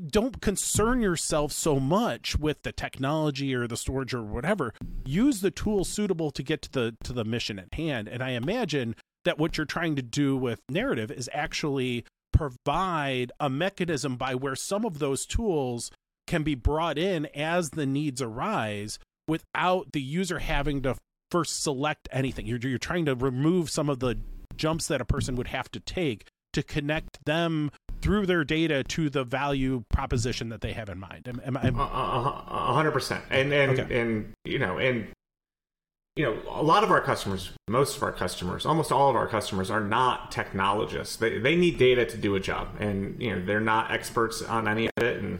don't 0.08 0.42
concern 0.42 1.02
yourself 1.02 1.52
so 1.52 1.80
much 1.80 2.38
with 2.38 2.64
the 2.64 2.72
technology 2.72 3.54
or 3.54 3.68
the 3.68 3.78
storage 3.78 4.14
or 4.14 4.24
whatever. 4.24 4.74
Use 5.06 5.42
the 5.42 5.52
tools 5.52 5.90
suitable 5.90 6.32
to 6.32 6.44
get 6.44 6.62
to 6.64 6.72
the 6.72 6.98
to 7.04 7.14
the 7.14 7.26
mission 7.26 7.60
at 7.60 7.74
hand. 7.74 8.08
And 8.08 8.24
I 8.24 8.32
imagine 8.32 8.96
that 9.26 9.38
what 9.38 9.58
you're 9.58 9.66
trying 9.66 9.96
to 9.96 10.02
do 10.02 10.38
with 10.38 10.62
narrative 10.70 11.12
is 11.12 11.30
actually 11.34 12.06
provide 12.32 13.32
a 13.40 13.50
mechanism 13.50 14.16
by 14.16 14.36
where 14.36 14.56
some 14.56 14.86
of 14.86 15.00
those 15.00 15.26
tools 15.26 15.92
can 16.28 16.44
be 16.44 16.56
brought 16.56 16.98
in 16.98 17.26
as 17.36 17.72
the 17.72 17.86
needs 17.86 18.22
arise 18.22 19.00
without 19.28 19.92
the 19.92 20.02
user 20.02 20.40
having 20.40 20.82
to 20.84 20.96
first 21.32 21.62
select 21.62 22.08
anything. 22.12 22.46
You're, 22.46 22.60
you're 22.60 22.78
trying 22.78 23.06
to 23.06 23.16
remove 23.16 23.70
some 23.70 23.90
of 23.90 24.00
the 24.00 24.20
jumps 24.56 24.88
that 24.88 25.02
a 25.02 25.06
person 25.06 25.36
would 25.36 25.48
have 25.48 25.72
to 25.72 25.80
take 25.80 26.28
to 26.54 26.64
connect 26.64 27.26
them 27.26 27.72
through 28.02 28.26
their 28.26 28.44
data 28.44 28.84
to 28.84 29.10
the 29.10 29.24
value 29.24 29.84
proposition 29.90 30.50
that 30.50 30.62
they 30.62 30.74
have 30.74 30.90
in 30.90 31.00
mind. 31.00 31.28
Am, 31.28 31.42
am 31.46 31.76
a 31.80 32.74
hundred 32.74 32.92
percent. 32.92 33.24
And 33.30 33.54
and 33.54 33.80
okay. 33.80 34.02
and 34.02 34.34
you 34.46 34.60
know 34.60 34.78
and 34.78 35.08
you 36.16 36.26
know 36.26 36.38
a 36.50 36.64
lot 36.64 36.84
of 36.84 36.92
our 36.92 37.02
customers, 37.02 37.52
most 37.68 37.98
of 37.98 38.04
our 38.04 38.12
customers, 38.12 38.66
almost 38.66 38.92
all 38.92 39.10
of 39.10 39.16
our 39.16 39.28
customers 39.28 39.70
are 39.70 39.82
not 39.82 40.32
technologists. 40.32 41.16
They 41.16 41.40
they 41.40 41.56
need 41.56 41.78
data 41.78 42.06
to 42.06 42.18
do 42.18 42.36
a 42.36 42.40
job, 42.40 42.70
and 42.80 43.22
you 43.22 43.36
know 43.36 43.46
they're 43.46 43.60
not 43.60 43.92
experts 43.92 44.42
on 44.42 44.68
any 44.68 44.88
of 44.88 45.04
it. 45.04 45.22
And 45.22 45.40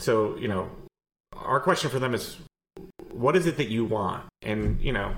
so 0.00 0.36
you 0.36 0.48
know 0.48 0.70
our 1.34 1.60
question 1.60 1.90
for 1.90 1.98
them 1.98 2.14
is 2.14 2.36
what 3.12 3.36
is 3.36 3.46
it 3.46 3.56
that 3.56 3.68
you 3.68 3.84
want? 3.84 4.24
And 4.42 4.80
you 4.80 4.92
know, 4.92 5.14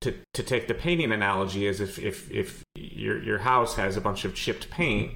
to 0.00 0.14
to 0.34 0.42
take 0.42 0.68
the 0.68 0.74
painting 0.74 1.12
analogy 1.12 1.66
is 1.66 1.80
if 1.80 1.98
if 1.98 2.30
if 2.30 2.62
your 2.74 3.22
your 3.22 3.38
house 3.38 3.76
has 3.76 3.96
a 3.96 4.00
bunch 4.00 4.24
of 4.24 4.34
chipped 4.34 4.70
paint, 4.70 5.12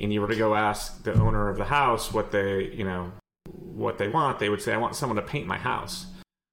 and 0.00 0.12
you 0.12 0.20
were 0.20 0.28
to 0.28 0.36
go 0.36 0.54
ask 0.54 1.02
the 1.04 1.14
owner 1.14 1.48
of 1.48 1.56
the 1.56 1.64
house 1.64 2.12
what 2.12 2.30
they 2.30 2.64
you 2.72 2.84
know 2.84 3.12
what 3.46 3.98
they 3.98 4.08
want, 4.08 4.38
they 4.38 4.48
would 4.48 4.62
say, 4.62 4.72
"I 4.72 4.76
want 4.76 4.96
someone 4.96 5.16
to 5.16 5.22
paint 5.22 5.46
my 5.46 5.58
house." 5.58 6.06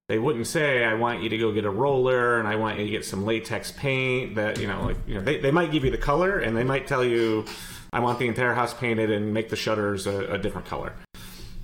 They 0.10 0.20
wouldn't 0.20 0.48
say, 0.48 0.86
"I 0.86 0.94
want 0.94 1.22
you 1.22 1.30
to 1.30 1.38
go 1.38 1.52
get 1.52 1.66
a 1.66 1.70
roller 1.70 2.40
and 2.40 2.48
I 2.48 2.56
want 2.56 2.80
you 2.80 2.86
to 2.86 2.92
get 2.92 3.06
some 3.06 3.26
latex 3.26 3.72
paint." 3.72 4.36
That 4.36 4.60
you 4.60 4.68
know, 4.68 4.86
like 4.86 4.98
you 5.08 5.16
know, 5.16 5.22
they 5.22 5.40
they 5.40 5.52
might 5.52 5.72
give 5.72 5.84
you 5.84 5.92
the 5.92 5.98
color 5.98 6.40
and 6.40 6.56
they 6.56 6.64
might 6.64 6.88
tell 6.88 7.04
you, 7.04 7.46
"I 7.92 8.00
want 8.00 8.20
the 8.20 8.28
entire 8.28 8.54
house 8.54 8.74
painted 8.74 9.12
and 9.12 9.34
make 9.34 9.50
the 9.50 9.56
shutters 9.56 10.08
a, 10.08 10.34
a 10.34 10.38
different 10.38 10.68
color." 10.68 10.94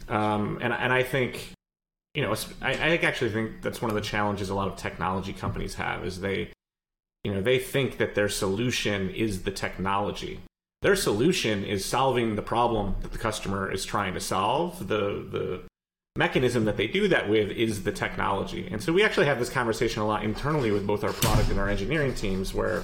Um, 0.10 0.60
and 0.62 0.74
and 0.74 0.92
I 0.92 1.04
think 1.04 1.54
you 2.14 2.22
know, 2.22 2.36
I, 2.62 2.74
I 2.74 2.96
actually 2.98 3.32
think 3.32 3.62
that's 3.62 3.82
one 3.82 3.90
of 3.90 3.96
the 3.96 4.02
challenges 4.02 4.50
a 4.50 4.56
lot 4.56 4.68
of 4.68 4.76
technology 4.76 5.34
companies 5.34 5.76
have 5.76 6.06
is 6.06 6.22
they, 6.22 6.52
you 7.24 7.34
know, 7.34 7.42
they 7.42 7.58
think 7.58 7.98
that 7.98 8.14
their 8.14 8.30
solution 8.30 9.10
is 9.10 9.44
the 9.44 9.52
technology. 9.52 10.40
Their 10.84 10.98
solution 10.98 11.64
is 11.64 11.86
solving 11.86 12.36
the 12.36 12.42
problem 12.42 12.96
that 13.02 13.14
the 13.14 13.18
customer 13.18 13.72
is 13.72 13.86
trying 13.86 14.14
to 14.16 14.20
solve. 14.20 14.90
The 14.90 15.26
the 15.32 15.62
mechanism 16.18 16.66
that 16.66 16.76
they 16.76 16.88
do 16.88 17.08
that 17.08 17.30
with 17.30 17.50
is 17.52 17.84
the 17.84 17.92
technology. 17.92 18.68
And 18.70 18.84
so 18.84 18.92
we 18.92 19.02
actually 19.02 19.26
have 19.28 19.40
this 19.40 19.50
conversation 19.50 20.02
a 20.02 20.06
lot 20.06 20.24
internally 20.24 20.72
with 20.72 20.86
both 20.86 21.06
our 21.06 21.14
product 21.14 21.50
and 21.50 21.58
our 21.58 21.70
engineering 21.70 22.14
teams 22.14 22.54
where 22.54 22.84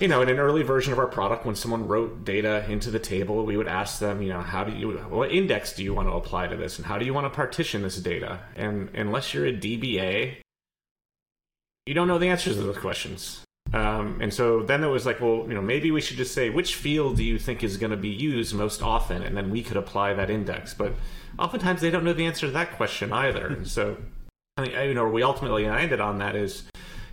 you 0.00 0.08
know, 0.08 0.22
in 0.22 0.30
an 0.30 0.38
early 0.38 0.62
version 0.62 0.94
of 0.94 0.98
our 0.98 1.06
product, 1.06 1.44
when 1.44 1.54
someone 1.54 1.86
wrote 1.86 2.24
data 2.24 2.64
into 2.70 2.90
the 2.90 2.98
table, 2.98 3.44
we 3.44 3.58
would 3.58 3.68
ask 3.68 3.98
them, 3.98 4.22
you 4.22 4.30
know, 4.30 4.40
how 4.40 4.64
do 4.64 4.72
you, 4.72 4.92
what 4.92 5.30
index 5.30 5.74
do 5.74 5.84
you 5.84 5.92
want 5.92 6.08
to 6.08 6.14
apply 6.14 6.46
to 6.46 6.56
this, 6.56 6.78
and 6.78 6.86
how 6.86 6.96
do 6.96 7.04
you 7.04 7.12
want 7.12 7.26
to 7.26 7.36
partition 7.36 7.82
this 7.82 7.98
data? 7.98 8.40
And 8.56 8.88
unless 8.94 9.34
you're 9.34 9.44
a 9.44 9.52
DBA, 9.52 10.36
you 11.84 11.92
don't 11.92 12.08
know 12.08 12.16
the 12.16 12.28
answers 12.28 12.56
to 12.56 12.62
those 12.62 12.78
questions. 12.78 13.44
Um, 13.72 14.18
and 14.20 14.34
so 14.34 14.62
then 14.62 14.82
it 14.82 14.88
was 14.88 15.06
like, 15.06 15.20
well, 15.20 15.44
you 15.46 15.54
know, 15.54 15.62
maybe 15.62 15.90
we 15.90 16.00
should 16.00 16.16
just 16.16 16.34
say 16.34 16.50
which 16.50 16.74
field 16.74 17.16
do 17.16 17.24
you 17.24 17.38
think 17.38 17.62
is 17.62 17.76
going 17.76 17.92
to 17.92 17.96
be 17.96 18.08
used 18.08 18.54
most 18.54 18.82
often, 18.82 19.22
and 19.22 19.36
then 19.36 19.50
we 19.50 19.62
could 19.62 19.76
apply 19.76 20.14
that 20.14 20.28
index. 20.28 20.74
But 20.74 20.94
oftentimes 21.38 21.80
they 21.80 21.90
don't 21.90 22.04
know 22.04 22.12
the 22.12 22.26
answer 22.26 22.46
to 22.46 22.52
that 22.52 22.72
question 22.72 23.12
either. 23.12 23.46
and 23.46 23.68
so, 23.68 23.96
I 24.56 24.62
mean, 24.62 24.72
you 24.88 24.94
know, 24.94 25.08
we 25.08 25.22
ultimately 25.22 25.66
landed 25.66 26.00
on 26.00 26.18
that 26.18 26.34
is, 26.34 26.64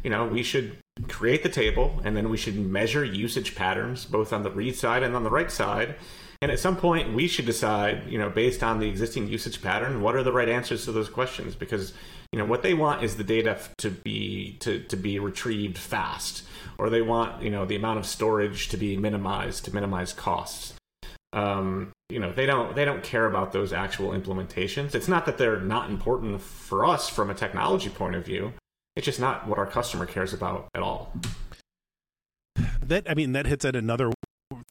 you 0.03 0.09
know, 0.09 0.25
we 0.25 0.41
should 0.41 0.77
create 1.07 1.43
the 1.43 1.49
table, 1.49 2.01
and 2.03 2.17
then 2.17 2.29
we 2.29 2.37
should 2.37 2.57
measure 2.57 3.05
usage 3.05 3.55
patterns 3.55 4.05
both 4.05 4.33
on 4.33 4.43
the 4.43 4.51
read 4.51 4.75
side 4.75 5.03
and 5.03 5.15
on 5.15 5.23
the 5.23 5.29
write 5.29 5.51
side. 5.51 5.95
And 6.41 6.51
at 6.51 6.59
some 6.59 6.77
point, 6.77 7.15
we 7.15 7.27
should 7.27 7.45
decide, 7.45 8.03
you 8.07 8.19
know, 8.19 8.29
based 8.29 8.61
on 8.61 8.79
the 8.79 8.87
existing 8.87 9.27
usage 9.27 9.61
pattern, 9.61 10.01
what 10.01 10.15
are 10.15 10.21
the 10.21 10.31
right 10.31 10.49
answers 10.49 10.85
to 10.85 10.91
those 10.91 11.09
questions? 11.09 11.55
Because, 11.55 11.93
you 12.31 12.37
know, 12.37 12.45
what 12.45 12.61
they 12.61 12.75
want 12.75 13.03
is 13.03 13.15
the 13.15 13.23
data 13.23 13.57
to 13.79 13.89
be 13.89 14.57
to, 14.59 14.79
to 14.83 14.95
be 14.95 15.17
retrieved 15.17 15.77
fast, 15.77 16.43
or 16.77 16.89
they 16.89 17.01
want, 17.01 17.41
you 17.41 17.49
know, 17.49 17.65
the 17.65 17.75
amount 17.75 17.99
of 17.99 18.05
storage 18.05 18.69
to 18.69 18.77
be 18.77 18.97
minimized 18.97 19.65
to 19.65 19.73
minimize 19.73 20.13
costs. 20.13 20.73
Um, 21.33 21.91
you 22.09 22.19
know, 22.19 22.31
they 22.31 22.45
don't 22.45 22.75
they 22.75 22.85
don't 22.85 23.03
care 23.03 23.25
about 23.25 23.51
those 23.51 23.73
actual 23.73 24.11
implementations. 24.11 24.95
It's 24.95 25.07
not 25.07 25.25
that 25.25 25.37
they're 25.37 25.59
not 25.59 25.89
important 25.89 26.41
for 26.41 26.85
us 26.85 27.09
from 27.09 27.29
a 27.29 27.33
technology 27.33 27.89
point 27.89 28.15
of 28.15 28.25
view. 28.25 28.53
It's 28.95 29.05
just 29.05 29.19
not 29.19 29.47
what 29.47 29.59
our 29.59 29.67
customer 29.67 30.05
cares 30.05 30.33
about 30.33 30.69
at 30.73 30.81
all. 30.81 31.13
That 32.81 33.09
I 33.09 33.13
mean, 33.13 33.33
that 33.33 33.45
hits 33.45 33.65
at 33.65 33.75
another 33.75 34.11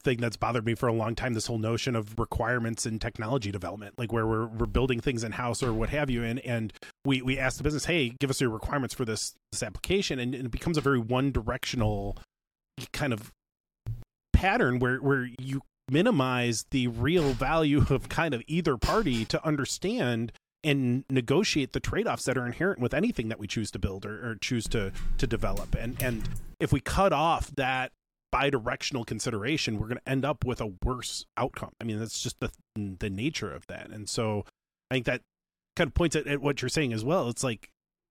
thing 0.03 0.19
that's 0.19 0.37
bothered 0.37 0.65
me 0.65 0.75
for 0.75 0.89
a 0.89 0.93
long 0.93 1.15
time 1.15 1.35
this 1.35 1.47
whole 1.47 1.59
notion 1.59 1.97
of 1.97 2.19
requirements 2.19 2.87
in 2.87 2.99
technology 2.99 3.51
development 3.51 3.95
like 3.99 4.13
where 4.13 4.27
we're, 4.27 4.47
we're 4.47 4.67
building 4.67 5.01
things 5.01 5.23
in 5.23 5.33
house 5.33 5.63
or 5.63 5.73
what 5.73 5.91
have 5.91 6.09
you. 6.09 6.23
And 6.23 6.41
and 6.41 6.73
we 7.05 7.23
we 7.23 7.39
ask 7.39 7.59
the 7.59 7.65
business 7.65 7.85
hey 7.85 8.11
give 8.21 8.31
us 8.31 8.41
your 8.41 8.51
requirements 8.51 8.95
for 8.95 9.05
this 9.05 9.35
this 9.53 9.63
application. 9.63 10.19
And, 10.19 10.35
and 10.35 10.47
it 10.47 10.51
becomes 10.51 10.77
a 10.79 10.81
very 10.81 10.99
one 10.99 11.33
directional 11.33 12.17
kind 12.93 13.13
of 13.13 13.33
pattern 14.33 14.79
where 14.79 14.97
where 14.99 15.29
you 15.39 15.61
minimize 15.89 16.65
the 16.71 16.89
real 16.89 17.33
value 17.33 17.85
of 17.91 18.09
kind 18.09 18.35
of 18.35 18.43
either 18.47 18.77
party 18.77 19.25
to 19.25 19.45
understand 19.47 20.33
and 20.65 21.05
negotiate 21.09 21.73
the 21.73 21.79
trade-offs 21.81 22.25
that 22.25 22.37
are 22.37 22.45
inherent 22.45 22.81
with 22.81 22.93
anything 22.93 23.29
that 23.29 23.39
we 23.39 23.47
choose 23.47 23.71
to 23.71 23.79
build 23.79 24.05
or, 24.05 24.31
or 24.31 24.37
choose 24.41 24.65
to 24.65 24.93
to 25.19 25.27
develop. 25.27 25.75
And 25.75 26.01
and 26.03 26.29
if 26.61 26.73
we 26.73 26.81
cut 26.81 27.13
off 27.13 27.51
that 27.57 27.93
bi-directional 28.33 29.05
consideration 29.05 29.79
we're 29.79 29.89
going 29.89 30.01
to 30.05 30.09
end 30.09 30.25
up 30.25 30.45
with 30.45 30.61
a 30.61 30.73
worse 30.85 31.25
outcome. 31.37 31.73
I 31.81 31.85
mean 31.85 31.99
that's 31.99 32.23
just 32.23 32.41
the 32.41 32.51
the 32.75 33.11
nature 33.11 33.51
of 33.51 33.67
that. 33.69 33.91
And 33.91 34.09
so 34.09 34.45
i 34.91 34.95
think 34.95 35.07
that 35.07 35.23
kind 35.75 35.89
of 35.89 35.95
points 35.95 36.17
at, 36.17 36.27
at 36.27 36.41
what 36.41 36.63
you're 36.63 36.69
saying 36.69 36.93
as 36.93 37.05
well. 37.05 37.29
It's 37.29 37.45
like 37.45 37.71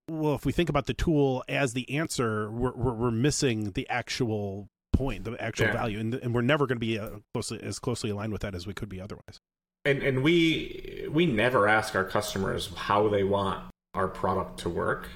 well 0.09 0.35
if 0.35 0.45
we 0.45 0.51
think 0.51 0.69
about 0.69 0.85
the 0.85 0.93
tool 0.93 1.43
as 1.47 1.73
the 1.73 1.89
answer 1.97 2.51
we're 2.51 2.73
we're, 2.73 2.93
we're 2.93 3.11
missing 3.11 3.71
the 3.71 3.89
actual 3.89 4.67
point 4.93 5.23
the 5.25 5.41
actual 5.41 5.67
yeah. 5.67 5.73
value 5.73 5.99
and, 5.99 6.13
and 6.15 6.33
we're 6.33 6.41
never 6.41 6.65
going 6.67 6.77
to 6.77 6.85
be 6.85 6.97
uh, 6.97 7.09
closely 7.33 7.61
as 7.61 7.79
closely 7.79 8.09
aligned 8.09 8.31
with 8.31 8.41
that 8.41 8.55
as 8.55 8.65
we 8.65 8.73
could 8.73 8.89
be 8.89 9.01
otherwise. 9.01 9.39
And 9.83 10.01
and 10.01 10.23
we 10.23 11.07
we 11.11 11.25
never 11.25 11.67
ask 11.67 11.95
our 11.95 12.05
customers 12.05 12.73
how 12.75 13.07
they 13.07 13.23
want 13.23 13.63
our 13.93 14.07
product 14.07 14.59
to 14.59 14.69
work. 14.69 15.09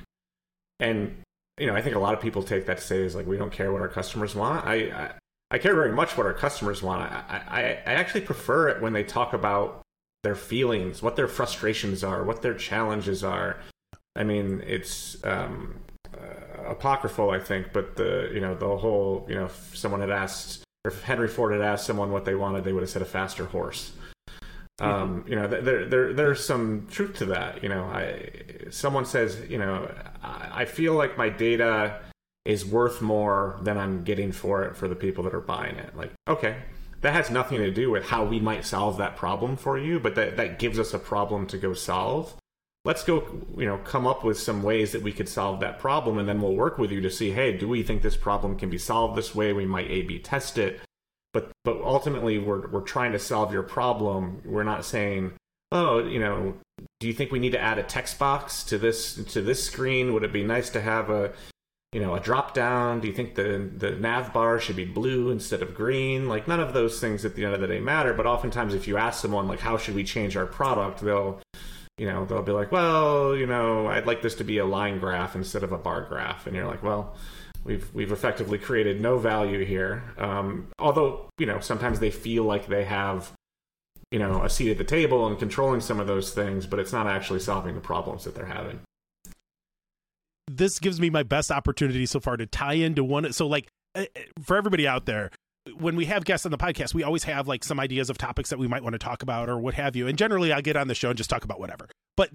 And 0.79 1.23
you 1.59 1.67
know 1.67 1.75
i 1.75 1.81
think 1.81 1.95
a 1.95 1.99
lot 1.99 2.13
of 2.13 2.21
people 2.21 2.41
take 2.41 2.65
that 2.65 2.77
to 2.77 2.83
say 2.83 2.97
is 3.01 3.15
like 3.15 3.27
we 3.27 3.37
don't 3.37 3.51
care 3.51 3.71
what 3.71 3.81
our 3.81 3.87
customers 3.87 4.35
want. 4.35 4.65
I 4.65 4.75
i, 4.75 5.11
I 5.51 5.57
care 5.57 5.75
very 5.75 5.91
much 5.91 6.17
what 6.17 6.25
our 6.25 6.33
customers 6.33 6.81
want. 6.81 7.11
I, 7.11 7.41
I 7.47 7.61
i 7.61 7.93
actually 7.93 8.21
prefer 8.21 8.69
it 8.69 8.81
when 8.81 8.93
they 8.93 9.03
talk 9.03 9.33
about 9.33 9.81
their 10.23 10.35
feelings 10.35 11.01
what 11.01 11.15
their 11.15 11.27
frustrations 11.27 12.03
are 12.03 12.23
what 12.23 12.41
their 12.41 12.53
challenges 12.53 13.23
are. 13.23 13.57
I 14.15 14.23
mean 14.23 14.63
it's 14.65 15.23
um 15.23 15.79
uh, 16.13 16.71
apocryphal 16.71 17.29
i 17.29 17.39
think 17.39 17.71
but 17.71 17.95
the 17.95 18.31
you 18.33 18.39
know 18.39 18.55
the 18.55 18.77
whole 18.77 19.25
you 19.29 19.35
know 19.35 19.45
if 19.45 19.77
someone 19.77 20.01
had 20.01 20.09
asked 20.09 20.63
or 20.83 20.91
if 20.91 21.03
henry 21.03 21.27
ford 21.27 21.53
had 21.53 21.61
asked 21.61 21.85
someone 21.85 22.11
what 22.11 22.25
they 22.25 22.35
wanted 22.35 22.63
they 22.63 22.73
would 22.73 22.81
have 22.81 22.89
said 22.89 23.01
a 23.01 23.05
faster 23.05 23.45
horse 23.45 23.93
um, 24.81 25.25
you 25.27 25.35
know, 25.35 25.47
there, 25.47 25.85
there, 25.85 26.13
there's 26.13 26.43
some 26.43 26.87
truth 26.89 27.17
to 27.17 27.25
that. 27.25 27.61
You 27.63 27.69
know, 27.69 27.83
I, 27.83 28.29
someone 28.69 29.05
says, 29.05 29.41
you 29.49 29.57
know, 29.57 29.91
I, 30.23 30.61
I 30.61 30.65
feel 30.65 30.93
like 30.93 31.17
my 31.17 31.29
data 31.29 31.99
is 32.45 32.65
worth 32.65 33.01
more 33.01 33.59
than 33.61 33.77
I'm 33.77 34.03
getting 34.03 34.31
for 34.31 34.63
it 34.63 34.75
for 34.75 34.87
the 34.87 34.95
people 34.95 35.23
that 35.25 35.35
are 35.35 35.41
buying 35.41 35.75
it. 35.75 35.95
Like, 35.95 36.11
okay, 36.27 36.57
that 37.01 37.13
has 37.13 37.29
nothing 37.29 37.59
to 37.59 37.71
do 37.71 37.91
with 37.91 38.05
how 38.05 38.25
we 38.25 38.39
might 38.39 38.65
solve 38.65 38.97
that 38.97 39.15
problem 39.15 39.57
for 39.57 39.77
you, 39.77 39.99
but 39.99 40.15
that, 40.15 40.37
that 40.37 40.59
gives 40.59 40.79
us 40.79 40.93
a 40.93 40.99
problem 40.99 41.45
to 41.47 41.57
go 41.57 41.73
solve. 41.73 42.33
Let's 42.85 43.03
go, 43.03 43.45
you 43.57 43.65
know, 43.65 43.77
come 43.79 44.07
up 44.07 44.23
with 44.23 44.39
some 44.39 44.63
ways 44.63 44.93
that 44.93 45.01
we 45.01 45.11
could 45.11 45.27
solve 45.27 45.59
that 45.59 45.79
problem, 45.79 46.17
and 46.17 46.27
then 46.27 46.41
we'll 46.41 46.55
work 46.55 46.77
with 46.77 46.91
you 46.91 47.01
to 47.01 47.11
see, 47.11 47.31
hey, 47.31 47.57
do 47.57 47.67
we 47.67 47.83
think 47.83 48.01
this 48.01 48.15
problem 48.15 48.57
can 48.57 48.69
be 48.69 48.77
solved 48.77 49.17
this 49.17 49.35
way? 49.35 49.51
We 49.51 49.65
might 49.65 49.91
A/B 49.91 50.19
test 50.19 50.57
it 50.57 50.79
but 51.33 51.51
but 51.63 51.81
ultimately 51.81 52.37
we're 52.37 52.67
we're 52.67 52.81
trying 52.81 53.11
to 53.11 53.19
solve 53.19 53.53
your 53.53 53.63
problem. 53.63 54.41
We're 54.45 54.63
not 54.63 54.85
saying, 54.85 55.33
oh, 55.71 55.99
you 55.99 56.19
know, 56.19 56.55
do 56.99 57.07
you 57.07 57.13
think 57.13 57.31
we 57.31 57.39
need 57.39 57.51
to 57.51 57.61
add 57.61 57.77
a 57.77 57.83
text 57.83 58.17
box 58.19 58.63
to 58.65 58.77
this 58.77 59.15
to 59.15 59.41
this 59.41 59.63
screen? 59.63 60.13
Would 60.13 60.23
it 60.23 60.33
be 60.33 60.43
nice 60.43 60.69
to 60.71 60.81
have 60.81 61.09
a 61.09 61.33
you 61.93 61.99
know 61.99 62.15
a 62.15 62.19
drop 62.19 62.53
down? 62.53 62.99
Do 62.99 63.07
you 63.07 63.13
think 63.13 63.35
the 63.35 63.69
the 63.77 63.91
nav 63.91 64.33
bar 64.33 64.59
should 64.59 64.75
be 64.75 64.85
blue 64.85 65.29
instead 65.29 65.61
of 65.61 65.75
green? 65.75 66.27
Like 66.27 66.47
none 66.47 66.59
of 66.59 66.73
those 66.73 66.99
things 66.99 67.25
at 67.25 67.35
the 67.35 67.45
end 67.45 67.53
of 67.53 67.61
the 67.61 67.67
day 67.67 67.79
matter. 67.79 68.13
But 68.13 68.25
oftentimes, 68.25 68.73
if 68.73 68.87
you 68.87 68.97
ask 68.97 69.21
someone 69.21 69.47
like 69.47 69.59
how 69.59 69.77
should 69.77 69.95
we 69.95 70.03
change 70.03 70.35
our 70.35 70.47
product, 70.47 71.01
they'll 71.01 71.41
you 71.99 72.07
know 72.07 72.25
they'll 72.25 72.41
be 72.41 72.51
like, 72.51 72.71
well, 72.71 73.35
you 73.35 73.45
know, 73.45 73.87
I'd 73.87 74.07
like 74.07 74.21
this 74.21 74.35
to 74.35 74.43
be 74.43 74.57
a 74.57 74.65
line 74.65 74.99
graph 74.99 75.35
instead 75.35 75.63
of 75.63 75.71
a 75.71 75.77
bar 75.77 76.01
graph, 76.01 76.47
and 76.47 76.55
you're 76.55 76.67
like, 76.67 76.83
well. 76.83 77.15
We've, 77.65 77.93
we've 77.93 78.13
effectively 78.13 78.57
created 78.57 79.01
no 79.01 79.17
value 79.17 79.65
here. 79.65 80.01
Um, 80.17 80.69
although, 80.79 81.27
you 81.37 81.45
know, 81.45 81.59
sometimes 81.59 81.99
they 81.99 82.09
feel 82.09 82.45
like 82.45 82.67
they 82.67 82.85
have 82.85 83.33
you 84.11 84.19
know 84.19 84.43
a 84.43 84.49
seat 84.49 84.71
at 84.71 84.77
the 84.77 84.83
table 84.83 85.27
and 85.27 85.37
controlling 85.37 85.81
some 85.81 85.99
of 85.99 86.07
those 86.07 86.33
things 86.33 86.65
but 86.65 86.79
it's 86.79 86.91
not 86.91 87.07
actually 87.07 87.39
solving 87.39 87.75
the 87.75 87.81
problems 87.81 88.23
that 88.23 88.35
they're 88.35 88.45
having 88.45 88.79
this 90.47 90.79
gives 90.79 90.99
me 90.99 91.09
my 91.09 91.23
best 91.23 91.51
opportunity 91.51 92.05
so 92.05 92.19
far 92.19 92.35
to 92.37 92.45
tie 92.45 92.73
into 92.73 93.03
one 93.03 93.31
so 93.33 93.47
like 93.47 93.67
eh, 93.95 94.05
eh, 94.15 94.23
for 94.43 94.57
everybody 94.57 94.87
out 94.87 95.05
there 95.05 95.29
when 95.77 95.95
we 95.95 96.05
have 96.05 96.25
guests 96.25 96.45
on 96.45 96.51
the 96.51 96.57
podcast 96.57 96.93
we 96.93 97.03
always 97.03 97.23
have 97.23 97.47
like 97.47 97.63
some 97.63 97.79
ideas 97.79 98.09
of 98.09 98.17
topics 98.17 98.49
that 98.49 98.59
we 98.59 98.67
might 98.67 98.83
want 98.83 98.93
to 98.93 98.99
talk 98.99 99.21
about 99.21 99.49
or 99.49 99.59
what 99.59 99.73
have 99.73 99.95
you. 99.95 100.07
And 100.07 100.17
generally 100.17 100.51
i 100.53 100.61
get 100.61 100.75
on 100.75 100.87
the 100.87 100.95
show 100.95 101.09
and 101.09 101.17
just 101.17 101.29
talk 101.29 101.43
about 101.43 101.59
whatever. 101.59 101.87
But 102.17 102.31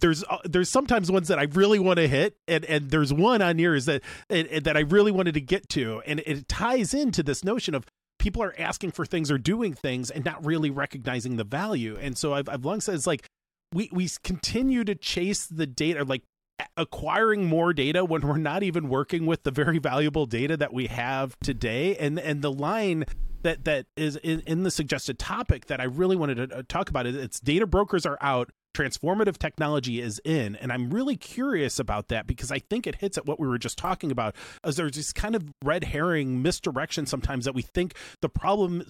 there's 0.00 0.24
uh, 0.24 0.38
there's 0.44 0.68
sometimes 0.68 1.10
ones 1.10 1.28
that 1.28 1.38
i 1.38 1.44
really 1.44 1.78
want 1.78 1.98
to 1.98 2.08
hit 2.08 2.36
and 2.46 2.64
and 2.64 2.90
there's 2.90 3.12
one 3.12 3.42
on 3.42 3.58
yours 3.58 3.86
that 3.86 4.02
that 4.28 4.76
i 4.76 4.80
really 4.80 5.12
wanted 5.12 5.34
to 5.34 5.40
get 5.40 5.68
to. 5.70 6.02
And 6.06 6.20
it 6.20 6.48
ties 6.48 6.94
into 6.94 7.22
this 7.22 7.44
notion 7.44 7.74
of 7.74 7.84
people 8.18 8.42
are 8.42 8.54
asking 8.58 8.90
for 8.90 9.06
things 9.06 9.30
or 9.30 9.38
doing 9.38 9.72
things 9.72 10.10
and 10.10 10.24
not 10.24 10.44
really 10.44 10.70
recognizing 10.70 11.36
the 11.36 11.44
value. 11.44 11.96
And 12.00 12.18
so 12.18 12.34
I've, 12.34 12.48
I've 12.48 12.64
long 12.64 12.80
said 12.80 12.96
it's 12.96 13.06
like 13.06 13.26
we, 13.72 13.88
we 13.92 14.08
continue 14.22 14.84
to 14.84 14.94
chase 14.94 15.46
the 15.46 15.66
data, 15.66 16.04
like 16.04 16.22
acquiring 16.76 17.44
more 17.44 17.72
data 17.72 18.04
when 18.04 18.22
we're 18.22 18.36
not 18.36 18.62
even 18.62 18.88
working 18.88 19.26
with 19.26 19.42
the 19.42 19.50
very 19.50 19.78
valuable 19.78 20.26
data 20.26 20.56
that 20.56 20.72
we 20.72 20.86
have 20.86 21.38
today. 21.40 21.96
And, 21.96 22.18
and 22.18 22.42
the 22.42 22.52
line 22.52 23.04
that, 23.42 23.64
that 23.64 23.86
is 23.96 24.16
in, 24.16 24.40
in 24.40 24.62
the 24.62 24.70
suggested 24.70 25.18
topic 25.18 25.66
that 25.66 25.80
I 25.80 25.84
really 25.84 26.16
wanted 26.16 26.50
to 26.50 26.58
uh, 26.58 26.62
talk 26.68 26.90
about 26.90 27.06
is 27.06 27.16
it's 27.16 27.40
data 27.40 27.66
brokers 27.66 28.04
are 28.04 28.18
out 28.20 28.50
transformative 28.74 29.38
technology 29.38 30.00
is 30.00 30.20
in 30.24 30.54
and 30.56 30.72
i'm 30.72 30.90
really 30.90 31.16
curious 31.16 31.78
about 31.78 32.08
that 32.08 32.26
because 32.26 32.52
i 32.52 32.58
think 32.58 32.86
it 32.86 32.96
hits 32.96 33.18
at 33.18 33.26
what 33.26 33.40
we 33.40 33.48
were 33.48 33.58
just 33.58 33.76
talking 33.76 34.10
about 34.10 34.36
as 34.62 34.76
there's 34.76 34.92
this 34.92 35.12
kind 35.12 35.34
of 35.34 35.44
red 35.64 35.82
herring 35.82 36.42
misdirection 36.42 37.04
sometimes 37.06 37.44
that 37.44 37.54
we 37.54 37.62
think 37.62 37.94
the 38.22 38.28
problem 38.28 38.84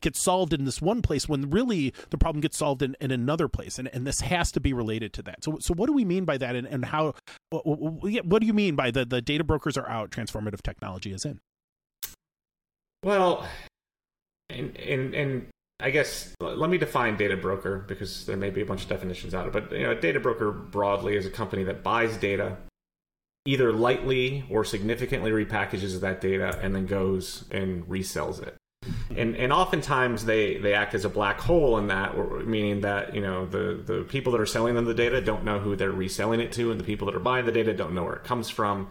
gets 0.00 0.22
solved 0.22 0.52
in 0.52 0.64
this 0.64 0.80
one 0.80 1.02
place 1.02 1.28
when 1.28 1.50
really 1.50 1.92
the 2.10 2.18
problem 2.18 2.40
gets 2.40 2.56
solved 2.56 2.82
in, 2.82 2.94
in 3.00 3.10
another 3.10 3.48
place 3.48 3.78
and, 3.78 3.88
and 3.92 4.06
this 4.06 4.20
has 4.20 4.52
to 4.52 4.60
be 4.60 4.72
related 4.72 5.12
to 5.12 5.22
that. 5.22 5.44
So 5.44 5.58
so 5.60 5.74
what 5.74 5.86
do 5.86 5.92
we 5.92 6.04
mean 6.04 6.24
by 6.24 6.38
that 6.38 6.56
and, 6.56 6.66
and 6.66 6.84
how 6.84 7.14
what, 7.50 7.66
what 7.66 8.40
do 8.40 8.46
you 8.46 8.54
mean 8.54 8.76
by 8.76 8.90
the 8.90 9.04
the 9.04 9.20
data 9.20 9.44
brokers 9.44 9.76
are 9.76 9.88
out 9.88 10.10
transformative 10.10 10.62
technology 10.62 11.12
is 11.12 11.24
in? 11.24 11.40
Well 13.02 13.46
and 14.48 14.76
and 14.76 15.14
and 15.14 15.46
I 15.80 15.90
guess 15.90 16.34
let 16.40 16.70
me 16.70 16.78
define 16.78 17.16
data 17.16 17.36
broker 17.36 17.84
because 17.88 18.26
there 18.26 18.36
may 18.36 18.50
be 18.50 18.60
a 18.60 18.66
bunch 18.66 18.84
of 18.84 18.88
definitions 18.88 19.34
out 19.34 19.48
of 19.48 19.56
it. 19.56 19.68
But 19.68 19.76
you 19.76 19.84
know, 19.84 19.92
a 19.92 20.00
data 20.00 20.20
broker 20.20 20.52
broadly 20.52 21.16
is 21.16 21.26
a 21.26 21.30
company 21.30 21.64
that 21.64 21.82
buys 21.82 22.16
data, 22.16 22.56
either 23.46 23.72
lightly 23.72 24.44
or 24.48 24.64
significantly 24.64 25.32
repackages 25.32 25.98
that 26.00 26.20
data, 26.20 26.58
and 26.62 26.74
then 26.74 26.86
goes 26.86 27.44
and 27.50 27.84
resells 27.86 28.40
it. 28.42 28.56
And 29.16 29.36
and 29.36 29.52
oftentimes 29.52 30.24
they 30.24 30.58
they 30.58 30.74
act 30.74 30.94
as 30.94 31.04
a 31.04 31.08
black 31.08 31.40
hole 31.40 31.78
in 31.78 31.88
that, 31.88 32.16
meaning 32.46 32.82
that 32.82 33.14
you 33.14 33.20
know 33.20 33.46
the 33.46 33.82
the 33.84 34.02
people 34.04 34.32
that 34.32 34.40
are 34.40 34.46
selling 34.46 34.74
them 34.74 34.84
the 34.84 34.94
data 34.94 35.20
don't 35.20 35.44
know 35.44 35.58
who 35.58 35.74
they're 35.74 35.90
reselling 35.90 36.40
it 36.40 36.52
to, 36.52 36.70
and 36.70 36.78
the 36.78 36.84
people 36.84 37.06
that 37.06 37.16
are 37.16 37.20
buying 37.20 37.44
the 37.44 37.52
data 37.52 37.74
don't 37.74 37.92
know 37.92 38.04
where 38.04 38.14
it 38.14 38.24
comes 38.24 38.48
from 38.48 38.88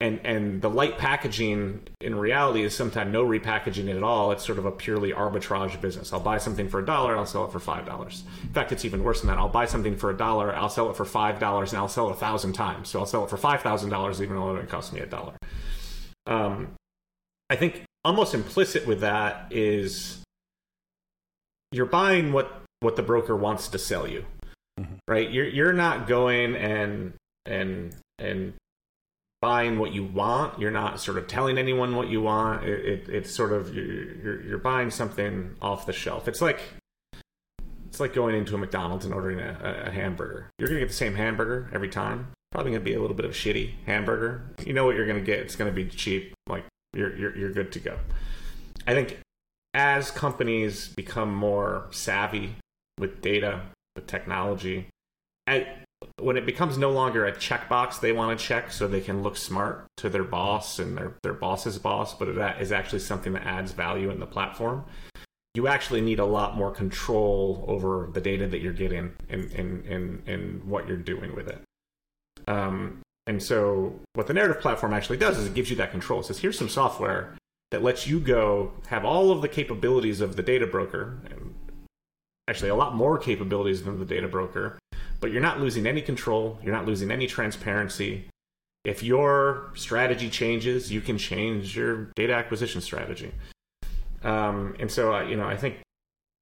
and 0.00 0.20
and 0.24 0.60
the 0.60 0.68
light 0.68 0.98
packaging 0.98 1.80
in 2.00 2.14
reality 2.14 2.62
is 2.62 2.74
sometimes 2.74 3.12
no 3.12 3.24
repackaging 3.24 3.94
at 3.94 4.02
all. 4.02 4.30
It's 4.32 4.44
sort 4.44 4.58
of 4.58 4.66
a 4.66 4.70
purely 4.70 5.12
arbitrage 5.12 5.80
business. 5.80 6.12
I'll 6.12 6.20
buy 6.20 6.38
something 6.38 6.68
for 6.68 6.80
a 6.80 6.86
dollar, 6.86 7.16
I'll 7.16 7.24
sell 7.24 7.46
it 7.46 7.52
for 7.52 7.60
five 7.60 7.86
dollars. 7.86 8.24
In 8.42 8.50
fact, 8.50 8.72
it's 8.72 8.84
even 8.84 9.02
worse 9.02 9.20
than 9.20 9.28
that. 9.28 9.38
I'll 9.38 9.48
buy 9.48 9.64
something 9.64 9.96
for 9.96 10.10
a 10.10 10.16
dollar, 10.16 10.54
I'll 10.54 10.68
sell 10.68 10.90
it 10.90 10.96
for 10.96 11.06
five 11.06 11.38
dollars, 11.38 11.72
and 11.72 11.78
I'll 11.78 11.88
sell 11.88 12.08
it 12.08 12.12
a 12.12 12.16
thousand 12.16 12.52
times. 12.52 12.90
So 12.90 13.00
I'll 13.00 13.06
sell 13.06 13.24
it 13.24 13.30
for 13.30 13.38
five 13.38 13.62
thousand 13.62 13.90
dollars, 13.90 14.20
even 14.20 14.36
though 14.36 14.56
it 14.56 14.68
cost 14.68 14.92
me 14.92 15.00
a 15.00 15.06
dollar. 15.06 15.34
Um, 16.26 16.74
I 17.48 17.56
think 17.56 17.84
almost 18.04 18.34
implicit 18.34 18.86
with 18.86 19.00
that 19.00 19.46
is 19.50 20.22
you're 21.72 21.86
buying 21.86 22.32
what 22.32 22.62
what 22.80 22.96
the 22.96 23.02
broker 23.02 23.34
wants 23.34 23.68
to 23.68 23.78
sell 23.78 24.06
you, 24.06 24.26
mm-hmm. 24.78 24.94
right? 25.08 25.30
You're 25.30 25.48
you're 25.48 25.72
not 25.72 26.06
going 26.06 26.54
and 26.54 27.14
and 27.46 27.94
and 28.18 28.54
buying 29.46 29.78
what 29.78 29.92
you 29.92 30.02
want. 30.02 30.58
You're 30.58 30.72
not 30.72 30.98
sort 30.98 31.18
of 31.18 31.28
telling 31.28 31.56
anyone 31.56 31.94
what 31.94 32.08
you 32.08 32.20
want. 32.20 32.64
It, 32.64 32.84
it, 32.84 33.08
it's 33.08 33.32
sort 33.32 33.52
of 33.52 33.72
you're, 33.72 34.42
you're, 34.42 34.58
buying 34.58 34.90
something 34.90 35.54
off 35.62 35.86
the 35.86 35.92
shelf. 35.92 36.26
It's 36.26 36.42
like 36.42 36.60
it's 37.86 38.00
like 38.00 38.12
going 38.12 38.34
into 38.34 38.56
a 38.56 38.58
McDonald's 38.58 39.04
and 39.04 39.14
ordering 39.14 39.38
a, 39.38 39.84
a 39.86 39.90
hamburger. 39.92 40.50
You're 40.58 40.66
gonna 40.66 40.80
get 40.80 40.88
the 40.88 40.94
same 40.94 41.14
hamburger 41.14 41.70
every 41.72 41.88
time. 41.88 42.32
Probably 42.50 42.72
gonna 42.72 42.82
be 42.82 42.94
a 42.94 43.00
little 43.00 43.14
bit 43.14 43.24
of 43.24 43.30
shitty 43.34 43.74
hamburger. 43.86 44.42
You 44.66 44.72
know 44.72 44.84
what 44.84 44.96
you're 44.96 45.06
gonna 45.06 45.20
get. 45.20 45.38
It's 45.38 45.54
gonna 45.54 45.70
be 45.70 45.84
cheap. 45.84 46.34
Like 46.48 46.64
you're 46.92 47.16
you're 47.16 47.36
you're 47.36 47.52
good 47.52 47.70
to 47.70 47.78
go. 47.78 47.96
I 48.84 48.94
think 48.94 49.20
as 49.74 50.10
companies 50.10 50.88
become 50.88 51.32
more 51.32 51.86
savvy 51.92 52.56
with 52.98 53.22
data, 53.22 53.60
with 53.94 54.08
technology, 54.08 54.88
when 56.18 56.36
it 56.36 56.46
becomes 56.46 56.78
no 56.78 56.90
longer 56.90 57.26
a 57.26 57.32
checkbox 57.32 58.00
they 58.00 58.12
want 58.12 58.38
to 58.38 58.44
check 58.44 58.72
so 58.72 58.86
they 58.86 59.00
can 59.00 59.22
look 59.22 59.36
smart 59.36 59.86
to 59.98 60.08
their 60.08 60.24
boss 60.24 60.78
and 60.78 60.96
their, 60.96 61.14
their 61.22 61.34
boss's 61.34 61.78
boss, 61.78 62.14
but 62.14 62.34
that 62.36 62.60
is 62.60 62.72
actually 62.72 63.00
something 63.00 63.32
that 63.32 63.44
adds 63.44 63.72
value 63.72 64.10
in 64.10 64.20
the 64.20 64.26
platform, 64.26 64.84
you 65.54 65.68
actually 65.68 66.00
need 66.00 66.18
a 66.18 66.24
lot 66.24 66.56
more 66.56 66.70
control 66.70 67.64
over 67.66 68.10
the 68.12 68.20
data 68.20 68.46
that 68.46 68.60
you're 68.60 68.72
getting 68.72 69.12
and, 69.28 69.50
and, 69.52 69.86
and, 69.86 70.28
and 70.28 70.64
what 70.64 70.86
you're 70.86 70.96
doing 70.96 71.34
with 71.34 71.48
it. 71.48 71.62
Um, 72.46 73.00
and 73.26 73.42
so 73.42 73.98
what 74.12 74.26
the 74.26 74.34
narrative 74.34 74.60
platform 74.60 74.92
actually 74.92 75.16
does 75.16 75.38
is 75.38 75.46
it 75.46 75.54
gives 75.54 75.70
you 75.70 75.76
that 75.76 75.90
control. 75.90 76.20
It 76.20 76.26
says, 76.26 76.38
here's 76.38 76.58
some 76.58 76.68
software 76.68 77.36
that 77.70 77.82
lets 77.82 78.06
you 78.06 78.20
go 78.20 78.72
have 78.88 79.04
all 79.04 79.32
of 79.32 79.42
the 79.42 79.48
capabilities 79.48 80.20
of 80.20 80.36
the 80.36 80.42
data 80.42 80.66
broker, 80.66 81.18
and 81.30 81.54
actually 82.48 82.68
a 82.68 82.76
lot 82.76 82.94
more 82.94 83.18
capabilities 83.18 83.82
than 83.82 83.98
the 83.98 84.04
data 84.04 84.28
broker, 84.28 84.78
but 85.20 85.30
you're 85.32 85.42
not 85.42 85.60
losing 85.60 85.86
any 85.86 86.02
control. 86.02 86.58
You're 86.62 86.74
not 86.74 86.86
losing 86.86 87.10
any 87.10 87.26
transparency. 87.26 88.26
If 88.84 89.02
your 89.02 89.72
strategy 89.74 90.30
changes, 90.30 90.92
you 90.92 91.00
can 91.00 91.18
change 91.18 91.76
your 91.76 92.10
data 92.14 92.34
acquisition 92.34 92.80
strategy. 92.80 93.32
Um, 94.22 94.76
and 94.78 94.90
so, 94.90 95.14
uh, 95.14 95.22
you 95.22 95.36
know, 95.36 95.46
I 95.46 95.56
think 95.56 95.78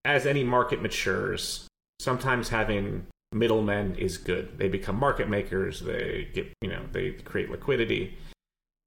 as 0.04 0.26
any 0.26 0.44
market 0.44 0.82
matures, 0.82 1.66
sometimes 2.00 2.48
having 2.48 3.06
middlemen 3.32 3.96
is 3.96 4.18
good. 4.18 4.58
They 4.58 4.68
become 4.68 4.96
market 4.96 5.28
makers. 5.28 5.80
They 5.80 6.28
get, 6.32 6.52
you 6.60 6.68
know, 6.68 6.82
they 6.92 7.12
create 7.12 7.50
liquidity. 7.50 8.16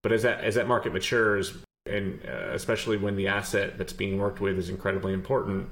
But 0.03 0.11
as 0.11 0.23
that 0.23 0.43
as 0.43 0.55
that 0.55 0.67
market 0.67 0.93
matures, 0.93 1.57
and 1.85 2.21
uh, 2.27 2.53
especially 2.53 2.97
when 2.97 3.15
the 3.15 3.27
asset 3.27 3.77
that's 3.77 3.93
being 3.93 4.17
worked 4.17 4.39
with 4.39 4.57
is 4.57 4.69
incredibly 4.69 5.13
important, 5.13 5.69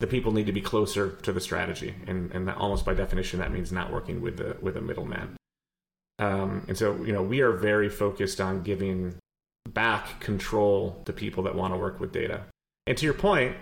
the 0.00 0.06
people 0.06 0.32
need 0.32 0.46
to 0.46 0.52
be 0.52 0.60
closer 0.60 1.10
to 1.22 1.32
the 1.32 1.40
strategy, 1.40 1.94
and 2.06 2.30
and 2.32 2.48
almost 2.50 2.84
by 2.84 2.94
definition 2.94 3.40
that 3.40 3.52
means 3.52 3.72
not 3.72 3.92
working 3.92 4.20
with 4.20 4.36
the 4.36 4.56
with 4.60 4.76
a 4.76 4.80
middleman. 4.80 5.36
Um, 6.18 6.64
and 6.68 6.76
so 6.76 6.96
you 7.04 7.12
know 7.12 7.22
we 7.22 7.40
are 7.40 7.52
very 7.52 7.88
focused 7.88 8.40
on 8.40 8.62
giving 8.62 9.16
back 9.68 10.20
control 10.20 11.02
to 11.04 11.12
people 11.12 11.42
that 11.44 11.54
want 11.54 11.74
to 11.74 11.78
work 11.78 12.00
with 12.00 12.12
data. 12.12 12.42
And 12.86 12.96
to 12.96 13.04
your 13.04 13.14
point, 13.14 13.56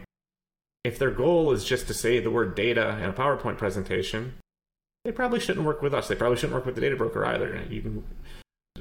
if 0.84 0.98
their 0.98 1.10
goal 1.10 1.52
is 1.52 1.64
just 1.64 1.88
to 1.88 1.94
say 1.94 2.20
the 2.20 2.30
word 2.30 2.54
data 2.54 2.98
in 2.98 3.10
a 3.10 3.12
PowerPoint 3.12 3.58
presentation, 3.58 4.34
they 5.04 5.12
probably 5.12 5.40
shouldn't 5.40 5.66
work 5.66 5.82
with 5.82 5.92
us. 5.94 6.06
They 6.06 6.14
probably 6.14 6.36
shouldn't 6.36 6.54
work 6.54 6.66
with 6.66 6.74
the 6.74 6.80
data 6.80 6.96
broker 6.96 7.24
either. 7.24 7.62
You 7.68 7.82
can 7.82 8.04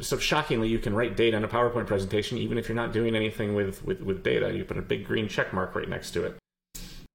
so 0.01 0.18
shockingly 0.18 0.68
you 0.68 0.80
can 0.80 0.93
write 0.93 1.16
data 1.16 1.38
in 1.38 1.45
a 1.45 1.47
PowerPoint 1.47 1.88
presentation 1.88 2.38
even 2.38 2.58
if 2.58 2.68
you're 2.68 2.76
not 2.76 2.91
doing 2.91 3.16
anything 3.16 3.56
with 3.56 3.84
with, 3.86 4.01
with 4.01 4.24
data. 4.24 4.53
You 4.53 4.66
put 4.66 4.78
a 4.78 4.82
big 4.82 5.06
green 5.06 5.28
check 5.28 5.53
mark 5.53 5.74
right 5.74 5.88
next 5.88 6.12
to 6.12 6.26
it. 6.26 6.38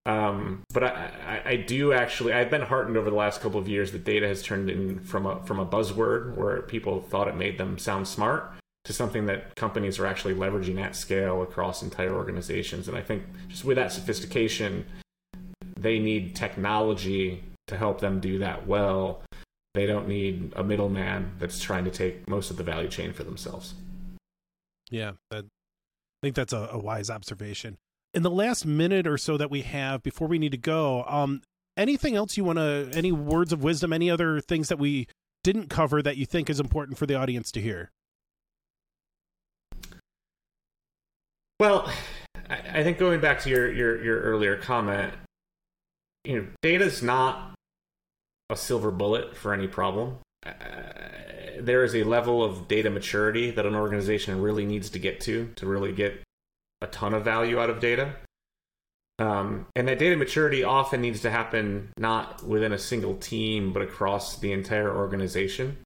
Um, 0.06 0.62
but 0.72 0.82
I, 0.84 1.10
I, 1.26 1.50
I, 1.50 1.56
do 1.56 1.92
actually. 1.92 2.32
I've 2.32 2.48
been 2.48 2.62
heartened 2.62 2.96
over 2.96 3.10
the 3.10 3.16
last 3.16 3.42
couple 3.42 3.60
of 3.60 3.68
years 3.68 3.92
that 3.92 4.02
data 4.02 4.26
has 4.26 4.42
turned 4.42 4.70
in 4.70 5.00
from 5.00 5.26
a 5.26 5.44
from 5.44 5.58
a 5.58 5.66
buzzword 5.66 6.36
where 6.36 6.62
people 6.62 7.02
thought 7.02 7.28
it 7.28 7.36
made 7.36 7.58
them 7.58 7.76
sound 7.78 8.08
smart 8.08 8.50
to 8.84 8.94
something 8.94 9.26
that 9.26 9.54
companies 9.56 9.98
are 9.98 10.06
actually 10.06 10.34
leveraging 10.34 10.80
at 10.80 10.96
scale 10.96 11.42
across 11.42 11.82
entire 11.82 12.14
organizations. 12.14 12.88
And 12.88 12.96
I 12.96 13.02
think 13.02 13.24
just 13.48 13.62
with 13.62 13.76
that 13.76 13.92
sophistication, 13.92 14.86
they 15.78 15.98
need 15.98 16.34
technology 16.34 17.44
to 17.66 17.76
help 17.76 18.00
them 18.00 18.20
do 18.20 18.38
that 18.38 18.66
well. 18.66 19.22
They 19.74 19.84
don't 19.84 20.08
need 20.08 20.54
a 20.56 20.64
middleman 20.64 21.32
that's 21.38 21.60
trying 21.60 21.84
to 21.84 21.90
take 21.90 22.26
most 22.26 22.50
of 22.50 22.56
the 22.56 22.64
value 22.64 22.88
chain 22.88 23.12
for 23.12 23.22
themselves. 23.22 23.74
Yeah, 24.90 25.12
that, 25.30 25.44
I 25.44 26.18
think 26.22 26.36
that's 26.36 26.54
a, 26.54 26.70
a 26.72 26.78
wise 26.78 27.10
observation 27.10 27.76
in 28.14 28.22
the 28.22 28.30
last 28.30 28.66
minute 28.66 29.06
or 29.06 29.16
so 29.16 29.36
that 29.36 29.50
we 29.50 29.62
have 29.62 30.02
before 30.02 30.28
we 30.28 30.38
need 30.38 30.52
to 30.52 30.58
go, 30.58 31.04
um, 31.04 31.42
anything 31.76 32.16
else 32.16 32.36
you 32.36 32.44
want 32.44 32.58
to, 32.58 32.90
any 32.92 33.12
words 33.12 33.52
of 33.52 33.62
wisdom, 33.62 33.92
any 33.92 34.10
other 34.10 34.40
things 34.40 34.68
that 34.68 34.78
we 34.78 35.06
didn't 35.42 35.68
cover 35.68 36.02
that 36.02 36.16
you 36.16 36.26
think 36.26 36.50
is 36.50 36.60
important 36.60 36.98
for 36.98 37.06
the 37.06 37.14
audience 37.14 37.50
to 37.52 37.60
hear? 37.60 37.90
Well, 41.58 41.90
I 42.48 42.82
think 42.82 42.98
going 42.98 43.20
back 43.20 43.40
to 43.40 43.50
your 43.50 43.70
your, 43.70 44.02
your 44.02 44.20
earlier 44.20 44.56
comment, 44.56 45.12
you 46.24 46.36
know, 46.36 46.46
data 46.62 46.84
is 46.84 47.02
not 47.02 47.54
a 48.48 48.56
silver 48.56 48.90
bullet 48.90 49.36
for 49.36 49.52
any 49.52 49.68
problem. 49.68 50.18
Uh, 50.44 50.52
there 51.60 51.84
is 51.84 51.94
a 51.94 52.02
level 52.02 52.42
of 52.42 52.66
data 52.66 52.88
maturity 52.88 53.50
that 53.50 53.66
an 53.66 53.74
organization 53.74 54.40
really 54.40 54.64
needs 54.64 54.88
to 54.90 54.98
get 54.98 55.20
to 55.20 55.50
to 55.56 55.66
really 55.66 55.92
get 55.92 56.22
a 56.80 56.86
ton 56.86 57.14
of 57.14 57.24
value 57.24 57.60
out 57.60 57.70
of 57.70 57.80
data. 57.80 58.14
Um, 59.18 59.66
and 59.76 59.86
that 59.86 59.98
data 59.98 60.16
maturity 60.16 60.64
often 60.64 61.02
needs 61.02 61.20
to 61.20 61.30
happen 61.30 61.90
not 61.98 62.42
within 62.42 62.72
a 62.72 62.78
single 62.78 63.16
team, 63.16 63.72
but 63.72 63.82
across 63.82 64.38
the 64.38 64.52
entire 64.52 64.96
organization. 64.96 65.76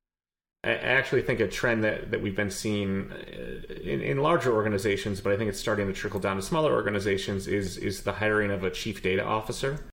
I 0.63 0.75
actually 0.77 1.23
think 1.23 1.41
a 1.41 1.49
trend 1.49 1.85
that, 1.85 2.11
that 2.11 2.23
we've 2.23 2.37
been 2.37 2.51
seeing 2.51 3.11
uh, 3.13 3.75
in, 3.83 4.01
in 4.01 4.19
larger 4.19 4.55
organizations, 4.55 5.21
but 5.21 5.33
I 5.33 5.37
think 5.37 5.51
it's 5.51 5.59
starting 5.59 5.89
to 5.89 5.93
trickle 5.93 6.21
down 6.21 6.37
to 6.37 6.43
smaller 6.43 6.73
organizations, 6.73 7.47
is 7.47 7.77
is 7.77 8.03
the 8.03 8.13
hiring 8.13 8.51
of 8.51 8.65
a 8.65 8.71
chief 8.71 9.03
data 9.03 9.23
officer. 9.23 9.85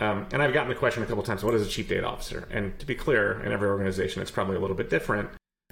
Um, 0.00 0.26
and 0.32 0.42
I've 0.42 0.52
gotten 0.52 0.68
the 0.68 0.74
question 0.74 1.04
a 1.04 1.06
couple 1.06 1.22
times: 1.22 1.44
What 1.44 1.54
is 1.54 1.64
a 1.64 1.70
chief 1.70 1.88
data 1.88 2.06
officer? 2.06 2.48
And 2.50 2.76
to 2.80 2.86
be 2.86 2.96
clear, 2.96 3.40
in 3.44 3.52
every 3.52 3.68
organization, 3.68 4.20
it's 4.20 4.32
probably 4.32 4.56
a 4.56 4.60
little 4.60 4.76
bit 4.76 4.90
different. 4.90 5.28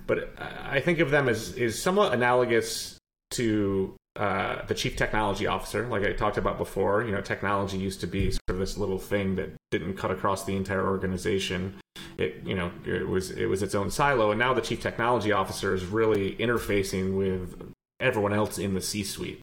But 0.06 0.32
I 0.38 0.78
think 0.80 1.00
of 1.00 1.10
them 1.10 1.28
as 1.28 1.54
is 1.54 1.82
somewhat 1.82 2.12
analogous 2.12 2.98
to 3.32 3.96
uh, 4.18 4.64
the 4.66 4.74
chief 4.74 4.96
technology 4.96 5.46
officer, 5.46 5.86
like 5.86 6.04
I 6.04 6.12
talked 6.12 6.38
about 6.38 6.58
before. 6.58 7.04
You 7.04 7.12
know, 7.12 7.20
technology 7.20 7.78
used 7.78 8.00
to 8.00 8.06
be 8.06 8.30
sort 8.30 8.50
of 8.50 8.58
this 8.58 8.76
little 8.76 8.98
thing 8.98 9.36
that 9.36 9.50
didn't 9.70 9.94
cut 9.94 10.10
across 10.10 10.44
the 10.44 10.56
entire 10.56 10.86
organization 10.86 11.76
it 12.18 12.42
you 12.44 12.54
know 12.54 12.70
it 12.84 13.06
was 13.06 13.30
it 13.30 13.46
was 13.46 13.62
its 13.62 13.74
own 13.74 13.90
silo 13.90 14.30
and 14.30 14.38
now 14.38 14.54
the 14.54 14.60
chief 14.60 14.80
technology 14.80 15.32
officer 15.32 15.74
is 15.74 15.84
really 15.84 16.34
interfacing 16.36 17.16
with 17.16 17.72
everyone 18.00 18.32
else 18.32 18.58
in 18.58 18.74
the 18.74 18.80
c-suite 18.80 19.40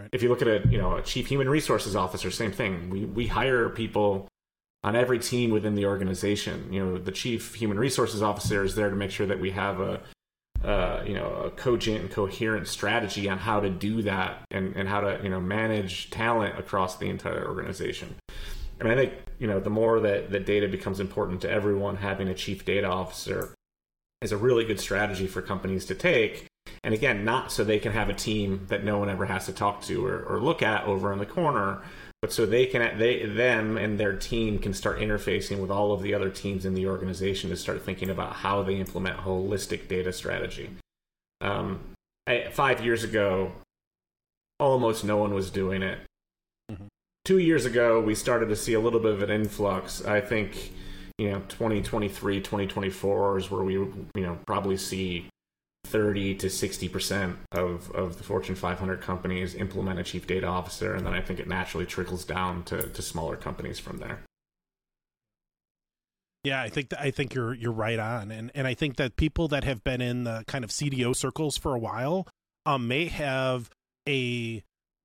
right. 0.00 0.08
if 0.12 0.22
you 0.22 0.28
look 0.28 0.42
at 0.42 0.48
a 0.48 0.66
you 0.68 0.78
know 0.78 0.96
a 0.96 1.02
chief 1.02 1.26
human 1.26 1.48
resources 1.48 1.94
officer 1.94 2.30
same 2.30 2.52
thing 2.52 2.90
we 2.90 3.04
we 3.04 3.26
hire 3.26 3.68
people 3.68 4.28
on 4.82 4.96
every 4.96 5.18
team 5.18 5.50
within 5.50 5.74
the 5.74 5.84
organization 5.84 6.72
you 6.72 6.84
know 6.84 6.98
the 6.98 7.12
chief 7.12 7.54
human 7.54 7.78
resources 7.78 8.22
officer 8.22 8.64
is 8.64 8.74
there 8.74 8.90
to 8.90 8.96
make 8.96 9.10
sure 9.10 9.26
that 9.26 9.40
we 9.40 9.50
have 9.50 9.80
a 9.80 10.00
uh, 10.66 11.02
you 11.06 11.14
know 11.14 11.28
a 11.44 11.50
cogent 11.50 12.00
and 12.00 12.10
coherent 12.10 12.66
strategy 12.66 13.28
on 13.28 13.38
how 13.38 13.60
to 13.60 13.70
do 13.70 14.02
that 14.02 14.42
and, 14.50 14.76
and 14.76 14.88
how 14.88 15.00
to 15.00 15.18
you 15.22 15.30
know 15.30 15.40
manage 15.40 16.10
talent 16.10 16.58
across 16.58 16.96
the 16.96 17.08
entire 17.08 17.46
organization 17.46 18.16
and 18.80 18.88
I 18.88 18.94
think 18.94 19.14
you 19.38 19.46
know 19.46 19.60
the 19.60 19.70
more 19.70 20.00
that 20.00 20.30
that 20.30 20.46
data 20.46 20.68
becomes 20.68 21.00
important 21.00 21.40
to 21.42 21.50
everyone, 21.50 21.96
having 21.96 22.28
a 22.28 22.34
chief 22.34 22.64
data 22.64 22.86
officer 22.86 23.54
is 24.22 24.32
a 24.32 24.36
really 24.36 24.64
good 24.64 24.80
strategy 24.80 25.26
for 25.26 25.42
companies 25.42 25.84
to 25.86 25.94
take. 25.94 26.46
And 26.82 26.94
again, 26.94 27.24
not 27.24 27.52
so 27.52 27.64
they 27.64 27.78
can 27.78 27.92
have 27.92 28.08
a 28.08 28.14
team 28.14 28.66
that 28.68 28.84
no 28.84 28.98
one 28.98 29.08
ever 29.08 29.26
has 29.26 29.46
to 29.46 29.52
talk 29.52 29.82
to 29.82 30.04
or, 30.04 30.22
or 30.22 30.40
look 30.40 30.62
at 30.62 30.84
over 30.84 31.12
in 31.12 31.18
the 31.18 31.26
corner, 31.26 31.82
but 32.22 32.32
so 32.32 32.46
they 32.46 32.66
can 32.66 32.98
they 32.98 33.24
them 33.26 33.76
and 33.76 33.98
their 33.98 34.16
team 34.16 34.58
can 34.58 34.72
start 34.72 34.98
interfacing 34.98 35.60
with 35.60 35.70
all 35.70 35.92
of 35.92 36.02
the 36.02 36.14
other 36.14 36.30
teams 36.30 36.64
in 36.64 36.74
the 36.74 36.86
organization 36.86 37.50
to 37.50 37.56
start 37.56 37.82
thinking 37.82 38.10
about 38.10 38.32
how 38.32 38.62
they 38.62 38.76
implement 38.76 39.18
holistic 39.18 39.88
data 39.88 40.12
strategy. 40.12 40.70
Um, 41.40 41.80
I, 42.26 42.48
five 42.50 42.84
years 42.84 43.04
ago, 43.04 43.52
almost 44.58 45.04
no 45.04 45.16
one 45.16 45.34
was 45.34 45.50
doing 45.50 45.82
it 45.82 45.98
two 47.26 47.38
years 47.38 47.66
ago, 47.66 48.00
we 48.00 48.14
started 48.14 48.48
to 48.48 48.56
see 48.56 48.74
a 48.74 48.80
little 48.80 49.00
bit 49.00 49.12
of 49.12 49.20
an 49.20 49.30
influx. 49.30 50.02
I 50.04 50.20
think, 50.20 50.72
you 51.18 51.30
know, 51.30 51.40
2023, 51.48 52.40
2024 52.40 53.38
is 53.38 53.50
where 53.50 53.64
we, 53.64 53.74
you 53.74 54.06
know, 54.14 54.38
probably 54.46 54.76
see 54.76 55.28
30 55.86 56.34
to 56.36 56.46
60% 56.48 57.36
of, 57.52 57.90
of 57.92 58.18
the 58.18 58.24
Fortune 58.24 58.54
500 58.54 59.00
companies 59.00 59.54
implement 59.54 59.98
a 59.98 60.04
chief 60.04 60.26
data 60.26 60.46
officer. 60.46 60.94
And 60.94 61.06
then 61.06 61.14
I 61.14 61.20
think 61.20 61.40
it 61.40 61.48
naturally 61.48 61.86
trickles 61.86 62.24
down 62.24 62.64
to, 62.64 62.88
to 62.88 63.02
smaller 63.02 63.36
companies 63.36 63.78
from 63.78 63.98
there. 63.98 64.20
Yeah, 66.44 66.62
I 66.62 66.68
think 66.68 66.92
I 66.96 67.10
think 67.10 67.34
you're 67.34 67.54
you're 67.54 67.72
right 67.72 67.98
on, 67.98 68.30
and 68.30 68.52
and 68.54 68.68
I 68.68 68.74
think 68.74 68.98
that 68.98 69.16
people 69.16 69.48
that 69.48 69.64
have 69.64 69.82
been 69.82 70.00
in 70.00 70.22
the 70.22 70.44
kind 70.46 70.62
of 70.62 70.70
CDO 70.70 71.16
circles 71.16 71.56
for 71.56 71.74
a 71.74 71.78
while 71.78 72.28
um, 72.64 72.86
may 72.86 73.06
have 73.06 73.68
a 74.08 74.62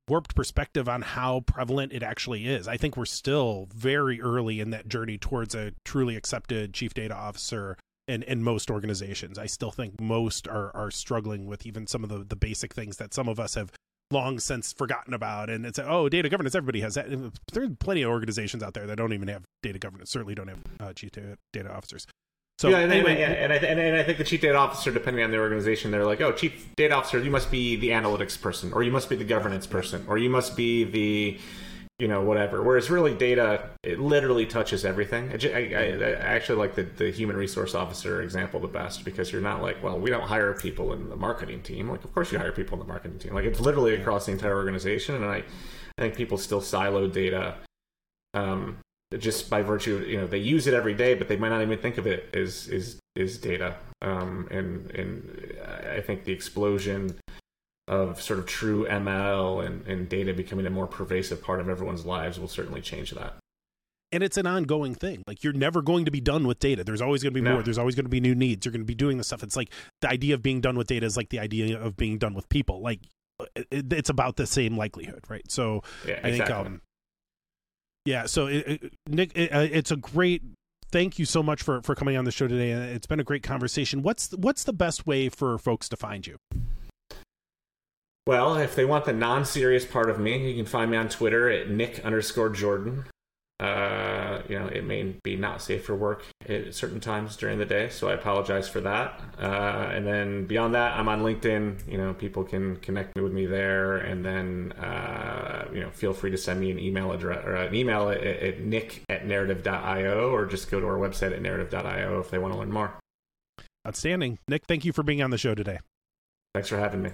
warped 0.08 0.36
perspective 0.36 0.88
on 0.88 1.02
how 1.02 1.40
prevalent 1.40 1.94
it 1.94 2.04
actually 2.04 2.46
is. 2.46 2.68
I 2.68 2.78
think 2.78 2.96
we're 2.96 3.06
still 3.06 3.70
very 3.74 4.22
early 4.22 4.60
in 4.60 4.70
that 4.72 4.88
journey 4.88 5.18
towards 5.18 5.56
a 5.56 5.72
truly 5.84 6.16
accepted 6.16 6.76
chief 6.76 6.94
data 6.94 7.16
officer 7.16 7.78
in, 8.08 8.24
in 8.24 8.44
most 8.44 8.70
organizations. 8.70 9.38
I 9.38 9.46
still 9.46 9.72
think 9.72 10.00
most 10.00 10.48
are, 10.48 10.76
are 10.76 10.92
struggling 10.92 11.46
with 11.46 11.66
even 11.66 11.88
some 11.88 12.04
of 12.04 12.10
the, 12.10 12.24
the 12.24 12.36
basic 12.36 12.74
things 12.74 12.98
that 12.98 13.14
some 13.14 13.28
of 13.28 13.40
us 13.40 13.56
have 13.56 13.72
long 14.12 14.40
since 14.40 14.74
forgotten 14.74 15.14
about. 15.14 15.50
And 15.50 15.66
it's, 15.66 15.80
oh, 15.80 16.10
data 16.10 16.30
governance, 16.30 16.56
everybody 16.56 16.82
has 16.82 16.96
that. 16.96 17.08
There's 17.54 17.70
plenty 17.80 18.02
of 18.02 18.10
organizations 18.10 18.64
out 18.64 18.74
there 18.74 18.86
that 18.88 18.98
don't 18.98 19.14
even 19.14 19.28
have 19.28 19.44
data 19.64 19.80
governance, 19.80 20.12
certainly 20.12 20.36
don't 20.36 20.50
have 20.50 20.60
uh, 20.80 20.94
chief 20.94 21.12
data, 21.12 21.38
data 21.54 21.74
officers. 21.74 22.08
So 22.60 22.70
yeah, 22.70 22.80
and, 22.80 22.92
anyway, 22.94 23.24
and, 23.24 23.34
and, 23.34 23.54
I, 23.54 23.56
and, 23.56 23.80
and, 23.80 23.98
I 23.98 24.04
think 24.04 24.20
the 24.20 24.24
chief 24.24 24.42
data 24.42 24.56
officer, 24.56 24.92
depending 24.92 25.24
on 25.24 25.32
the 25.32 25.40
organization, 25.40 25.90
they're 25.90 26.06
like, 26.06 26.22
oh, 26.22 26.32
chief 26.32 26.76
data 26.76 26.94
officer, 26.94 27.18
you 27.18 27.32
must 27.32 27.50
be 27.50 27.76
the 27.76 27.90
analytics 27.90 28.40
person, 28.40 28.72
or 28.74 28.84
you 28.84 28.92
must 28.92 29.10
be 29.10 29.16
the 29.16 29.24
governance 29.24 29.66
person, 29.66 30.06
or 30.08 30.20
you 30.20 30.30
must 30.30 30.56
be 30.56 30.84
the, 30.84 31.40
you 32.02 32.08
know, 32.08 32.20
whatever. 32.20 32.64
Whereas 32.64 32.90
really, 32.90 33.14
data 33.14 33.70
it 33.84 34.00
literally 34.00 34.48
touches 34.48 34.84
everything. 34.86 35.30
I, 35.30 35.36
I, 35.46 35.84
I 36.04 36.34
actually 36.34 36.58
like 36.58 36.74
the, 36.74 36.82
the 36.82 37.12
human 37.12 37.38
resource 37.38 37.76
officer 37.76 38.24
example 38.24 38.60
the 38.60 38.68
best 38.68 39.06
because 39.06 39.32
you're 39.32 39.40
not 39.40 39.62
like, 39.62 39.84
well, 39.84 40.00
we 40.00 40.10
don't 40.10 40.24
hire 40.24 40.52
people 40.54 40.94
in 40.94 41.10
the 41.10 41.16
marketing 41.16 41.62
team. 41.62 41.88
Like, 41.88 42.04
of 42.04 42.12
course 42.12 42.32
you 42.32 42.40
hire 42.40 42.52
people 42.52 42.74
in 42.74 42.80
the 42.80 42.92
marketing 42.92 43.20
team. 43.20 43.36
Like, 43.36 43.46
it's 43.46 43.60
literally 43.60 43.94
across 43.94 44.26
the 44.26 44.32
entire 44.32 44.56
organization, 44.56 45.14
and 45.14 45.26
I, 45.26 45.44
I 46.00 46.02
think 46.02 46.16
people 46.16 46.40
still 46.40 46.60
silo 46.60 47.08
data. 47.08 47.58
Um, 48.34 48.80
just 49.20 49.48
by 49.48 49.62
virtue 49.62 49.98
of, 49.98 50.08
you 50.08 50.18
know 50.18 50.26
they 50.26 50.38
use 50.38 50.68
it 50.68 50.74
every 50.74 50.94
day 50.94 51.16
but 51.16 51.28
they 51.28 51.36
might 51.36 51.50
not 51.50 51.62
even 51.62 51.78
think 51.78 51.98
of 51.98 52.08
it 52.08 52.34
as 52.34 52.70
is 52.70 52.98
is 53.18 53.38
data 53.38 53.76
um, 54.02 54.48
and 54.50 54.90
and 54.92 55.54
i 55.92 56.00
think 56.00 56.24
the 56.24 56.32
explosion 56.32 57.14
of 57.88 58.22
sort 58.22 58.40
of 58.40 58.46
true 58.46 58.86
ml 58.88 59.66
and, 59.66 59.86
and 59.88 60.08
data 60.08 60.34
becoming 60.34 60.66
a 60.66 60.70
more 60.70 60.88
pervasive 60.88 61.42
part 61.42 61.60
of 61.60 61.68
everyone's 61.68 62.06
lives 62.06 62.40
will 62.40 62.48
certainly 62.48 62.82
change 62.82 63.12
that. 63.12 63.36
And 64.14 64.24
it's 64.24 64.36
an 64.36 64.46
ongoing 64.46 64.94
thing. 64.94 65.24
Like 65.26 65.42
you're 65.42 65.54
never 65.54 65.82
going 65.82 66.04
to 66.04 66.12
be 66.12 66.20
done 66.20 66.46
with 66.46 66.60
data. 66.60 66.84
There's 66.84 67.02
always 67.02 67.24
going 67.24 67.34
to 67.34 67.40
be 67.40 67.44
no. 67.44 67.54
more. 67.54 67.64
There's 67.64 67.78
always 67.78 67.96
going 67.96 68.06
to 68.06 68.10
be 68.10 68.20
new 68.20 68.36
needs. 68.36 68.66
You're 68.66 68.74
going 68.74 68.82
to 68.82 68.86
be 68.86 68.94
doing 68.94 69.18
this 69.18 69.28
stuff. 69.28 69.42
It's 69.42 69.56
like 69.56 69.72
the 70.02 70.10
idea 70.10 70.36
of 70.36 70.44
being 70.44 70.60
done 70.60 70.78
with 70.78 70.88
data 70.88 71.06
is 71.06 71.16
like 71.16 71.30
the 71.30 71.40
idea 71.40 71.80
of 71.80 71.96
being 71.96 72.18
done 72.18 72.34
with 72.34 72.50
people. 72.50 72.82
Like 72.82 73.00
it, 73.56 73.92
it's 73.94 74.10
about 74.10 74.36
the 74.36 74.46
same 74.46 74.78
likelihood 74.78 75.24
right? 75.30 75.50
So 75.50 75.84
yeah, 76.06 76.20
i 76.24 76.30
exactly. 76.30 76.36
think 76.36 76.50
um 76.50 76.82
yeah 78.06 78.26
so 78.26 78.48
it, 78.48 78.68
it, 78.68 78.94
nick 79.08 79.32
it, 79.36 79.54
uh, 79.54 79.68
it's 79.72 79.92
a 79.92 79.96
great 79.96 80.42
thank 80.92 81.20
you 81.20 81.26
so 81.26 81.42
much 81.42 81.64
for 81.64 81.82
for 81.82 81.96
coming 81.96 82.18
on 82.18 82.26
the 82.26 82.32
show 82.32 82.48
today. 82.48 82.72
It's 82.72 83.08
been 83.08 83.20
a 83.20 83.24
great 83.24 83.44
conversation. 83.44 84.02
What's 84.02 84.32
what's 84.32 84.64
the 84.64 84.74
best 84.74 85.08
way 85.08 85.30
for 85.30 85.58
folks 85.58 85.88
to 85.90 85.98
find 85.98 86.26
you 86.26 86.38
well 88.28 88.56
if 88.56 88.76
they 88.76 88.86
want 88.86 89.06
the 89.06 89.14
non-serious 89.14 89.86
part 89.86 90.10
of 90.10 90.20
me 90.20 90.50
you 90.50 90.56
can 90.56 90.66
find 90.66 90.92
me 90.92 90.98
on 90.98 91.10
twitter 91.10 91.50
at 91.50 91.70
nick 91.70 92.04
underscore 92.06 92.50
jordan 92.50 93.06
uh, 93.62 94.42
you 94.50 94.58
know, 94.58 94.66
it 94.66 94.84
may 94.84 95.04
be 95.24 95.36
not 95.36 95.62
safe 95.62 95.86
for 95.86 95.96
work 95.96 96.26
at 96.50 96.74
certain 96.74 97.00
times 97.00 97.38
during 97.38 97.60
the 97.60 97.66
day, 97.66 97.90
so 97.90 98.10
I 98.10 98.14
apologize 98.14 98.68
for 98.68 98.82
that. 98.82 99.22
Uh, 99.40 99.92
and 99.94 100.06
then 100.06 100.46
beyond 100.48 100.74
that, 100.74 100.98
I'm 100.98 101.08
on 101.08 101.22
LinkedIn. 101.22 101.88
You 101.88 102.00
know, 102.00 102.16
people 102.16 102.44
can 102.44 102.78
connect 102.78 103.16
with 103.16 103.32
me 103.32 103.46
there, 103.46 103.98
and 103.98 104.26
then 104.26 104.72
uh, 104.80 105.68
you 105.72 105.80
know, 105.82 105.92
feel 105.92 106.12
free 106.12 106.32
to 106.32 106.38
send 106.38 106.60
me 106.60 106.72
an 106.72 106.80
email 106.80 107.12
address 107.12 107.46
or 107.46 107.54
an 107.54 107.76
email 107.76 108.10
at, 108.10 108.24
at 108.24 108.62
nick 108.62 109.04
at 109.10 109.28
narrative.io, 109.28 110.32
or 110.32 110.48
just 110.48 110.72
go 110.72 110.80
to 110.80 110.88
our 110.88 110.98
website 110.98 111.32
at 111.32 111.42
narrative.io 111.44 112.20
if 112.20 112.32
they 112.32 112.40
want 112.40 112.56
to 112.56 112.60
learn 112.60 112.72
more. 112.72 112.96
Outstanding, 113.88 114.40
Nick. 114.48 114.66
Thank 114.66 114.86
you 114.86 114.92
for 114.92 115.04
being 115.04 115.22
on 115.22 115.30
the 115.30 115.38
show 115.38 115.54
today. 115.54 115.78
Thanks 116.56 116.70
for 116.70 116.78
having 116.78 117.04
me. 117.04 117.12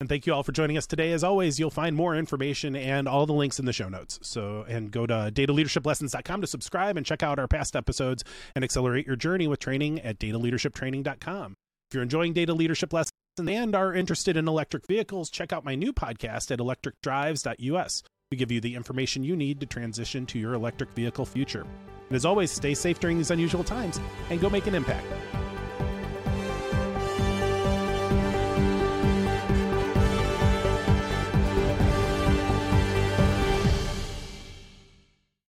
And 0.00 0.08
thank 0.08 0.26
you 0.26 0.32
all 0.32 0.42
for 0.42 0.52
joining 0.52 0.78
us 0.78 0.86
today. 0.86 1.12
As 1.12 1.22
always, 1.22 1.60
you'll 1.60 1.70
find 1.70 1.94
more 1.94 2.16
information 2.16 2.74
and 2.74 3.06
all 3.06 3.26
the 3.26 3.34
links 3.34 3.58
in 3.58 3.66
the 3.66 3.72
show 3.72 3.90
notes. 3.90 4.18
So, 4.22 4.64
and 4.66 4.90
go 4.90 5.06
to 5.06 5.30
dataleadershiplessons.com 5.32 6.40
to 6.40 6.46
subscribe 6.46 6.96
and 6.96 7.04
check 7.04 7.22
out 7.22 7.38
our 7.38 7.46
past 7.46 7.76
episodes 7.76 8.24
and 8.54 8.64
accelerate 8.64 9.06
your 9.06 9.16
journey 9.16 9.46
with 9.46 9.60
training 9.60 10.00
at 10.00 10.18
dataleadershiptraining.com. 10.18 11.54
If 11.90 11.94
you're 11.94 12.02
enjoying 12.02 12.32
data 12.32 12.54
leadership 12.54 12.94
lessons 12.94 13.12
and 13.38 13.74
are 13.74 13.94
interested 13.94 14.38
in 14.38 14.48
electric 14.48 14.86
vehicles, 14.86 15.28
check 15.28 15.52
out 15.52 15.64
my 15.64 15.74
new 15.74 15.92
podcast 15.92 16.50
at 16.50 16.60
electricdrives.us. 16.60 18.02
We 18.30 18.36
give 18.38 18.50
you 18.50 18.60
the 18.60 18.76
information 18.76 19.22
you 19.22 19.36
need 19.36 19.60
to 19.60 19.66
transition 19.66 20.24
to 20.26 20.38
your 20.38 20.54
electric 20.54 20.92
vehicle 20.92 21.26
future. 21.26 21.66
And 22.08 22.16
as 22.16 22.24
always, 22.24 22.50
stay 22.50 22.74
safe 22.74 23.00
during 23.00 23.18
these 23.18 23.30
unusual 23.30 23.64
times 23.64 24.00
and 24.30 24.40
go 24.40 24.48
make 24.48 24.66
an 24.66 24.74
impact. 24.74 25.06